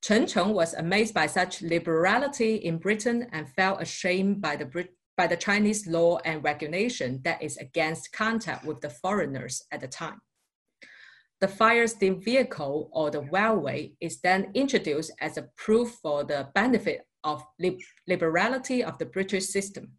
Chen 0.02 0.26
Cheng 0.26 0.52
was 0.52 0.74
amazed 0.74 1.14
by 1.14 1.26
such 1.26 1.62
liberality 1.62 2.56
in 2.56 2.78
Britain 2.78 3.26
and 3.32 3.48
felt 3.48 3.80
ashamed 3.80 4.42
by 4.42 4.56
the, 4.56 4.66
Brit 4.66 4.94
by 5.16 5.26
the 5.26 5.36
Chinese 5.36 5.86
law 5.86 6.18
and 6.24 6.44
regulation 6.44 7.20
that 7.24 7.42
is 7.42 7.56
against 7.56 8.12
contact 8.12 8.66
with 8.66 8.80
the 8.80 8.90
foreigners 8.90 9.62
at 9.70 9.80
the 9.80 9.88
time. 9.88 10.20
The 11.40 11.48
fire 11.48 11.86
steam 11.86 12.20
vehicle 12.20 12.90
or 12.92 13.10
the 13.10 13.22
railway 13.22 13.92
is 14.00 14.20
then 14.20 14.50
introduced 14.54 15.12
as 15.20 15.36
a 15.36 15.48
proof 15.56 15.98
for 16.02 16.24
the 16.24 16.48
benefit 16.54 17.02
of 17.24 17.44
liberality 18.06 18.84
of 18.84 18.98
the 18.98 19.06
British 19.06 19.46
system. 19.46 19.92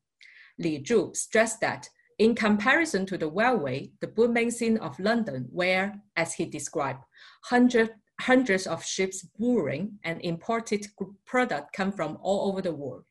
Li 0.57 0.81
Zhu 0.81 1.15
stressed 1.15 1.59
that 1.61 1.89
in 2.17 2.33
comparison 2.33 3.05
to 3.05 3.17
the 3.17 3.29
railway, 3.29 3.91
the 3.99 4.07
booming 4.07 4.49
scene 4.49 4.77
of 4.77 4.99
London, 4.99 5.47
where, 5.51 6.01
as 6.15 6.33
he 6.33 6.45
described, 6.45 7.03
hundred, 7.43 7.91
hundreds 8.21 8.65
of 8.67 8.85
ships 8.85 9.27
mooring 9.37 9.99
and 10.03 10.21
imported 10.21 10.87
product 11.25 11.73
come 11.73 11.91
from 11.91 12.17
all 12.21 12.49
over 12.49 12.61
the 12.61 12.73
world, 12.73 13.03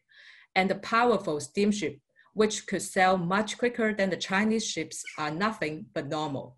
and 0.54 0.70
the 0.70 0.76
powerful 0.76 1.38
steamship, 1.40 1.98
which 2.32 2.66
could 2.66 2.80
sail 2.80 3.18
much 3.18 3.58
quicker 3.58 3.92
than 3.92 4.08
the 4.08 4.16
Chinese 4.16 4.66
ships, 4.66 5.02
are 5.18 5.30
nothing 5.30 5.86
but 5.92 6.08
normal. 6.08 6.56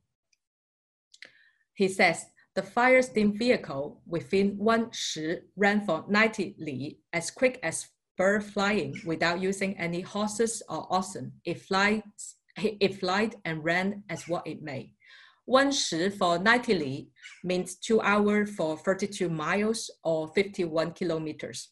He 1.74 1.88
says 1.88 2.26
the 2.56 2.62
fire 2.62 3.02
steam 3.02 3.36
vehicle 3.36 4.00
within 4.06 4.56
one 4.56 4.90
shi 4.90 5.36
ran 5.56 5.84
for 5.84 6.04
90 6.08 6.56
li 6.58 6.98
as 7.12 7.30
quick 7.30 7.60
as 7.62 7.86
bird 8.16 8.42
flying 8.42 8.94
without 9.04 9.42
using 9.42 9.76
any 9.78 10.00
horses 10.00 10.62
or 10.70 10.86
oxen. 10.90 11.32
It 11.44 11.60
flies, 11.60 12.00
it 12.56 12.98
flied 12.98 13.36
and 13.44 13.62
ran 13.62 14.04
as 14.08 14.26
what 14.26 14.46
it 14.46 14.62
may. 14.62 14.94
One 15.44 15.70
shi 15.70 16.08
for 16.08 16.38
90 16.38 16.74
li 16.74 17.08
means 17.44 17.76
two 17.76 18.00
hours 18.00 18.54
for 18.56 18.78
32 18.78 19.28
miles 19.28 19.90
or 20.02 20.28
51 20.28 20.92
kilometers. 20.92 21.68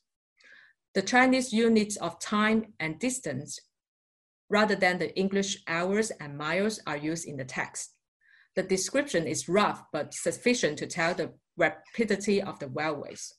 The 0.94 1.02
Chinese 1.02 1.50
units 1.50 1.96
of 1.96 2.20
time 2.20 2.74
and 2.78 2.98
distance, 2.98 3.58
rather 4.50 4.76
than 4.76 4.98
the 4.98 5.16
English 5.18 5.62
hours 5.66 6.10
and 6.20 6.36
miles 6.36 6.78
are 6.86 6.98
used 6.98 7.26
in 7.26 7.38
the 7.38 7.44
text. 7.46 7.94
The 8.56 8.62
description 8.62 9.26
is 9.26 9.48
rough 9.48 9.82
but 9.92 10.14
sufficient 10.14 10.78
to 10.78 10.86
tell 10.86 11.14
the 11.14 11.32
rapidity 11.56 12.40
of 12.40 12.58
the 12.58 12.68
railways. 12.68 13.34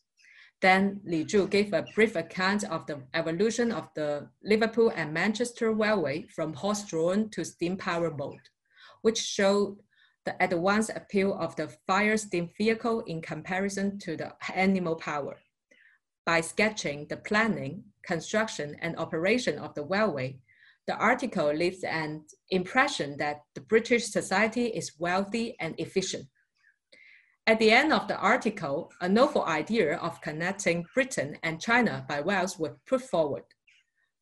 Then 0.61 1.01
Li 1.05 1.25
Zhu 1.25 1.49
gave 1.49 1.73
a 1.73 1.85
brief 1.95 2.15
account 2.15 2.63
of 2.63 2.85
the 2.85 3.03
evolution 3.13 3.71
of 3.71 3.89
the 3.95 4.29
Liverpool 4.43 4.91
and 4.95 5.13
Manchester 5.13 5.71
Railway 5.71 6.27
from 6.33 6.53
horse-drawn 6.53 7.29
to 7.31 7.45
steam 7.45 7.77
power 7.77 8.09
mode, 8.09 8.49
which 9.01 9.19
showed 9.19 9.77
the 10.25 10.35
advanced 10.43 10.91
appeal 10.95 11.33
of 11.35 11.55
the 11.55 11.67
fire 11.85 12.17
steam 12.17 12.49
vehicle 12.57 13.01
in 13.01 13.21
comparison 13.21 13.99
to 13.99 14.17
the 14.17 14.33
animal 14.53 14.95
power. 14.95 15.37
By 16.25 16.41
sketching 16.41 17.05
the 17.07 17.17
planning, 17.17 17.83
construction, 18.03 18.75
and 18.81 18.97
operation 18.97 19.59
of 19.59 19.75
the 19.75 19.83
railway, 19.83 20.39
the 20.87 20.95
article 20.95 21.51
leaves 21.51 21.83
an 21.83 22.23
impression 22.49 23.17
that 23.17 23.41
the 23.55 23.61
British 23.61 24.05
society 24.05 24.67
is 24.67 24.99
wealthy 24.99 25.55
and 25.59 25.73
efficient. 25.79 26.27
At 27.47 27.59
the 27.59 27.71
end 27.71 27.91
of 27.91 28.07
the 28.07 28.17
article, 28.17 28.91
a 29.01 29.09
novel 29.09 29.43
idea 29.45 29.97
of 29.97 30.21
connecting 30.21 30.85
Britain 30.93 31.37
and 31.43 31.61
China 31.61 32.05
by 32.07 32.19
rails 32.19 32.59
was 32.59 32.77
put 32.87 33.01
forward. 33.01 33.43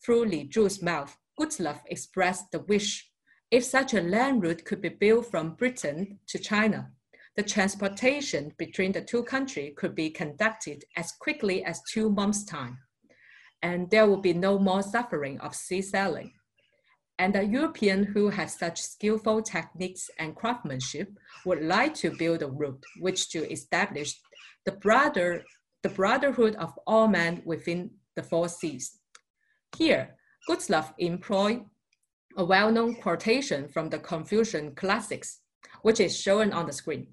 Through 0.04 0.26
Li 0.26 0.50
Zhu's 0.50 0.82
mouth, 0.82 1.18
Gutzlaff 1.40 1.82
expressed 1.88 2.52
the 2.52 2.60
wish 2.60 3.10
if 3.52 3.64
such 3.64 3.94
a 3.94 4.02
land 4.02 4.42
route 4.42 4.66
could 4.66 4.82
be 4.82 4.90
built 4.90 5.30
from 5.30 5.56
Britain 5.56 6.20
to 6.28 6.40
China, 6.40 6.92
the 7.36 7.44
transportation 7.44 8.52
between 8.58 8.92
the 8.92 9.02
two 9.02 9.24
countries 9.24 9.74
could 9.78 9.96
be 9.96 10.10
conducted 10.10 10.84
as 10.96 11.12
quickly 11.12 11.64
as 11.64 11.82
two 11.84 12.10
months' 12.10 12.46
time, 12.46 12.80
and 13.62 13.90
there 13.90 14.08
would 14.08 14.22
be 14.22 14.34
no 14.34 14.58
more 14.58 14.82
suffering 14.82 15.40
of 15.40 15.56
sea 15.56 15.82
sailing 15.82 16.34
and 17.20 17.36
the 17.36 17.46
European 17.46 18.04
who 18.04 18.30
has 18.30 18.58
such 18.58 18.82
skillful 18.82 19.42
techniques 19.42 20.10
and 20.18 20.36
craftsmanship 20.36 21.10
would 21.46 21.62
like 21.64 21.94
to 21.96 22.12
build 22.12 22.42
a 22.42 22.48
route 22.48 22.84
which 23.00 23.30
to 23.30 23.50
establish 23.52 24.20
the 24.66 24.72
brother, 24.72 25.44
the 25.84 25.90
brotherhood 25.90 26.56
of 26.56 26.74
all 26.88 27.08
men 27.08 27.42
within 27.46 27.92
the 28.16 28.24
four 28.24 28.50
seas. 28.50 29.00
Here, 29.78 30.16
Gutzlaff 30.50 30.94
employed 30.98 31.64
a 32.36 32.44
well-known 32.44 32.96
quotation 32.96 33.68
from 33.68 33.90
the 33.90 34.00
Confucian 34.00 34.74
classics, 34.76 35.40
which 35.84 36.00
is 36.00 36.20
shown 36.20 36.52
on 36.52 36.66
the 36.66 36.74
screen. 36.74 37.08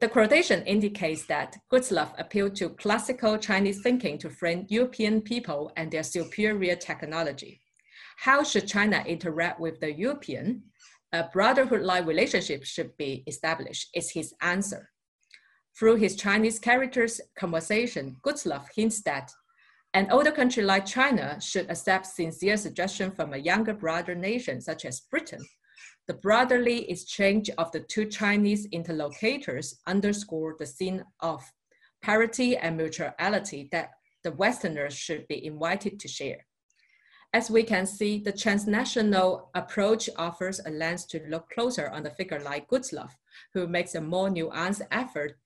The 0.00 0.08
quotation 0.08 0.64
indicates 0.64 1.26
that 1.26 1.56
Gutzlaff 1.72 2.18
appealed 2.18 2.56
to 2.56 2.70
classical 2.70 3.38
Chinese 3.38 3.82
thinking 3.82 4.18
to 4.18 4.30
frame 4.30 4.66
European 4.68 5.22
people 5.22 5.72
and 5.76 5.90
their 5.90 6.02
superior 6.02 6.76
technology. 6.76 7.61
How 8.18 8.42
should 8.42 8.66
China 8.66 9.02
interact 9.06 9.60
with 9.60 9.80
the 9.80 9.92
European? 9.92 10.64
Uh, 11.12 11.24
a 11.24 11.28
brotherhood-like 11.32 12.06
relationship 12.06 12.64
should 12.64 12.96
be 12.96 13.22
established, 13.26 13.90
is 13.94 14.10
his 14.10 14.34
answer. 14.40 14.88
Through 15.78 15.96
his 15.96 16.16
Chinese 16.16 16.58
characters 16.58 17.20
conversation, 17.38 18.16
Gutzlaff 18.24 18.66
hints 18.74 19.02
that 19.02 19.30
an 19.94 20.10
older 20.10 20.32
country 20.32 20.62
like 20.62 20.86
China 20.86 21.38
should 21.40 21.70
accept 21.70 22.06
sincere 22.06 22.56
suggestion 22.56 23.10
from 23.10 23.34
a 23.34 23.38
younger 23.38 23.74
brother 23.74 24.14
nation 24.14 24.60
such 24.60 24.86
as 24.86 25.00
Britain. 25.00 25.44
The 26.08 26.14
brotherly 26.14 26.90
exchange 26.90 27.50
of 27.58 27.70
the 27.72 27.80
two 27.80 28.06
Chinese 28.06 28.66
interlocutors 28.72 29.80
underscore 29.86 30.56
the 30.58 30.66
scene 30.66 31.04
of 31.20 31.42
parity 32.02 32.56
and 32.56 32.76
mutuality 32.76 33.68
that 33.70 33.90
the 34.24 34.32
Westerners 34.32 34.94
should 34.94 35.28
be 35.28 35.44
invited 35.44 36.00
to 36.00 36.08
share. 36.08 36.46
As 37.34 37.50
we 37.50 37.62
can 37.62 37.86
see, 37.86 38.18
the 38.18 38.32
transnational 38.32 39.50
approach 39.54 40.10
offers 40.16 40.60
a 40.66 40.70
lens 40.70 41.06
to 41.06 41.22
look 41.28 41.48
closer 41.50 41.88
on 41.88 42.02
the 42.02 42.10
figure 42.10 42.40
like 42.40 42.68
Gutzlaff, 42.68 43.12
who 43.54 43.66
makes 43.66 43.94
a 43.94 44.00
more 44.00 44.28
nuanced 44.28 44.82
effort 44.90 45.38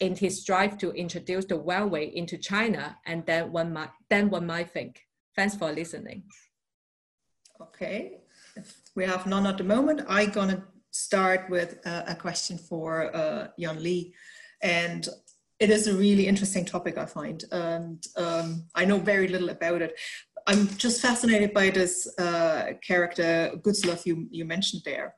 in 0.00 0.16
his 0.16 0.42
drive 0.42 0.78
to 0.78 0.90
introduce 0.92 1.44
the 1.44 1.58
railway 1.58 2.06
into 2.06 2.38
China 2.38 2.96
and 3.04 3.26
then 3.26 3.52
one 3.52 3.72
might, 3.72 3.90
then 4.08 4.30
one 4.30 4.46
might 4.46 4.70
think. 4.70 5.00
Thanks 5.36 5.54
for 5.54 5.70
listening. 5.70 6.24
Okay, 7.60 8.20
we 8.96 9.04
have 9.04 9.26
none 9.26 9.46
at 9.46 9.58
the 9.58 9.64
moment, 9.64 10.02
I'm 10.08 10.30
gonna 10.30 10.64
start 10.90 11.48
with 11.50 11.78
uh, 11.86 12.04
a 12.06 12.14
question 12.14 12.58
for 12.58 13.14
uh, 13.14 13.48
Yan 13.56 13.82
Li. 13.82 14.14
And 14.62 15.06
it 15.58 15.70
is 15.70 15.86
a 15.86 15.94
really 15.94 16.26
interesting 16.26 16.64
topic, 16.64 16.98
I 16.98 17.06
find. 17.06 17.44
And 17.52 18.04
um, 18.16 18.64
I 18.74 18.84
know 18.84 18.98
very 18.98 19.28
little 19.28 19.50
about 19.50 19.80
it. 19.80 19.96
I'm 20.46 20.68
just 20.76 21.00
fascinated 21.00 21.52
by 21.52 21.70
this 21.70 22.08
uh, 22.18 22.72
character 22.86 23.52
Gutzlaff 23.62 24.06
you, 24.06 24.26
you 24.30 24.44
mentioned 24.44 24.82
there. 24.84 25.14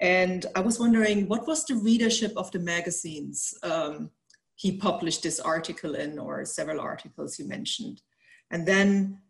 And 0.00 0.46
I 0.56 0.60
was 0.60 0.80
wondering, 0.80 1.28
what 1.28 1.46
was 1.46 1.64
the 1.64 1.76
readership 1.76 2.32
of 2.36 2.50
the 2.50 2.58
magazines 2.58 3.54
um, 3.62 4.10
he 4.56 4.76
published 4.76 5.22
this 5.22 5.38
article 5.40 5.94
in, 5.94 6.18
or 6.18 6.44
several 6.44 6.80
articles 6.80 7.38
you 7.38 7.46
mentioned? 7.46 8.02
And 8.50 8.66
then 8.66 9.20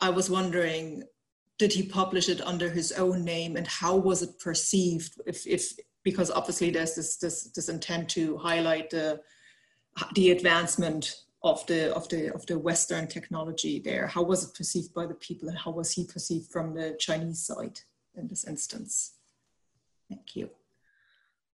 I 0.00 0.10
was 0.10 0.30
wondering, 0.30 1.04
did 1.58 1.72
he 1.72 1.82
publish 1.82 2.28
it 2.28 2.40
under 2.40 2.70
his 2.70 2.92
own 2.92 3.24
name 3.24 3.56
and 3.56 3.66
how 3.66 3.96
was 3.96 4.22
it 4.22 4.38
perceived 4.40 5.20
if, 5.26 5.46
if 5.46 5.74
because 6.02 6.30
obviously 6.30 6.70
there's 6.70 6.94
this, 6.94 7.16
this, 7.18 7.44
this 7.54 7.68
intent 7.68 8.08
to 8.10 8.38
highlight 8.38 8.90
the, 8.90 9.20
the 10.14 10.30
advancement 10.30 11.16
of 11.42 11.66
the, 11.66 11.94
of, 11.94 12.08
the, 12.08 12.34
of 12.34 12.44
the 12.46 12.58
Western 12.58 13.06
technology 13.06 13.78
there. 13.78 14.06
How 14.06 14.22
was 14.22 14.44
it 14.44 14.54
perceived 14.54 14.92
by 14.92 15.06
the 15.06 15.14
people 15.14 15.48
and 15.48 15.58
how 15.58 15.70
was 15.70 15.92
he 15.92 16.04
perceived 16.04 16.50
from 16.50 16.74
the 16.74 16.96
Chinese 16.98 17.46
side 17.46 17.80
in 18.14 18.28
this 18.28 18.44
instance? 18.46 19.14
Thank 20.08 20.36
you. 20.36 20.50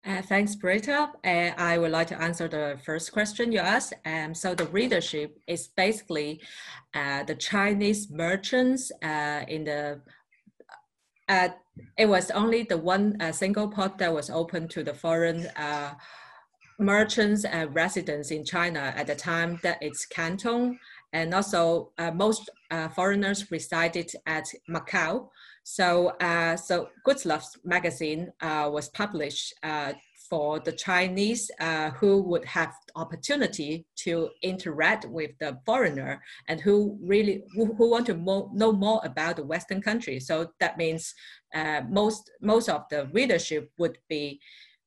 Uh, 0.07 0.21
thanks, 0.21 0.55
Britta. 0.55 1.11
Uh, 1.25 1.53
I 1.57 1.79
would 1.79 1.91
like 1.91 2.09
to 2.09 2.21
answer 2.21 2.47
the 2.47 2.79
first 2.85 3.11
question 3.11 3.53
you 3.53 3.61
asked. 3.61 3.95
Um, 4.05 4.35
so 4.35 4.55
the 4.55 4.67
readership 4.67 5.39
is 5.47 5.69
basically 5.69 6.43
uh, 6.93 7.25
the 7.25 7.35
Chinese 7.35 8.11
merchants 8.11 8.93
uh, 9.03 9.45
in 9.49 9.65
the, 9.65 10.01
uh, 11.29 11.49
it 11.97 12.07
was 12.07 12.31
only 12.31 12.65
the 12.65 12.77
one 12.77 13.17
uh, 13.21 13.33
single 13.33 13.69
port 13.69 13.97
that 13.97 14.13
was 14.13 14.29
open 14.29 14.69
to 14.69 14.85
the 14.85 14.93
foreign 14.93 15.49
merchants 16.79 17.45
and 17.45 17.75
residents 17.75 18.31
in 18.31 18.45
China 18.45 18.93
at 18.97 19.07
the 19.07 19.15
time 19.15 19.59
that 19.63 19.79
it's 19.81 20.07
Canton. 20.07 20.79
And 21.13 21.33
also 21.33 21.93
most 22.15 22.51
foreigners 22.95 23.51
resided 23.51 24.11
at 24.27 24.47
Macau. 24.69 25.29
So, 25.65 26.09
uh, 26.21 26.57
so 26.57 26.89
Gutzlaff 27.07 27.45
magazine 27.65 28.31
uh, 28.43 28.69
was 28.71 28.91
published 28.91 29.55
uh, 29.63 29.95
for 30.29 30.61
the 30.61 30.73
Chinese 30.73 31.51
uh, 31.61 31.91
who 31.91 32.23
would 32.23 32.45
have 32.45 32.73
opportunity 32.97 33.87
to 33.97 34.29
interact 34.43 35.07
with 35.07 35.31
the 35.41 35.59
foreigner 35.65 36.23
and 36.49 36.61
who 36.61 36.99
really 37.03 37.43
who, 37.55 37.75
who 37.75 37.91
want 37.91 38.07
to 38.07 38.15
mo- 38.15 38.51
know 38.53 38.73
more 38.73 39.01
about 39.05 39.37
the 39.37 39.45
Western 39.45 39.81
country. 39.81 40.21
So 40.21 40.51
that 40.61 40.77
means 40.77 41.15
uh, 41.55 41.83
most 41.89 42.31
most 42.43 42.69
of 42.69 42.83
the 42.91 43.09
readership 43.13 43.71
would 43.79 43.99
be 44.09 44.41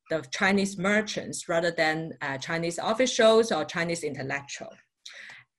the 0.10 0.24
Chinese 0.32 0.78
merchants 0.78 1.50
rather 1.50 1.72
than 1.72 2.14
uh, 2.22 2.38
Chinese 2.38 2.80
officials 2.82 3.52
or 3.52 3.66
Chinese 3.66 4.04
intellectual. 4.04 4.74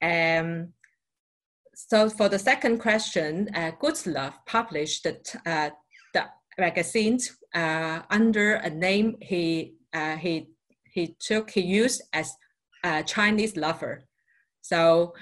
Um, 0.03 0.73
so 1.75 2.11
for 2.11 2.29
the 2.29 2.39
second 2.39 2.79
question, 2.79 3.49
uh, 3.55 3.73
Love 4.07 4.35
published 4.47 5.05
the, 5.05 5.17
uh, 5.47 5.71
the 6.13 6.25
magazines 6.59 7.37
uh, 7.55 8.01
under 8.11 8.55
a 8.55 8.71
name 8.71 9.17
he 9.23 9.75
uh, 9.95 10.17
he 10.17 10.49
he 10.93 11.17
took 11.21 11.51
he 11.51 11.61
used 11.61 12.03
as 12.13 12.35
Chinese 13.07 13.57
lover. 13.57 14.03
So 14.61 15.15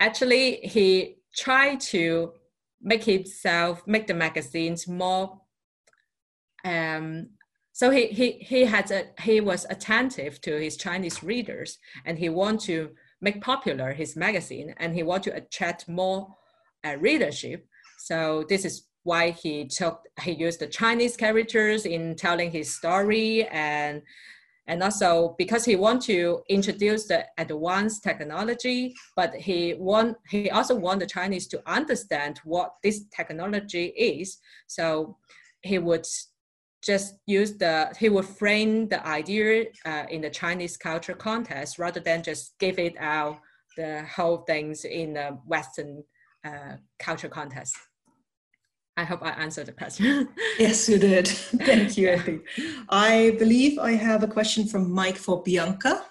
actually, 0.00 0.56
he 0.62 1.16
tried 1.36 1.80
to 1.80 2.32
make 2.82 3.04
himself 3.04 3.86
make 3.86 4.06
the 4.06 4.14
magazines 4.14 4.88
more. 4.88 5.40
Um, 6.64 7.30
so 7.80 7.88
he 7.90 8.08
he 8.08 8.32
he 8.32 8.66
had 8.66 8.90
a, 8.90 9.06
he 9.22 9.40
was 9.40 9.64
attentive 9.70 10.38
to 10.42 10.60
his 10.60 10.76
Chinese 10.76 11.22
readers, 11.22 11.78
and 12.04 12.18
he 12.18 12.28
want 12.28 12.60
to 12.64 12.90
make 13.22 13.40
popular 13.40 13.94
his 13.94 14.16
magazine 14.16 14.74
and 14.76 14.94
he 14.94 15.02
want 15.02 15.22
to 15.22 15.34
attract 15.34 15.88
more 15.88 16.28
uh, 16.84 16.96
readership. 16.98 17.66
So 18.00 18.44
this 18.50 18.66
is 18.66 18.86
why 19.04 19.30
he 19.30 19.64
took 19.64 20.02
he 20.20 20.32
used 20.32 20.60
the 20.60 20.66
Chinese 20.66 21.16
characters 21.16 21.86
in 21.86 22.16
telling 22.16 22.50
his 22.50 22.76
story 22.76 23.48
and 23.48 24.02
and 24.66 24.82
also 24.82 25.34
because 25.38 25.64
he 25.64 25.76
want 25.76 26.02
to 26.02 26.42
introduce 26.50 27.06
the 27.06 27.24
advanced 27.38 28.02
technology, 28.02 28.94
but 29.16 29.34
he 29.34 29.72
want 29.78 30.18
he 30.28 30.50
also 30.50 30.74
want 30.74 31.00
the 31.00 31.06
Chinese 31.06 31.46
to 31.46 31.62
understand 31.64 32.42
what 32.44 32.74
this 32.82 33.06
technology 33.16 33.86
is. 33.96 34.36
So 34.66 35.16
he 35.62 35.78
would 35.78 36.04
just 36.82 37.14
use 37.26 37.58
the 37.58 37.92
he 37.98 38.08
would 38.08 38.24
frame 38.24 38.88
the 38.88 39.06
idea 39.06 39.66
uh, 39.84 40.04
in 40.10 40.20
the 40.22 40.30
chinese 40.30 40.76
culture 40.76 41.14
context 41.14 41.78
rather 41.78 42.00
than 42.00 42.22
just 42.22 42.58
give 42.58 42.78
it 42.78 42.94
out 42.98 43.38
the 43.76 44.04
whole 44.16 44.38
things 44.38 44.84
in 44.84 45.14
the 45.14 45.38
western 45.46 46.02
uh, 46.44 46.76
culture 46.98 47.28
context. 47.28 47.74
I 48.96 49.04
hope 49.04 49.22
i 49.22 49.30
answered 49.30 49.66
the 49.66 49.72
question. 49.72 50.28
Yes 50.58 50.88
you 50.88 50.98
did. 50.98 51.28
Thank 51.70 51.96
you 51.96 52.42
i 52.88 53.36
believe 53.38 53.78
i 53.78 53.92
have 53.92 54.22
a 54.22 54.26
question 54.28 54.66
from 54.66 54.90
mike 54.90 55.16
for 55.16 55.42
bianca. 55.42 56.04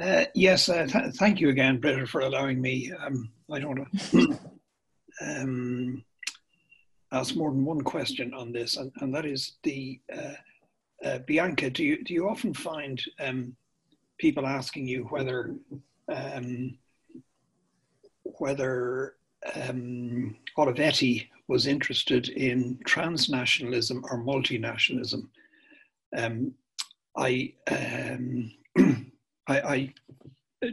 Uh, 0.00 0.24
yes 0.34 0.68
uh, 0.68 0.86
th- 0.86 1.14
thank 1.14 1.40
you 1.40 1.48
again 1.50 1.78
britta 1.80 2.06
for 2.06 2.22
allowing 2.22 2.60
me. 2.60 2.92
Um, 3.00 3.30
i 3.52 3.58
don't 3.58 3.78
know. 3.78 4.36
Um, 5.20 6.04
ask 7.14 7.36
more 7.36 7.50
than 7.50 7.64
one 7.64 7.80
question 7.80 8.34
on 8.34 8.52
this, 8.52 8.76
and, 8.76 8.92
and 9.00 9.14
that 9.14 9.24
is 9.24 9.52
the 9.62 10.00
uh, 10.12 10.34
uh, 11.04 11.18
Bianca. 11.26 11.70
Do 11.70 11.84
you 11.84 12.02
do 12.02 12.12
you 12.12 12.28
often 12.28 12.52
find 12.52 13.02
um, 13.20 13.56
people 14.18 14.46
asking 14.46 14.86
you 14.86 15.04
whether 15.04 15.54
um, 16.08 16.76
whether 18.38 19.14
um, 19.54 20.36
Olivetti 20.56 21.28
was 21.48 21.66
interested 21.66 22.28
in 22.30 22.78
transnationalism 22.86 24.02
or 24.04 24.18
multinationalism? 24.18 25.28
Um, 26.16 26.54
I, 27.16 27.52
um, 27.68 28.52
I, 29.46 29.60
I 29.60 29.94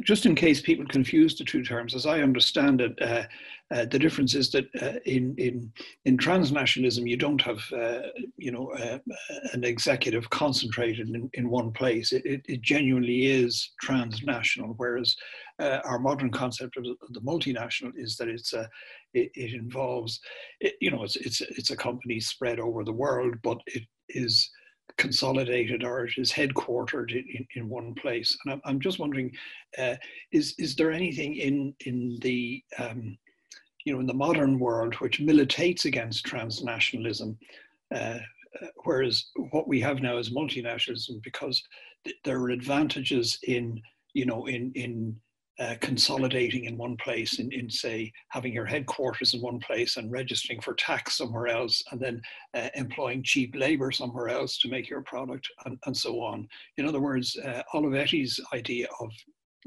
just 0.03 0.25
in 0.25 0.35
case 0.35 0.61
people 0.61 0.85
confuse 0.85 1.37
the 1.37 1.43
two 1.43 1.63
terms, 1.63 1.95
as 1.95 2.05
I 2.05 2.21
understand 2.21 2.81
it, 2.81 3.01
uh, 3.01 3.23
uh, 3.71 3.85
the 3.85 3.99
difference 3.99 4.35
is 4.35 4.51
that 4.51 4.65
uh, 4.81 4.99
in 5.05 5.33
in 5.37 5.71
in 6.05 6.17
transnationalism 6.17 7.07
you 7.07 7.15
don't 7.15 7.41
have 7.41 7.61
uh, 7.71 8.01
you 8.37 8.51
know 8.51 8.71
uh, 8.73 8.97
an 9.53 9.63
executive 9.63 10.29
concentrated 10.29 11.09
in, 11.09 11.29
in 11.33 11.49
one 11.49 11.71
place. 11.71 12.11
It, 12.11 12.25
it, 12.25 12.41
it 12.47 12.61
genuinely 12.61 13.27
is 13.27 13.71
transnational, 13.81 14.73
whereas 14.75 15.15
uh, 15.59 15.79
our 15.85 15.99
modern 15.99 16.31
concept 16.31 16.75
of 16.77 16.83
the 16.83 17.21
multinational 17.21 17.91
is 17.95 18.17
that 18.17 18.27
it's 18.27 18.53
a 18.53 18.67
it, 19.13 19.31
it 19.35 19.53
involves 19.53 20.19
you 20.81 20.91
know 20.91 21.03
it's 21.03 21.15
it's 21.15 21.41
it's 21.41 21.71
a 21.71 21.77
company 21.77 22.19
spread 22.19 22.59
over 22.59 22.83
the 22.83 22.91
world, 22.91 23.35
but 23.41 23.59
it 23.67 23.83
is 24.09 24.49
consolidated 24.97 25.83
or 25.83 26.05
it 26.05 26.13
is 26.17 26.31
headquartered 26.31 27.11
in, 27.11 27.47
in 27.55 27.69
one 27.69 27.93
place. 27.95 28.37
And 28.43 28.53
I'm, 28.53 28.61
I'm 28.65 28.79
just 28.79 28.99
wondering, 28.99 29.31
uh, 29.77 29.95
is 30.31 30.53
is 30.57 30.75
there 30.75 30.91
anything 30.91 31.35
in 31.35 31.73
in 31.85 32.17
the 32.21 32.63
um, 32.77 33.17
you 33.85 33.93
know 33.93 33.99
in 33.99 34.05
the 34.05 34.13
modern 34.13 34.59
world 34.59 34.95
which 34.95 35.19
militates 35.19 35.85
against 35.85 36.25
transnationalism, 36.25 37.35
uh, 37.93 38.19
uh 38.61 38.67
whereas 38.83 39.25
what 39.51 39.67
we 39.67 39.81
have 39.81 40.01
now 40.01 40.17
is 40.17 40.29
multinationalism 40.29 41.21
because 41.23 41.61
th- 42.03 42.17
there 42.23 42.39
are 42.39 42.49
advantages 42.49 43.39
in 43.47 43.81
you 44.13 44.25
know 44.25 44.45
in 44.45 44.71
in 44.75 45.15
uh, 45.61 45.75
consolidating 45.79 46.65
in 46.65 46.75
one 46.75 46.97
place, 46.97 47.39
in, 47.39 47.51
in 47.51 47.69
say 47.69 48.11
having 48.29 48.51
your 48.51 48.65
headquarters 48.65 49.35
in 49.35 49.41
one 49.41 49.59
place 49.59 49.97
and 49.97 50.11
registering 50.11 50.59
for 50.59 50.73
tax 50.73 51.17
somewhere 51.17 51.47
else, 51.47 51.83
and 51.91 52.01
then 52.01 52.19
uh, 52.55 52.69
employing 52.73 53.21
cheap 53.23 53.53
labor 53.55 53.91
somewhere 53.91 54.29
else 54.29 54.57
to 54.57 54.69
make 54.69 54.89
your 54.89 55.03
product, 55.03 55.47
and, 55.65 55.77
and 55.85 55.95
so 55.95 56.19
on. 56.21 56.47
In 56.77 56.87
other 56.87 56.99
words, 56.99 57.37
uh, 57.45 57.61
Olivetti's 57.75 58.39
idea 58.53 58.87
of 58.99 59.11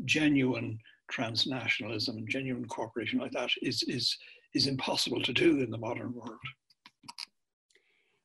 genuine 0.05 0.79
transnationalism 1.13 2.09
and 2.09 2.29
genuine 2.29 2.67
cooperation 2.67 3.21
like 3.21 3.33
that 3.33 3.51
is 3.63 3.83
is 3.85 4.17
is 4.55 4.67
impossible 4.67 5.23
to 5.23 5.33
do 5.33 5.61
in 5.61 5.71
the 5.71 5.79
modern 5.79 6.13
world. 6.13 6.39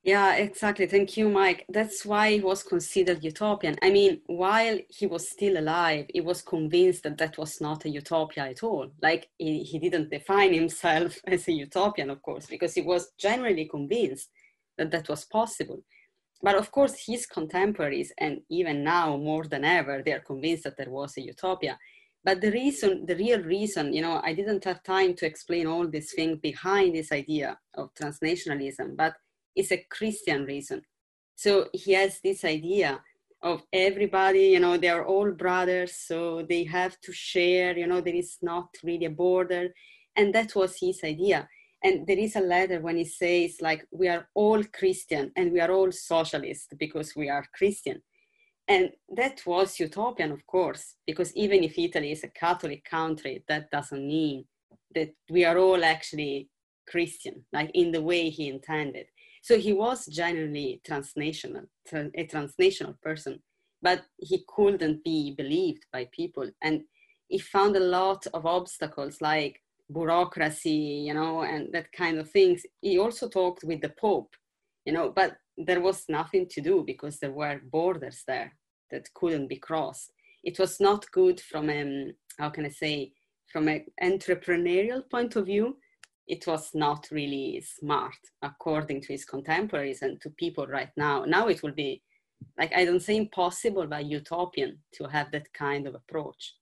Yeah, 0.09 0.37
exactly. 0.37 0.87
Thank 0.87 1.17
you, 1.17 1.29
Mike. 1.29 1.65
That's 1.69 2.03
why 2.03 2.31
he 2.31 2.39
was 2.39 2.63
considered 2.63 3.23
utopian. 3.23 3.75
I 3.83 3.91
mean, 3.91 4.21
while 4.25 4.79
he 4.89 5.05
was 5.05 5.29
still 5.29 5.59
alive, 5.59 6.07
he 6.11 6.19
was 6.19 6.41
convinced 6.41 7.03
that 7.03 7.19
that 7.19 7.37
was 7.37 7.61
not 7.61 7.85
a 7.85 7.89
utopia 7.89 8.45
at 8.45 8.63
all. 8.63 8.89
Like, 9.03 9.29
he, 9.37 9.61
he 9.61 9.77
didn't 9.77 10.09
define 10.09 10.51
himself 10.51 11.19
as 11.27 11.47
a 11.47 11.51
utopian, 11.51 12.09
of 12.09 12.23
course, 12.23 12.47
because 12.47 12.73
he 12.73 12.81
was 12.81 13.11
generally 13.19 13.65
convinced 13.65 14.31
that 14.79 14.89
that 14.89 15.07
was 15.09 15.25
possible. 15.25 15.83
But 16.41 16.55
of 16.55 16.71
course, 16.71 17.05
his 17.05 17.27
contemporaries, 17.27 18.11
and 18.17 18.39
even 18.49 18.83
now 18.83 19.15
more 19.15 19.45
than 19.45 19.63
ever, 19.63 20.01
they 20.03 20.13
are 20.13 20.21
convinced 20.31 20.63
that 20.63 20.77
there 20.77 20.89
was 20.89 21.17
a 21.17 21.21
utopia. 21.21 21.77
But 22.23 22.41
the 22.41 22.51
reason, 22.51 23.05
the 23.05 23.15
real 23.15 23.43
reason, 23.43 23.93
you 23.93 24.01
know, 24.01 24.21
I 24.23 24.33
didn't 24.33 24.63
have 24.63 24.81
time 24.81 25.13
to 25.17 25.27
explain 25.27 25.67
all 25.67 25.87
these 25.87 26.13
things 26.13 26.39
behind 26.41 26.95
this 26.95 27.11
idea 27.11 27.59
of 27.75 27.93
transnationalism, 27.93 28.97
but 28.97 29.13
is 29.59 29.71
a 29.71 29.85
Christian 29.89 30.45
reason. 30.45 30.81
So 31.35 31.69
he 31.73 31.93
has 31.93 32.19
this 32.21 32.43
idea 32.43 33.01
of 33.41 33.63
everybody, 33.71 34.47
you 34.55 34.59
know, 34.59 34.77
they 34.77 34.89
are 34.89 35.05
all 35.05 35.31
brothers, 35.31 35.95
so 35.95 36.45
they 36.49 36.65
have 36.65 36.99
to 37.01 37.13
share, 37.13 37.77
you 37.77 37.87
know, 37.87 38.01
there 38.01 38.15
is 38.15 38.37
not 38.41 38.67
really 38.83 39.05
a 39.05 39.09
border. 39.09 39.69
And 40.15 40.33
that 40.35 40.55
was 40.55 40.77
his 40.79 40.99
idea. 41.03 41.47
And 41.81 42.05
there 42.05 42.17
is 42.17 42.35
a 42.35 42.41
letter 42.41 42.81
when 42.81 42.97
he 42.97 43.05
says, 43.05 43.61
like, 43.61 43.87
we 43.91 44.09
are 44.09 44.27
all 44.33 44.61
Christian 44.79 45.31
and 45.37 45.53
we 45.53 45.61
are 45.61 45.71
all 45.71 45.91
socialist 45.91 46.73
because 46.77 47.15
we 47.15 47.29
are 47.29 47.45
Christian. 47.53 48.01
And 48.67 48.91
that 49.15 49.41
was 49.45 49.79
utopian, 49.79 50.31
of 50.31 50.45
course, 50.45 50.95
because 51.07 51.33
even 51.35 51.63
if 51.63 51.79
Italy 51.79 52.11
is 52.11 52.23
a 52.23 52.27
Catholic 52.27 52.83
country, 52.83 53.43
that 53.47 53.71
doesn't 53.71 54.05
mean 54.05 54.45
that 54.93 55.11
we 55.29 55.45
are 55.45 55.57
all 55.57 55.83
actually 55.83 56.49
Christian, 56.87 57.45
like 57.53 57.71
in 57.73 57.91
the 57.91 58.01
way 58.01 58.29
he 58.29 58.49
intended. 58.49 59.05
So 59.41 59.57
he 59.57 59.73
was 59.73 60.05
genuinely 60.05 60.81
transnational, 60.85 61.63
a 61.93 62.25
transnational 62.25 62.95
person, 63.01 63.41
but 63.81 64.03
he 64.17 64.43
couldn't 64.47 65.03
be 65.03 65.33
believed 65.35 65.85
by 65.91 66.07
people. 66.11 66.49
And 66.61 66.83
he 67.27 67.39
found 67.39 67.75
a 67.75 67.79
lot 67.79 68.25
of 68.33 68.45
obstacles 68.45 69.21
like 69.21 69.61
bureaucracy, 69.91 71.03
you 71.07 71.13
know, 71.13 71.41
and 71.41 71.71
that 71.73 71.91
kind 71.91 72.19
of 72.19 72.29
things. 72.29 72.65
He 72.81 72.99
also 72.99 73.27
talked 73.29 73.63
with 73.63 73.81
the 73.81 73.93
Pope, 73.99 74.35
you 74.85 74.93
know, 74.93 75.09
but 75.09 75.37
there 75.57 75.81
was 75.81 76.05
nothing 76.09 76.47
to 76.51 76.61
do 76.61 76.83
because 76.85 77.19
there 77.19 77.31
were 77.31 77.61
borders 77.71 78.23
there 78.27 78.55
that 78.91 79.13
couldn't 79.13 79.47
be 79.47 79.57
crossed. 79.57 80.11
It 80.43 80.59
was 80.59 80.79
not 80.79 81.09
good 81.11 81.39
from, 81.39 81.69
um, 81.69 82.13
how 82.37 82.49
can 82.49 82.65
I 82.65 82.69
say, 82.69 83.13
from 83.51 83.67
an 83.67 83.85
entrepreneurial 84.01 85.09
point 85.09 85.35
of 85.35 85.45
view 85.47 85.77
it 86.29 86.45
was 86.45 86.69
not 86.75 87.07
really 87.11 87.59
smart 87.61 88.15
according 88.43 89.01
to 89.01 89.07
his 89.07 89.25
contemporaries 89.25 90.03
and 90.03 90.21
to 90.21 90.29
people 90.29 90.67
right 90.67 90.91
now. 90.95 91.25
Now 91.25 91.47
it 91.47 91.63
will 91.63 91.73
be 91.73 92.03
like 92.57 92.71
I 92.73 92.85
don't 92.85 93.01
say 93.01 93.17
impossible, 93.17 93.87
but 93.87 94.05
utopian 94.05 94.77
to 94.93 95.07
have 95.07 95.31
that 95.31 95.51
kind 95.53 95.87
of 95.87 95.95
approach. 95.95 96.55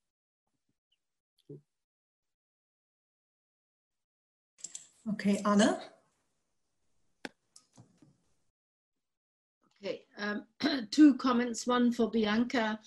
Okay, 5.12 5.42
Anna. 5.46 5.80
Okay, 9.84 10.04
um, 10.18 10.46
two 10.92 11.16
comments, 11.16 11.68
one 11.68 11.92
for 11.92 12.10
Bianca 12.10 12.80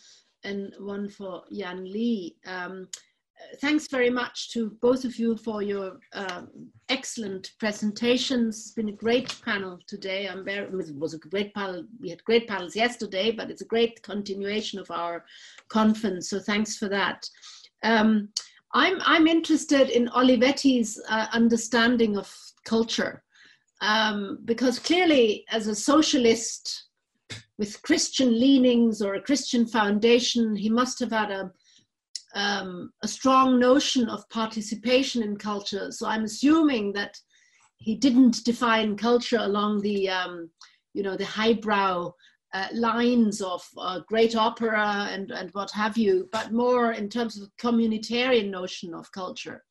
and 0.44 0.74
one 0.78 1.08
for 1.08 1.44
Yan 1.50 1.84
Li. 1.84 2.36
Um, 2.46 2.88
thanks 3.59 3.86
very 3.88 4.11
much 4.11 4.53
to 4.53 4.70
both 4.80 5.05
of 5.05 5.16
you 5.16 5.36
for 5.36 5.62
your 5.62 5.98
um, 6.12 6.48
excellent 6.88 7.51
presentations. 7.59 8.59
It's 8.59 8.72
been 8.72 8.88
a 8.88 8.92
great 8.92 9.40
panel 9.44 9.78
today. 9.86 10.28
I'm 10.28 10.44
very, 10.44 10.66
it 10.66 10.98
was 10.98 11.14
a 11.14 11.18
great 11.18 11.55
panel. 11.55 11.84
We 12.01 12.11
had 12.11 12.24
great 12.24 12.48
panels 12.48 12.76
yesterday, 12.76 13.30
but 13.30 13.51
it's 13.51 13.62
a 13.62 13.66
great 13.66 14.03
continuation 14.03 14.78
of 14.78 14.90
our 14.90 15.24
conference. 15.68 16.30
So 16.30 16.38
thanks 16.40 16.76
for 16.76 16.88
that. 16.88 17.28
Um, 17.82 18.28
I'm, 18.74 18.98
I'm 19.05 19.26
interested 19.26 19.90
in 19.90 20.09
Olivetti's 20.09 21.01
uh, 21.09 21.26
understanding 21.32 22.16
of 22.16 22.32
culture 22.64 23.22
um, 23.80 24.38
because 24.44 24.78
clearly 24.78 25.44
as 25.51 25.66
a 25.66 25.74
socialist 25.74 26.84
with 27.59 27.82
Christian 27.82 28.38
leanings 28.38 29.03
or 29.03 29.14
a 29.14 29.20
Christian 29.20 29.66
foundation, 29.66 30.57
he 30.57 30.70
must 30.70 30.98
have 31.01 31.11
had 31.11 31.30
a 31.30 31.53
um, 32.34 32.92
a 33.02 33.08
strong 33.08 33.58
notion 33.58 34.08
of 34.08 34.28
participation 34.30 35.22
in 35.22 35.36
culture. 35.36 35.90
So 35.90 36.06
I'm 36.06 36.24
assuming 36.24 36.92
that 36.92 37.16
he 37.76 37.94
didn't 37.96 38.44
define 38.44 38.96
culture 38.96 39.38
along 39.38 39.80
the, 39.80 40.08
um, 40.08 40.50
you 40.92 41.02
know, 41.02 41.16
the 41.16 41.24
highbrow 41.24 42.12
uh, 42.52 42.66
lines 42.72 43.40
of 43.40 43.62
uh, 43.78 44.00
great 44.08 44.36
opera 44.36 45.08
and, 45.10 45.30
and 45.30 45.50
what 45.52 45.70
have 45.70 45.96
you, 45.96 46.28
but 46.32 46.52
more 46.52 46.92
in 46.92 47.08
terms 47.08 47.40
of 47.40 47.48
communitarian 47.60 48.50
notion 48.50 48.92
of 48.94 49.10
culture. 49.12 49.62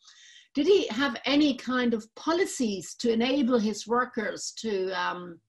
Did 0.56 0.66
he 0.66 0.88
have 0.88 1.22
any 1.26 1.56
kind 1.56 1.94
of 1.94 2.08
policies 2.16 2.96
to 2.96 3.12
enable 3.12 3.60
his 3.60 3.88
workers 3.88 4.54
to 4.60 4.92
um, 4.92 5.40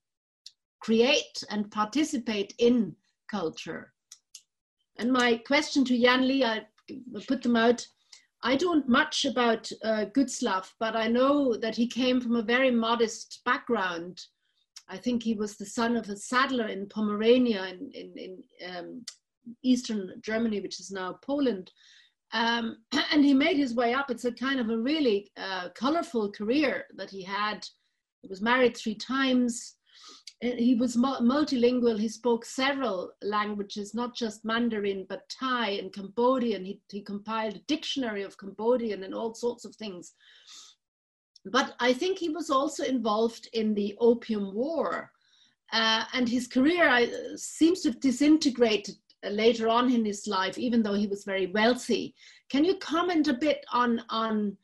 create 0.81 1.43
and 1.49 1.71
participate 1.71 2.53
in 2.59 2.95
culture? 3.29 3.93
And 4.99 5.11
my 5.11 5.37
question 5.47 5.83
to 5.85 5.95
Yan 5.95 6.27
Li, 6.27 6.43
I 6.43 6.67
put 7.27 7.41
them 7.41 7.55
out. 7.55 7.85
I 8.43 8.55
don't 8.55 8.89
much 8.89 9.25
about 9.25 9.71
uh, 9.83 10.05
Gutzlaff, 10.15 10.71
but 10.79 10.95
I 10.95 11.07
know 11.07 11.55
that 11.57 11.75
he 11.75 11.87
came 11.87 12.19
from 12.19 12.35
a 12.35 12.41
very 12.41 12.71
modest 12.71 13.41
background. 13.45 14.19
I 14.89 14.97
think 14.97 15.23
he 15.23 15.35
was 15.35 15.55
the 15.55 15.65
son 15.65 15.95
of 15.95 16.09
a 16.09 16.17
saddler 16.17 16.67
in 16.67 16.87
Pomerania 16.87 17.65
in, 17.65 17.91
in, 17.93 18.13
in 18.17 18.75
um, 18.75 19.05
eastern 19.63 20.11
Germany, 20.21 20.59
which 20.59 20.79
is 20.79 20.91
now 20.91 21.19
Poland. 21.23 21.71
Um, 22.33 22.77
and 23.11 23.23
he 23.23 23.33
made 23.33 23.57
his 23.57 23.75
way 23.75 23.93
up. 23.93 24.09
It's 24.09 24.25
a 24.25 24.31
kind 24.31 24.59
of 24.59 24.69
a 24.69 24.77
really 24.77 25.31
uh, 25.37 25.69
colorful 25.75 26.31
career 26.31 26.85
that 26.95 27.09
he 27.09 27.23
had. 27.23 27.65
He 28.21 28.27
was 28.27 28.41
married 28.41 28.75
three 28.75 28.95
times 28.95 29.75
he 30.41 30.75
was 30.75 30.95
multilingual. 30.95 31.99
He 31.99 32.09
spoke 32.09 32.45
several 32.45 33.11
languages, 33.21 33.93
not 33.93 34.15
just 34.15 34.43
Mandarin, 34.43 35.05
but 35.07 35.29
Thai 35.29 35.71
and 35.71 35.93
Cambodian. 35.93 36.65
He, 36.65 36.79
he 36.91 37.01
compiled 37.01 37.55
a 37.55 37.59
dictionary 37.59 38.23
of 38.23 38.37
Cambodian 38.37 39.03
and 39.03 39.13
all 39.13 39.35
sorts 39.35 39.65
of 39.65 39.75
things. 39.75 40.13
But 41.45 41.75
I 41.79 41.93
think 41.93 42.17
he 42.17 42.29
was 42.29 42.49
also 42.49 42.83
involved 42.83 43.49
in 43.53 43.75
the 43.75 43.95
Opium 43.99 44.53
War. 44.53 45.11
Uh, 45.71 46.05
and 46.13 46.27
his 46.27 46.47
career 46.47 46.87
uh, 46.87 47.05
seems 47.35 47.81
to 47.81 47.89
have 47.89 47.99
disintegrated 47.99 48.95
later 49.23 49.69
on 49.69 49.91
in 49.91 50.03
his 50.03 50.25
life, 50.27 50.57
even 50.57 50.81
though 50.81 50.95
he 50.95 51.07
was 51.07 51.23
very 51.23 51.47
wealthy. 51.47 52.15
Can 52.49 52.65
you 52.65 52.75
comment 52.77 53.27
a 53.27 53.33
bit 53.33 53.63
on, 53.71 54.03
on 54.09 54.57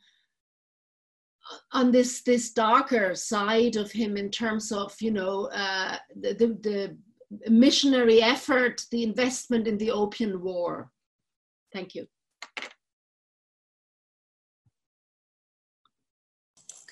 on 1.72 1.90
this 1.90 2.22
this 2.22 2.50
darker 2.52 3.14
side 3.14 3.76
of 3.76 3.90
him 3.90 4.16
in 4.16 4.30
terms 4.30 4.72
of 4.72 4.94
you 5.00 5.10
know 5.10 5.46
uh, 5.46 5.96
the, 6.20 6.34
the, 6.34 6.46
the 6.62 6.96
missionary 7.50 8.22
effort, 8.22 8.82
the 8.90 9.02
investment 9.02 9.66
in 9.66 9.78
the 9.78 9.90
opium 9.90 10.42
war. 10.42 10.90
Thank 11.72 11.94
you. 11.94 12.06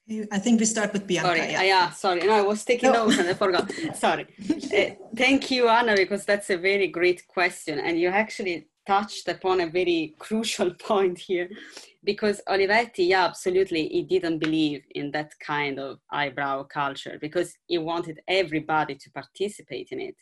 Okay, 0.09 0.27
I 0.31 0.39
think 0.39 0.61
we 0.61 0.67
start 0.67 0.93
with 0.93 1.07
Bianca. 1.07 1.29
Sorry, 1.29 1.53
yeah, 1.53 1.63
yeah 1.63 1.91
sorry. 1.91 2.21
No, 2.21 2.35
I 2.35 2.43
was 2.43 2.65
taking 2.65 2.93
no. 2.93 3.07
notes 3.07 3.19
and 3.19 3.29
I 3.29 3.35
forgot. 3.35 3.71
sorry. 3.95 4.27
Uh, 4.77 4.91
thank 5.17 5.51
you, 5.51 5.69
Anna, 5.69 5.95
because 5.97 6.27
that's 6.27 6.51
a 6.51 6.59
very 6.59 6.89
great 6.89 7.27
question, 7.29 7.79
and 7.79 7.99
you 7.99 8.09
actually 8.09 8.69
touched 8.87 9.29
upon 9.29 9.61
a 9.61 9.71
very 9.71 10.15
crucial 10.19 10.73
point 10.81 11.19
here 11.19 11.49
because 12.05 12.41
Olivetti, 12.49 13.09
yeah, 13.09 13.25
absolutely, 13.25 13.89
he 13.89 14.03
didn't 14.03 14.39
believe 14.39 14.83
in 14.95 15.11
that 15.11 15.33
kind 15.41 15.79
of 15.79 15.99
eyebrow 16.11 16.63
culture 16.63 17.19
because 17.21 17.57
he 17.67 17.79
wanted 17.79 18.21
everybody 18.29 18.95
to 18.95 19.11
participate 19.11 19.89
in 19.91 20.01
it. 20.01 20.15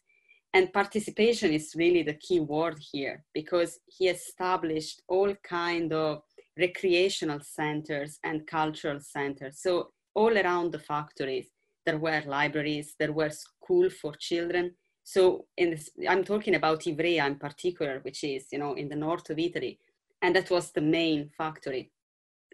And 0.54 0.72
participation 0.72 1.52
is 1.52 1.74
really 1.76 2.02
the 2.02 2.14
key 2.14 2.40
word 2.40 2.78
here 2.92 3.24
because 3.34 3.80
he 3.86 4.08
established 4.08 5.02
all 5.08 5.34
kind 5.42 5.92
of 5.92 6.22
recreational 6.56 7.40
centers 7.40 8.18
and 8.22 8.46
cultural 8.46 9.00
centers. 9.00 9.60
So 9.60 9.90
all 10.14 10.38
around 10.38 10.72
the 10.72 10.78
factories, 10.78 11.48
there 11.84 11.98
were 11.98 12.22
libraries, 12.24 12.94
there 12.98 13.12
were 13.12 13.30
school 13.30 13.90
for 13.90 14.14
children. 14.18 14.74
So 15.04 15.44
in 15.58 15.70
this, 15.70 15.90
I'm 16.08 16.24
talking 16.24 16.54
about 16.54 16.80
Ivrea 16.80 17.26
in 17.26 17.36
particular, 17.36 18.00
which 18.02 18.24
is, 18.24 18.46
you 18.50 18.58
know, 18.58 18.72
in 18.74 18.88
the 18.88 18.96
north 18.96 19.28
of 19.30 19.38
Italy 19.38 19.78
and 20.22 20.34
that 20.34 20.50
was 20.50 20.72
the 20.72 20.80
main 20.80 21.30
factory. 21.36 21.92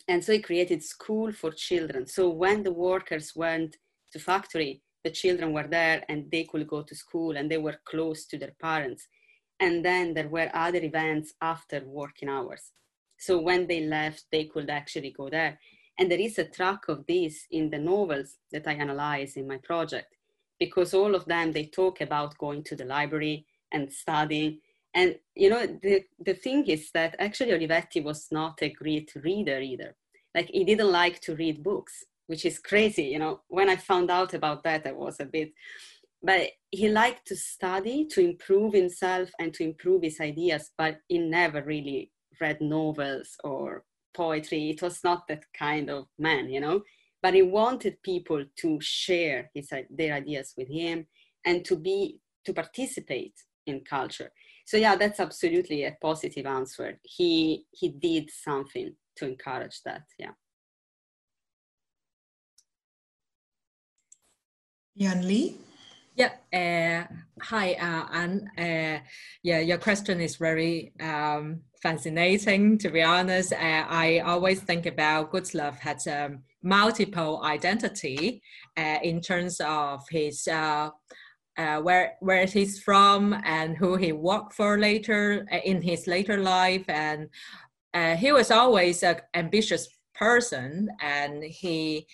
And 0.09 0.23
so 0.25 0.33
he 0.33 0.41
created 0.41 0.83
school 0.83 1.31
for 1.31 1.53
children. 1.53 2.07
So 2.07 2.29
when 2.29 2.65
the 2.65 2.73
workers 2.73 3.33
went 3.37 3.77
to 4.13 4.19
factory 4.19 4.83
the 5.05 5.11
children 5.11 5.53
were 5.53 5.67
there 5.67 6.05
and 6.09 6.31
they 6.31 6.45
could 6.45 6.67
go 6.69 6.83
to 6.83 6.95
school 6.95 7.37
and 7.37 7.51
they 7.51 7.57
were 7.57 7.81
close 7.87 8.27
to 8.27 8.37
their 8.37 8.53
parents. 8.61 9.07
And 9.59 9.85
then 9.85 10.13
there 10.13 10.29
were 10.29 10.51
other 10.53 10.83
events 10.83 11.33
after 11.41 11.83
working 11.87 12.29
hours. 12.29 12.73
So 13.19 13.41
when 13.41 13.67
they 13.67 13.81
left 13.81 14.25
they 14.33 14.45
could 14.45 14.69
actually 14.69 15.13
go 15.13 15.31
there. 15.31 15.59
And 15.99 16.11
there 16.11 16.21
is 16.21 16.39
a 16.39 16.45
track 16.45 16.89
of 16.89 17.07
this 17.07 17.47
in 17.51 17.71
the 17.71 17.79
novels 17.79 18.39
that 18.53 18.67
i 18.67 18.73
analyze 18.73 19.37
in 19.37 19.47
my 19.47 19.59
project 19.59 20.17
because 20.61 20.95
all 20.95 21.17
of 21.17 21.25
them 21.25 21.51
they 21.51 21.67
talk 21.67 22.01
about 22.01 22.39
going 22.39 22.63
to 22.63 22.77
the 22.77 22.85
library 22.85 23.47
and 23.73 23.93
studying 23.93 24.61
and 24.95 25.17
you 25.35 25.51
know, 25.51 25.67
the 25.83 26.05
the 26.25 26.35
thing 26.35 26.67
is 26.67 26.91
that 26.93 27.17
actually 27.19 27.53
Olivetti 27.53 28.03
was 28.03 28.29
not 28.31 28.59
a 28.63 28.71
great 28.71 29.13
reader 29.15 29.61
either. 29.61 29.97
Like 30.35 30.49
he 30.53 30.65
didn't 30.65 30.91
like 30.91 31.21
to 31.23 31.37
read 31.37 31.63
books, 31.63 32.05
which 32.27 32.45
is 32.45 32.59
crazy. 32.59 33.05
You 33.05 33.19
know, 33.19 33.41
when 33.49 33.69
I 33.69 33.77
found 33.77 34.11
out 34.11 34.35
about 34.35 34.65
that, 34.65 34.87
I 34.87 34.93
was 34.93 35.21
a 35.21 35.25
bit. 35.25 35.53
But 36.23 36.51
he 36.71 36.89
liked 36.89 37.27
to 37.29 37.37
study, 37.37 38.07
to 38.07 38.21
improve 38.21 38.75
himself, 38.75 39.31
and 39.39 39.55
to 39.55 39.65
improve 39.65 40.03
his 40.03 40.21
ideas. 40.21 40.71
But 40.77 40.99
he 41.09 41.19
never 41.19 41.63
really 41.63 42.13
read 42.41 42.61
novels 42.61 43.37
or 43.45 43.85
poetry. 44.13 44.71
It 44.71 44.83
was 44.83 45.03
not 45.05 45.29
that 45.29 45.45
kind 45.57 45.89
of 45.89 46.07
man, 46.19 46.51
you 46.51 46.61
know. 46.61 46.83
But 47.23 47.35
he 47.35 47.43
wanted 47.43 48.03
people 48.03 48.45
to 48.57 48.79
share 48.81 49.51
his 49.55 49.69
their 49.91 50.15
ideas 50.15 50.55
with 50.57 50.69
him 50.69 51.07
and 51.45 51.65
to 51.65 51.77
be 51.77 52.21
to 52.45 52.53
participate 52.53 53.35
in 53.67 53.81
culture 53.81 54.31
so 54.65 54.77
yeah 54.77 54.97
that's 54.97 55.21
absolutely 55.21 55.85
a 55.85 55.97
positive 56.01 56.47
answer 56.47 56.99
he 57.03 57.65
he 57.71 57.89
did 57.91 58.31
something 58.31 58.95
to 59.17 59.27
encourage 59.27 59.81
that 59.85 60.03
yeah 60.19 60.31
Yan 64.97 65.27
Li? 65.27 65.57
Yeah, 66.15 66.33
uh, 66.53 67.07
hi, 67.41 67.73
uh, 67.73 68.07
Anne. 68.13 68.51
Uh, 68.59 69.01
yeah, 69.43 69.61
your 69.61 69.79
question 69.79 70.21
is 70.21 70.37
very 70.37 70.93
um, 71.01 71.63
fascinating, 71.83 72.79
to 72.79 72.91
be 72.91 73.03
honest. 73.03 73.53
Uh, 73.53 73.85
I 73.89 74.21
always 74.21 74.61
think 74.61 74.87
about 74.87 75.33
Gutzlaff 75.33 75.79
had 75.79 76.07
a 76.07 76.39
multiple 76.63 77.43
identity 77.43 78.43
uh, 78.77 78.99
in 79.03 79.21
terms 79.21 79.61
of 79.61 80.07
his 80.11 80.47
uh, 80.47 80.91
uh, 81.59 81.81
where 81.81 82.13
where 82.21 82.47
he's 82.47 82.83
from 82.83 83.35
and 83.45 83.77
who 83.77 83.97
he 83.97 84.13
worked 84.13 84.55
for 84.55 84.79
later 84.79 85.47
uh, 85.53 85.59
in 85.65 85.83
his 85.83 86.07
later 86.07 86.39
life, 86.39 86.85
and 86.89 87.29
uh, 87.95 88.17
he 88.17 88.33
was 88.33 88.51
always 88.51 89.03
an 89.03 89.17
ambitious 89.35 89.89
person, 90.15 90.89
and 91.01 91.43
he. 91.43 92.07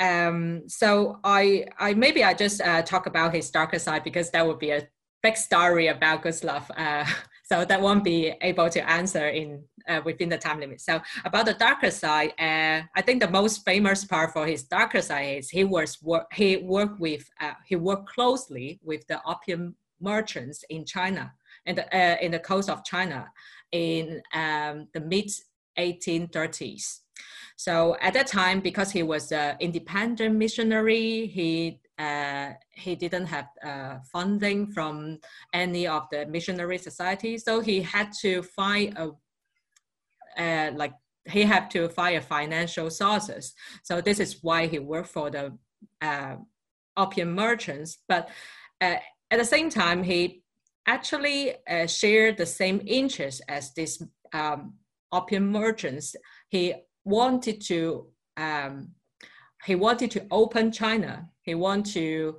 Um, 0.00 0.62
so 0.68 1.18
I, 1.24 1.66
I 1.76 1.94
maybe 1.94 2.22
I 2.22 2.32
just 2.32 2.60
talk 2.86 3.06
about 3.06 3.34
his 3.34 3.50
darker 3.50 3.80
side 3.80 4.04
because 4.04 4.30
that 4.30 4.46
would 4.46 4.60
be 4.60 4.70
a 4.70 4.86
big 5.24 5.36
story 5.36 5.88
about 5.88 6.22
Gutzlaff. 6.22 6.70
Uh, 6.76 7.04
so 7.50 7.64
that 7.64 7.80
won't 7.80 8.04
be 8.04 8.34
able 8.42 8.68
to 8.68 8.90
answer 8.90 9.28
in 9.28 9.62
uh, 9.88 10.02
within 10.04 10.28
the 10.28 10.36
time 10.36 10.60
limit. 10.60 10.82
So 10.82 11.00
about 11.24 11.46
the 11.46 11.54
darker 11.54 11.90
side, 11.90 12.32
uh, 12.38 12.82
I 12.94 13.02
think 13.02 13.22
the 13.22 13.30
most 13.30 13.64
famous 13.64 14.04
part 14.04 14.34
for 14.34 14.46
his 14.46 14.64
darker 14.64 15.00
side 15.00 15.38
is 15.38 15.48
he 15.48 15.64
was 15.64 15.96
work, 16.02 16.26
he 16.34 16.58
worked 16.58 17.00
with 17.00 17.24
uh, 17.40 17.54
he 17.64 17.76
worked 17.76 18.06
closely 18.10 18.78
with 18.82 19.06
the 19.06 19.20
opium 19.24 19.76
merchants 19.98 20.62
in 20.68 20.84
China 20.84 21.32
and 21.64 21.78
uh, 21.80 22.16
in 22.20 22.32
the 22.32 22.38
coast 22.38 22.68
of 22.68 22.84
China 22.84 23.26
in 23.72 24.20
um, 24.34 24.88
the 24.92 25.00
mid 25.00 25.30
1830s. 25.78 27.00
So 27.56 27.96
at 28.00 28.14
that 28.14 28.26
time, 28.26 28.60
because 28.60 28.90
he 28.90 29.02
was 29.02 29.32
an 29.32 29.56
independent 29.58 30.36
missionary, 30.36 31.26
he 31.26 31.80
uh, 31.98 32.50
he 32.70 32.94
didn't 32.94 33.26
have 33.26 33.48
uh, 33.64 33.96
funding 34.12 34.70
from 34.72 35.18
any 35.52 35.86
of 35.86 36.04
the 36.12 36.26
missionary 36.26 36.78
societies, 36.78 37.44
so 37.44 37.60
he 37.60 37.82
had 37.82 38.12
to 38.22 38.42
find 38.42 38.96
a 38.96 39.10
uh, 40.38 40.70
like 40.76 40.92
he 41.28 41.42
had 41.42 41.70
to 41.70 41.88
find 41.88 42.22
financial 42.24 42.90
sources. 42.90 43.54
So 43.82 44.00
this 44.00 44.20
is 44.20 44.38
why 44.42 44.66
he 44.66 44.78
worked 44.78 45.08
for 45.08 45.30
the 45.30 45.58
uh, 46.00 46.36
opium 46.96 47.34
merchants. 47.34 47.98
But 48.08 48.28
uh, 48.80 48.96
at 49.30 49.38
the 49.38 49.44
same 49.44 49.68
time, 49.68 50.02
he 50.02 50.42
actually 50.86 51.54
uh, 51.68 51.86
shared 51.86 52.36
the 52.38 52.46
same 52.46 52.80
interests 52.86 53.42
as 53.48 53.72
these 53.74 54.02
um, 54.32 54.74
opium 55.12 55.50
merchants. 55.52 56.16
He 56.48 56.74
wanted 57.04 57.60
to 57.66 58.06
um, 58.36 58.92
he 59.64 59.74
wanted 59.74 60.10
to 60.12 60.26
open 60.30 60.72
China. 60.72 61.28
He 61.42 61.54
want 61.54 61.86
to 61.92 62.36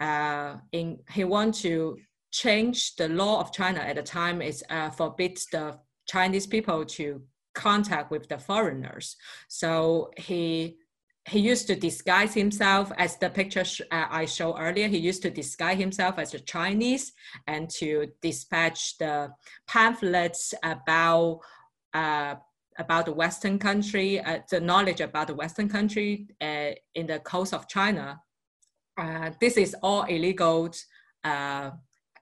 uh, 0.00 0.56
in 0.72 0.98
he 1.10 1.24
want 1.24 1.54
to 1.56 1.98
change 2.32 2.96
the 2.96 3.08
law 3.08 3.40
of 3.40 3.52
China 3.52 3.80
at 3.80 3.96
the 3.96 4.02
time. 4.02 4.42
It 4.42 4.62
uh, 4.70 4.90
forbids 4.90 5.46
the 5.46 5.78
Chinese 6.06 6.46
people 6.46 6.84
to 6.84 7.22
contact 7.54 8.10
with 8.10 8.28
the 8.28 8.38
foreigners. 8.38 9.16
So 9.48 10.10
he 10.16 10.78
he 11.26 11.38
used 11.38 11.66
to 11.68 11.76
disguise 11.76 12.34
himself 12.34 12.92
as 12.98 13.16
the 13.16 13.30
picture 13.30 13.64
uh, 13.90 14.06
I 14.10 14.26
showed 14.26 14.56
earlier. 14.58 14.88
He 14.88 14.98
used 14.98 15.22
to 15.22 15.30
disguise 15.30 15.78
himself 15.78 16.18
as 16.18 16.34
a 16.34 16.40
Chinese 16.40 17.12
and 17.46 17.70
to 17.70 18.08
dispatch 18.20 18.98
the 18.98 19.32
pamphlets 19.66 20.52
about 20.62 21.40
uh, 21.94 22.34
about 22.78 23.06
the 23.06 23.12
Western 23.12 23.58
country, 23.58 24.20
uh, 24.20 24.40
the 24.50 24.60
knowledge 24.60 25.00
about 25.00 25.28
the 25.28 25.34
Western 25.34 25.68
country 25.68 26.26
uh, 26.40 26.70
in 26.94 27.06
the 27.06 27.20
coast 27.20 27.54
of 27.54 27.68
China. 27.68 28.20
Uh, 28.96 29.30
this 29.40 29.56
is 29.56 29.76
all 29.82 30.02
illegal 30.04 30.70
uh, 31.24 31.70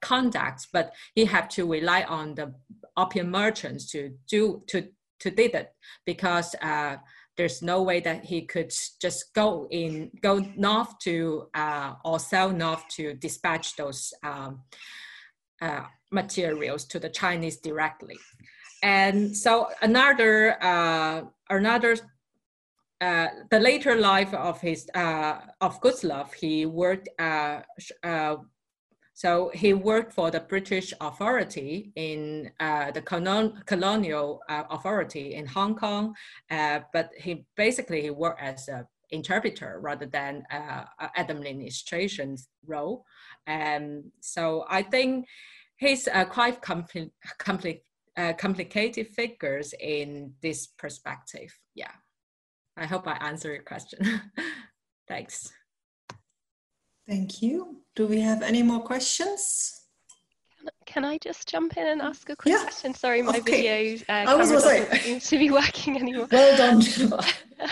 conduct, 0.01 0.69
but 0.73 0.93
he 1.15 1.25
had 1.25 1.49
to 1.51 1.71
rely 1.71 2.03
on 2.03 2.35
the 2.35 2.55
opium 2.97 3.31
merchants 3.31 3.91
to 3.91 4.15
do 4.29 4.63
to 4.67 4.89
to 5.21 5.31
did 5.31 5.55
it 5.55 5.73
because 6.05 6.55
uh, 6.63 6.97
there's 7.37 7.63
no 7.63 7.81
way 7.83 8.01
that 8.01 8.25
he 8.25 8.43
could 8.43 8.73
just 9.01 9.33
go 9.35 9.69
in 9.71 10.11
go 10.21 10.45
north 10.57 10.99
to 10.99 11.49
uh, 11.55 11.95
or 12.05 12.19
sell 12.19 12.51
north 12.51 12.87
to 12.89 13.15
dispatch 13.15 13.77
those 13.77 14.13
um, 14.23 14.63
materials 16.11 16.85
to 16.85 16.99
the 16.99 17.09
Chinese 17.09 17.59
directly 17.59 18.19
and 18.83 19.37
so 19.37 19.69
another 19.81 20.63
uh, 20.63 21.23
another 21.51 21.97
uh, 23.03 23.29
the 23.51 23.59
later 23.59 23.97
life 23.97 24.33
of 24.33 24.61
his 24.61 24.89
uh, 24.95 25.39
of 25.61 25.81
Gutzlaff, 25.81 26.33
he 26.35 26.67
worked. 26.67 27.09
Uh, 27.19 27.63
uh, 28.05 28.37
so 29.15 29.51
he 29.55 29.75
worked 29.75 30.13
for 30.13 30.31
the 30.31 30.41
British 30.41 30.95
authority 31.01 31.93
in 31.97 32.51
uh, 32.61 32.93
the 32.93 33.03
colon 33.03 33.61
colonial 33.67 34.41
authority 34.49 35.35
in 35.35 35.47
Hong 35.47 35.75
Kong, 35.75 36.15
but 36.49 37.11
he 37.19 37.45
basically 37.57 38.03
he 38.03 38.11
worked 38.11 38.41
as 38.41 38.69
an 38.69 38.87
interpreter 39.11 39.81
rather 39.81 40.07
than 40.07 40.45
administration 41.19 42.37
role. 42.67 43.05
And 43.47 44.05
so 44.21 44.65
I 44.69 44.83
think 44.83 45.27
he's 45.77 46.09
quite 46.31 46.63
complete, 46.63 47.13
complete 47.39 47.83
uh, 48.17 48.33
complicated 48.35 49.09
figures 49.09 49.75
in 49.81 50.35
this 50.43 50.67
perspective. 50.67 51.53
Yeah, 51.75 51.93
I 52.77 52.87
hope 52.87 53.07
I 53.07 53.17
answered 53.21 53.55
your 53.55 53.63
question. 53.63 54.21
Thanks. 55.09 55.53
Thank 57.09 57.43
you. 57.43 57.83
Do 57.97 58.07
we 58.07 58.21
have 58.21 58.43
any 58.43 58.63
more 58.63 58.81
questions? 58.81 59.82
Can 60.87 61.05
I 61.05 61.19
just 61.19 61.49
jump 61.49 61.77
in 61.77 61.87
and 61.87 62.03
ask 62.03 62.29
a 62.29 62.37
quick 62.37 62.53
yeah. 62.53 62.63
question? 62.63 62.95
Sorry, 62.95 63.23
my 63.23 63.39
okay. 63.39 63.41
video 63.41 64.05
uh, 64.09 64.27
camera 64.27 64.47
doesn't 64.47 65.01
seem 65.01 65.21
to 65.21 65.39
be 65.39 65.51
working 65.61 65.97
anymore. 65.97 66.29
Well 66.31 66.57
done. 66.57 66.83
um, 67.63 67.69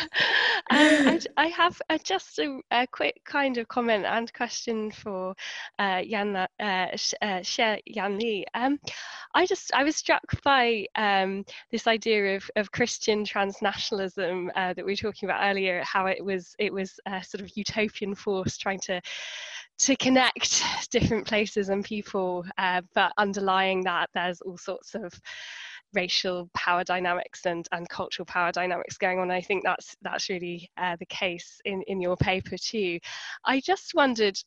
I, 0.71 1.21
I, 1.37 1.47
have 1.49 1.81
uh, 1.91 1.99
just 2.03 2.39
a, 2.39 2.61
a, 2.71 2.87
quick 2.87 3.21
kind 3.25 3.59
of 3.59 3.69
comment 3.69 4.07
and 4.07 4.33
question 4.33 4.91
for 4.91 5.35
uh, 5.79 6.01
Yan, 6.05 6.37
uh, 6.37 6.47
uh, 7.21 7.43
Yan 7.87 8.19
Li. 8.19 8.47
Um, 8.55 8.79
I 9.35 9.47
just 9.47 9.73
I 9.75 9.85
was 9.85 9.97
struck 9.97 10.23
by 10.43 10.87
um, 10.95 11.45
this 11.71 11.87
idea 11.87 12.37
of, 12.37 12.51
of 12.57 12.73
Christian 12.73 13.25
transnationalism 13.25 14.49
uh, 14.55 14.75
that 14.75 14.85
we 14.85 14.93
were 14.93 14.97
talking 14.97 15.29
about 15.29 15.45
earlier. 15.45 15.83
How 15.85 16.07
it 16.07 16.25
was 16.25 16.55
it 16.59 16.73
was 16.73 16.99
a 17.07 17.23
sort 17.23 17.43
of 17.43 17.51
utopian 17.57 18.15
force 18.15 18.57
trying 18.57 18.81
to 18.81 19.01
to 19.81 19.97
connect 19.97 20.63
different 20.91 21.27
places 21.27 21.71
and 21.71 21.85
people, 21.85 22.45
uh, 22.59 22.83
but 22.95 23.13
underlying 23.17 23.83
that, 23.85 24.11
there's 24.15 24.41
all 24.43 24.59
sorts 24.59 24.95
of 24.95 25.13
racial 25.95 26.51
power 26.55 26.85
dynamics 26.85 27.47
and, 27.47 27.67
and 27.73 27.89
cultural 27.89 28.27
power 28.27 28.53
dynamics 28.53 28.99
going 28.99 29.19
on. 29.19 29.31
I 29.31 29.41
think 29.41 29.65
that's 29.65 29.97
that's 30.03 30.29
really 30.29 30.71
uh, 30.77 30.97
the 30.99 31.07
case 31.07 31.61
in, 31.65 31.83
in 31.87 32.01
your 32.01 32.17
paper 32.17 32.57
too. 32.59 32.99
I 33.45 33.61
just 33.61 33.95
wondered 33.95 34.39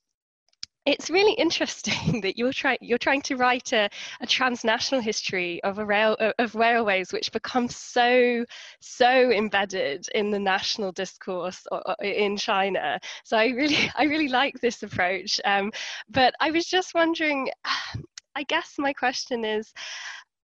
it's 0.85 1.09
really 1.09 1.33
interesting 1.33 2.21
that 2.21 2.37
you're 2.37 2.53
trying 2.53 2.77
you're 2.81 2.97
trying 2.97 3.21
to 3.21 3.35
write 3.35 3.73
a, 3.73 3.89
a 4.21 4.27
transnational 4.27 5.01
history 5.01 5.63
of 5.63 5.79
a 5.79 5.85
rail 5.85 6.17
of 6.39 6.55
railways 6.55 7.13
which 7.13 7.31
becomes 7.31 7.75
so 7.75 8.45
so 8.79 9.31
embedded 9.31 10.07
in 10.13 10.29
the 10.31 10.39
national 10.39 10.91
discourse 10.91 11.65
in 12.01 12.37
China. 12.37 12.99
So 13.23 13.37
I 13.37 13.47
really 13.47 13.91
I 13.95 14.03
really 14.05 14.29
like 14.29 14.59
this 14.59 14.83
approach. 14.83 15.39
Um, 15.45 15.71
but 16.09 16.33
I 16.39 16.51
was 16.51 16.65
just 16.65 16.93
wondering, 16.93 17.49
I 18.35 18.43
guess 18.43 18.75
my 18.79 18.93
question 18.93 19.45
is, 19.45 19.71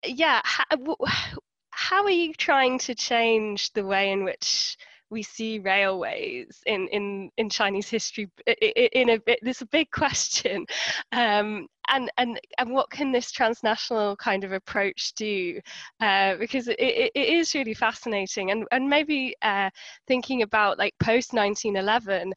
yeah, 0.05 0.41
how, 0.45 0.97
how 1.71 2.05
are 2.05 2.11
you 2.11 2.33
trying 2.35 2.79
to 2.81 2.95
change 2.95 3.73
the 3.75 3.85
way 3.85 4.11
in 4.11 4.25
which 4.25 4.77
we 5.11 5.23
see 5.23 5.59
railways 5.59 6.63
in 6.67 6.89
in 6.89 7.31
in 7.37 7.49
Chinese 7.49 7.89
history 7.89 8.29
in 8.47 9.11
a 9.11 9.19
bit 9.19 9.39
this 9.43 9.63
a 9.63 9.67
big 9.67 9.91
question. 9.93 10.67
Um, 11.13 11.69
and 11.89 12.11
and 12.19 12.41
and 12.59 12.71
what 12.71 12.91
can 12.91 13.13
this 13.13 13.31
transnational 13.31 14.17
kind 14.17 14.45
of 14.45 14.53
approach 14.53 15.13
do? 15.15 15.61
Uh, 16.01 16.35
because 16.37 16.69
it, 16.69 16.81
it, 16.81 17.13
it 17.15 17.29
is 17.29 17.55
really 17.55 17.75
fascinating. 17.75 18.51
And 18.51 18.67
and 18.73 18.89
maybe 18.89 19.35
uh, 19.43 19.71
thinking 20.07 20.43
about 20.43 20.79
like 20.79 20.95
post 20.99 21.33
1911 21.33 22.33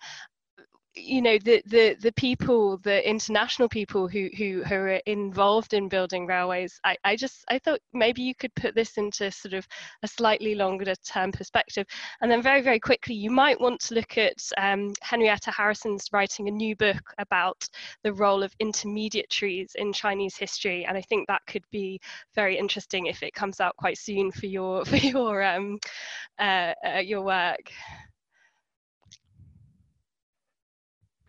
you 1.00 1.22
know 1.22 1.38
the 1.44 1.62
the 1.66 1.96
the 2.02 2.12
people 2.14 2.78
the 2.78 3.08
international 3.08 3.70
people 3.70 4.08
who 4.08 4.30
who 4.38 4.64
who 4.64 4.76
are 4.76 5.02
involved 5.06 5.74
in 5.74 5.88
building 5.88 6.26
railways 6.26 6.80
i 6.84 6.96
i 7.04 7.16
just 7.16 7.44
i 7.50 7.58
thought 7.60 7.80
maybe 7.94 8.22
you 8.22 8.36
could 8.36 8.54
put 8.56 8.76
this 8.76 8.98
into 8.98 9.32
sort 9.32 9.54
of 9.54 9.68
a 10.04 10.08
slightly 10.08 10.56
longer 10.56 10.94
term 11.06 11.32
perspective. 11.32 11.86
And 12.22 12.32
then 12.32 12.42
very 12.42 12.62
very 12.62 12.80
quickly 12.80 13.16
you 13.16 13.32
might 13.32 13.60
want 13.60 13.80
to 13.82 13.96
look 13.96 14.18
at 14.18 14.38
um, 14.58 14.94
henrietta 15.02 15.52
harrison's 15.52 16.08
writing 16.12 16.48
a 16.48 16.52
new 16.52 16.76
book 16.76 17.14
about 17.18 17.66
the 18.04 18.14
role 18.14 18.44
of 18.44 18.54
intermediaries 18.60 19.72
in 19.76 19.94
chinese 19.94 20.36
history. 20.36 20.86
And 20.86 20.98
i 20.98 21.02
think 21.02 21.28
that 21.28 21.42
could 21.48 21.64
be 21.72 22.00
very 22.36 22.58
interesting 22.58 23.06
if 23.06 23.24
it 23.24 23.34
comes 23.34 23.60
out 23.60 23.76
quite 23.78 23.98
soon 23.98 24.32
for 24.32 24.46
your 24.46 24.86
for 24.90 24.98
your 24.98 25.44
um 25.44 25.80
uh, 26.40 26.74
uh, 26.86 27.00
your 27.00 27.22
work 27.22 27.72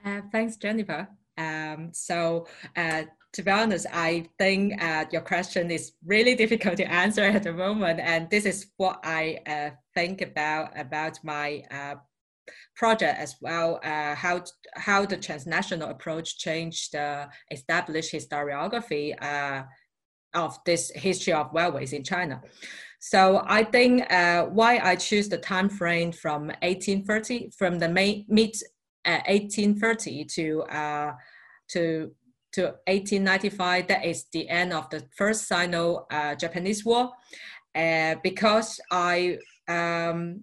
uh, 0.05 0.21
thanks, 0.33 0.57
Jennifer. 0.57 1.09
Um, 1.37 1.91
so 1.93 2.47
uh, 2.77 3.05
to 3.33 3.43
be 3.43 3.51
honest, 3.51 3.87
I 3.93 4.27
think 4.39 4.83
uh, 4.83 5.05
your 5.13 5.23
question 5.23 5.71
is 5.71 5.93
really 6.05 6.35
difficult 6.45 6.77
to 6.79 6.91
answer 6.91 7.23
at 7.23 7.43
the 7.43 7.53
moment, 7.53 8.01
and 8.01 8.29
this 8.31 8.45
is 8.45 8.67
what 8.77 9.01
I 9.05 9.39
uh, 9.47 9.71
think 9.95 10.21
about 10.23 10.79
about 10.79 11.19
my 11.23 11.63
uh, 11.71 11.95
project 12.77 13.19
as 13.19 13.37
well. 13.41 13.81
How 13.83 14.45
how 14.75 15.07
the 15.07 15.17
transnational 15.17 15.91
approach 15.91 16.39
changed 16.39 16.93
the 16.93 17.29
established 17.51 18.13
historiography 18.13 19.15
of 20.35 20.59
this 20.65 20.91
history 20.95 21.33
of 21.33 21.51
railways 21.53 21.93
in 21.93 22.05
China. 22.05 22.41
So 23.01 23.43
I 23.47 23.65
think 23.65 24.13
uh, 24.13 24.45
why 24.45 24.79
I 24.79 24.95
choose 24.97 25.29
the 25.29 25.39
time 25.39 25.69
frame 25.69 26.13
from 26.13 26.49
1830, 26.63 27.51
from 27.57 27.79
the 27.79 27.89
mid 27.89 28.55
1830 29.05 30.25
to 30.25 30.63
uh, 30.63 31.13
to 31.69 32.11
to 32.53 32.63
1895, 32.63 33.87
that 33.89 34.05
is 34.05 34.27
the 34.33 34.49
end 34.49 34.73
of 34.73 34.91
the 34.91 35.07
first 35.17 35.47
Sino-Japanese 35.47 36.85
uh, 36.85 36.89
War, 36.89 37.11
uh, 37.77 38.17
because 38.25 38.81
I 38.91 39.39
um, 39.69 40.43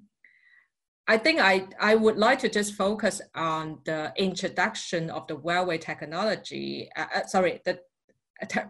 I 1.09 1.17
think 1.17 1.39
I, 1.39 1.67
I 1.79 1.95
would 1.95 2.17
like 2.17 2.39
to 2.39 2.49
just 2.49 2.73
focus 2.73 3.21
on 3.33 3.79
the 3.85 4.11
introduction 4.17 5.09
of 5.09 5.25
the 5.27 5.37
railway 5.37 5.77
technology, 5.77 6.89
uh, 6.97 7.05
uh 7.15 7.25
sorry, 7.25 7.61
the 7.63 7.79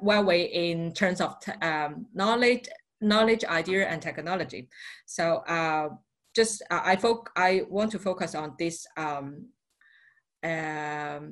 railway 0.01 0.43
in 0.43 0.93
terms 0.93 1.19
of 1.19 1.35
um, 1.61 2.05
knowledge, 2.13 2.69
knowledge, 3.01 3.43
idea, 3.45 3.87
and 3.87 4.01
technology. 4.01 4.69
So 5.05 5.37
uh, 5.47 5.89
just 6.35 6.61
I, 6.69 6.95
I, 6.95 7.13
I 7.35 7.61
want 7.69 7.91
to 7.91 7.99
focus 7.99 8.35
on 8.35 8.53
this 8.59 8.85
um, 8.97 9.47
um, 10.47 11.23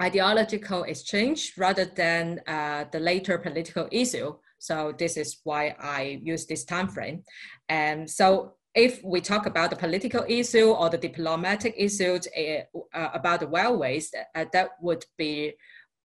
ideological 0.00 0.82
exchange 0.84 1.40
rather 1.56 1.84
than 1.84 2.40
uh, 2.46 2.84
the 2.92 3.00
later 3.00 3.38
political 3.38 3.88
issue. 3.90 4.34
So 4.58 4.94
this 4.98 5.16
is 5.16 5.38
why 5.44 5.74
I 5.80 6.20
use 6.22 6.46
this 6.46 6.64
time 6.64 6.88
frame. 6.88 7.22
And 7.68 8.08
so 8.08 8.54
if 8.74 9.02
we 9.02 9.20
talk 9.20 9.46
about 9.46 9.70
the 9.70 9.76
political 9.76 10.24
issue 10.28 10.70
or 10.70 10.90
the 10.90 10.98
diplomatic 10.98 11.74
issues 11.76 12.28
uh, 12.36 13.08
about 13.14 13.40
the 13.40 13.48
railways, 13.48 14.12
uh, 14.34 14.44
that 14.52 14.70
would 14.80 15.04
be 15.16 15.54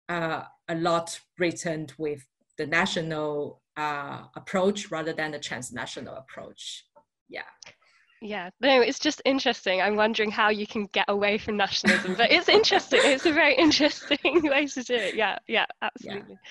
uh, 0.07 0.43
a 0.67 0.75
lot 0.75 1.19
written 1.39 1.87
with 1.97 2.25
the 2.57 2.67
national 2.67 3.61
uh, 3.75 4.23
approach 4.35 4.91
rather 4.91 5.13
than 5.13 5.31
the 5.31 5.39
transnational 5.39 6.15
approach. 6.15 6.85
Yeah. 8.21 8.49
Yeah, 8.61 8.77
no, 8.77 8.81
it's 8.81 8.99
just 8.99 9.21
interesting. 9.25 9.81
I'm 9.81 9.95
wondering 9.95 10.31
how 10.31 10.49
you 10.49 10.67
can 10.67 10.87
get 10.87 11.05
away 11.07 11.37
from 11.37 11.57
nationalism, 11.57 12.15
but 12.15 12.31
it's 12.31 12.49
interesting. 12.49 12.99
it's 13.03 13.25
a 13.25 13.33
very 13.33 13.55
interesting 13.55 14.19
way 14.43 14.65
to 14.67 14.83
do 14.83 14.95
it. 14.95 15.15
Yeah, 15.15 15.37
yeah, 15.47 15.65
absolutely. 15.81 16.33
Yeah. 16.33 16.49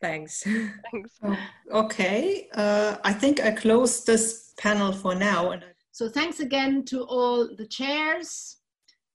Thanks. 0.00 0.44
Thanks. 0.92 1.10
Oh, 1.22 1.36
okay, 1.84 2.48
uh, 2.54 2.96
I 3.02 3.12
think 3.12 3.40
I 3.40 3.50
close 3.50 4.04
this 4.04 4.52
panel 4.58 4.92
for 4.92 5.14
now. 5.14 5.50
And 5.50 5.64
so 5.92 6.08
thanks 6.08 6.40
again 6.40 6.84
to 6.86 7.02
all 7.04 7.48
the 7.56 7.66
chairs, 7.66 8.58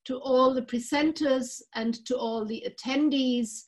to 0.06 0.18
all 0.18 0.54
the 0.54 0.64
presenters, 0.64 1.62
and 1.76 2.04
to 2.06 2.18
all 2.18 2.46
the 2.46 2.66
attendees. 2.68 3.66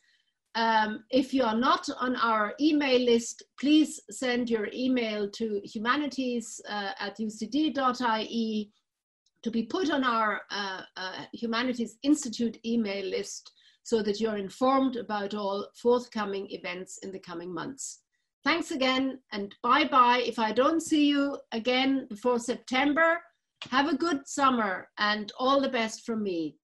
Um, 0.55 1.03
if 1.09 1.33
you 1.33 1.43
are 1.43 1.57
not 1.57 1.89
on 1.99 2.15
our 2.17 2.53
email 2.61 2.99
list, 2.99 3.43
please 3.59 3.99
send 4.11 4.49
your 4.49 4.67
email 4.71 5.29
to 5.31 5.61
humanities 5.63 6.61
uh, 6.69 6.91
at 6.99 7.17
ucd.ie 7.17 8.71
to 9.41 9.51
be 9.51 9.63
put 9.63 9.91
on 9.91 10.03
our 10.03 10.41
uh, 10.51 10.81
uh, 10.95 11.25
Humanities 11.33 11.97
Institute 12.03 12.57
email 12.65 13.05
list 13.05 13.51
so 13.83 14.01
that 14.01 14.19
you're 14.21 14.37
informed 14.37 14.95
about 14.95 15.33
all 15.33 15.67
forthcoming 15.75 16.47
events 16.49 16.99
in 16.99 17.11
the 17.11 17.19
coming 17.19 17.53
months. 17.53 17.99
Thanks 18.43 18.71
again 18.71 19.19
and 19.31 19.53
bye 19.63 19.85
bye. 19.85 20.23
If 20.25 20.39
I 20.39 20.51
don't 20.51 20.81
see 20.81 21.07
you 21.07 21.37
again 21.51 22.07
before 22.09 22.39
September, 22.39 23.19
have 23.69 23.87
a 23.87 23.97
good 23.97 24.27
summer 24.27 24.89
and 24.97 25.31
all 25.39 25.61
the 25.61 25.69
best 25.69 26.05
from 26.05 26.23
me. 26.23 26.57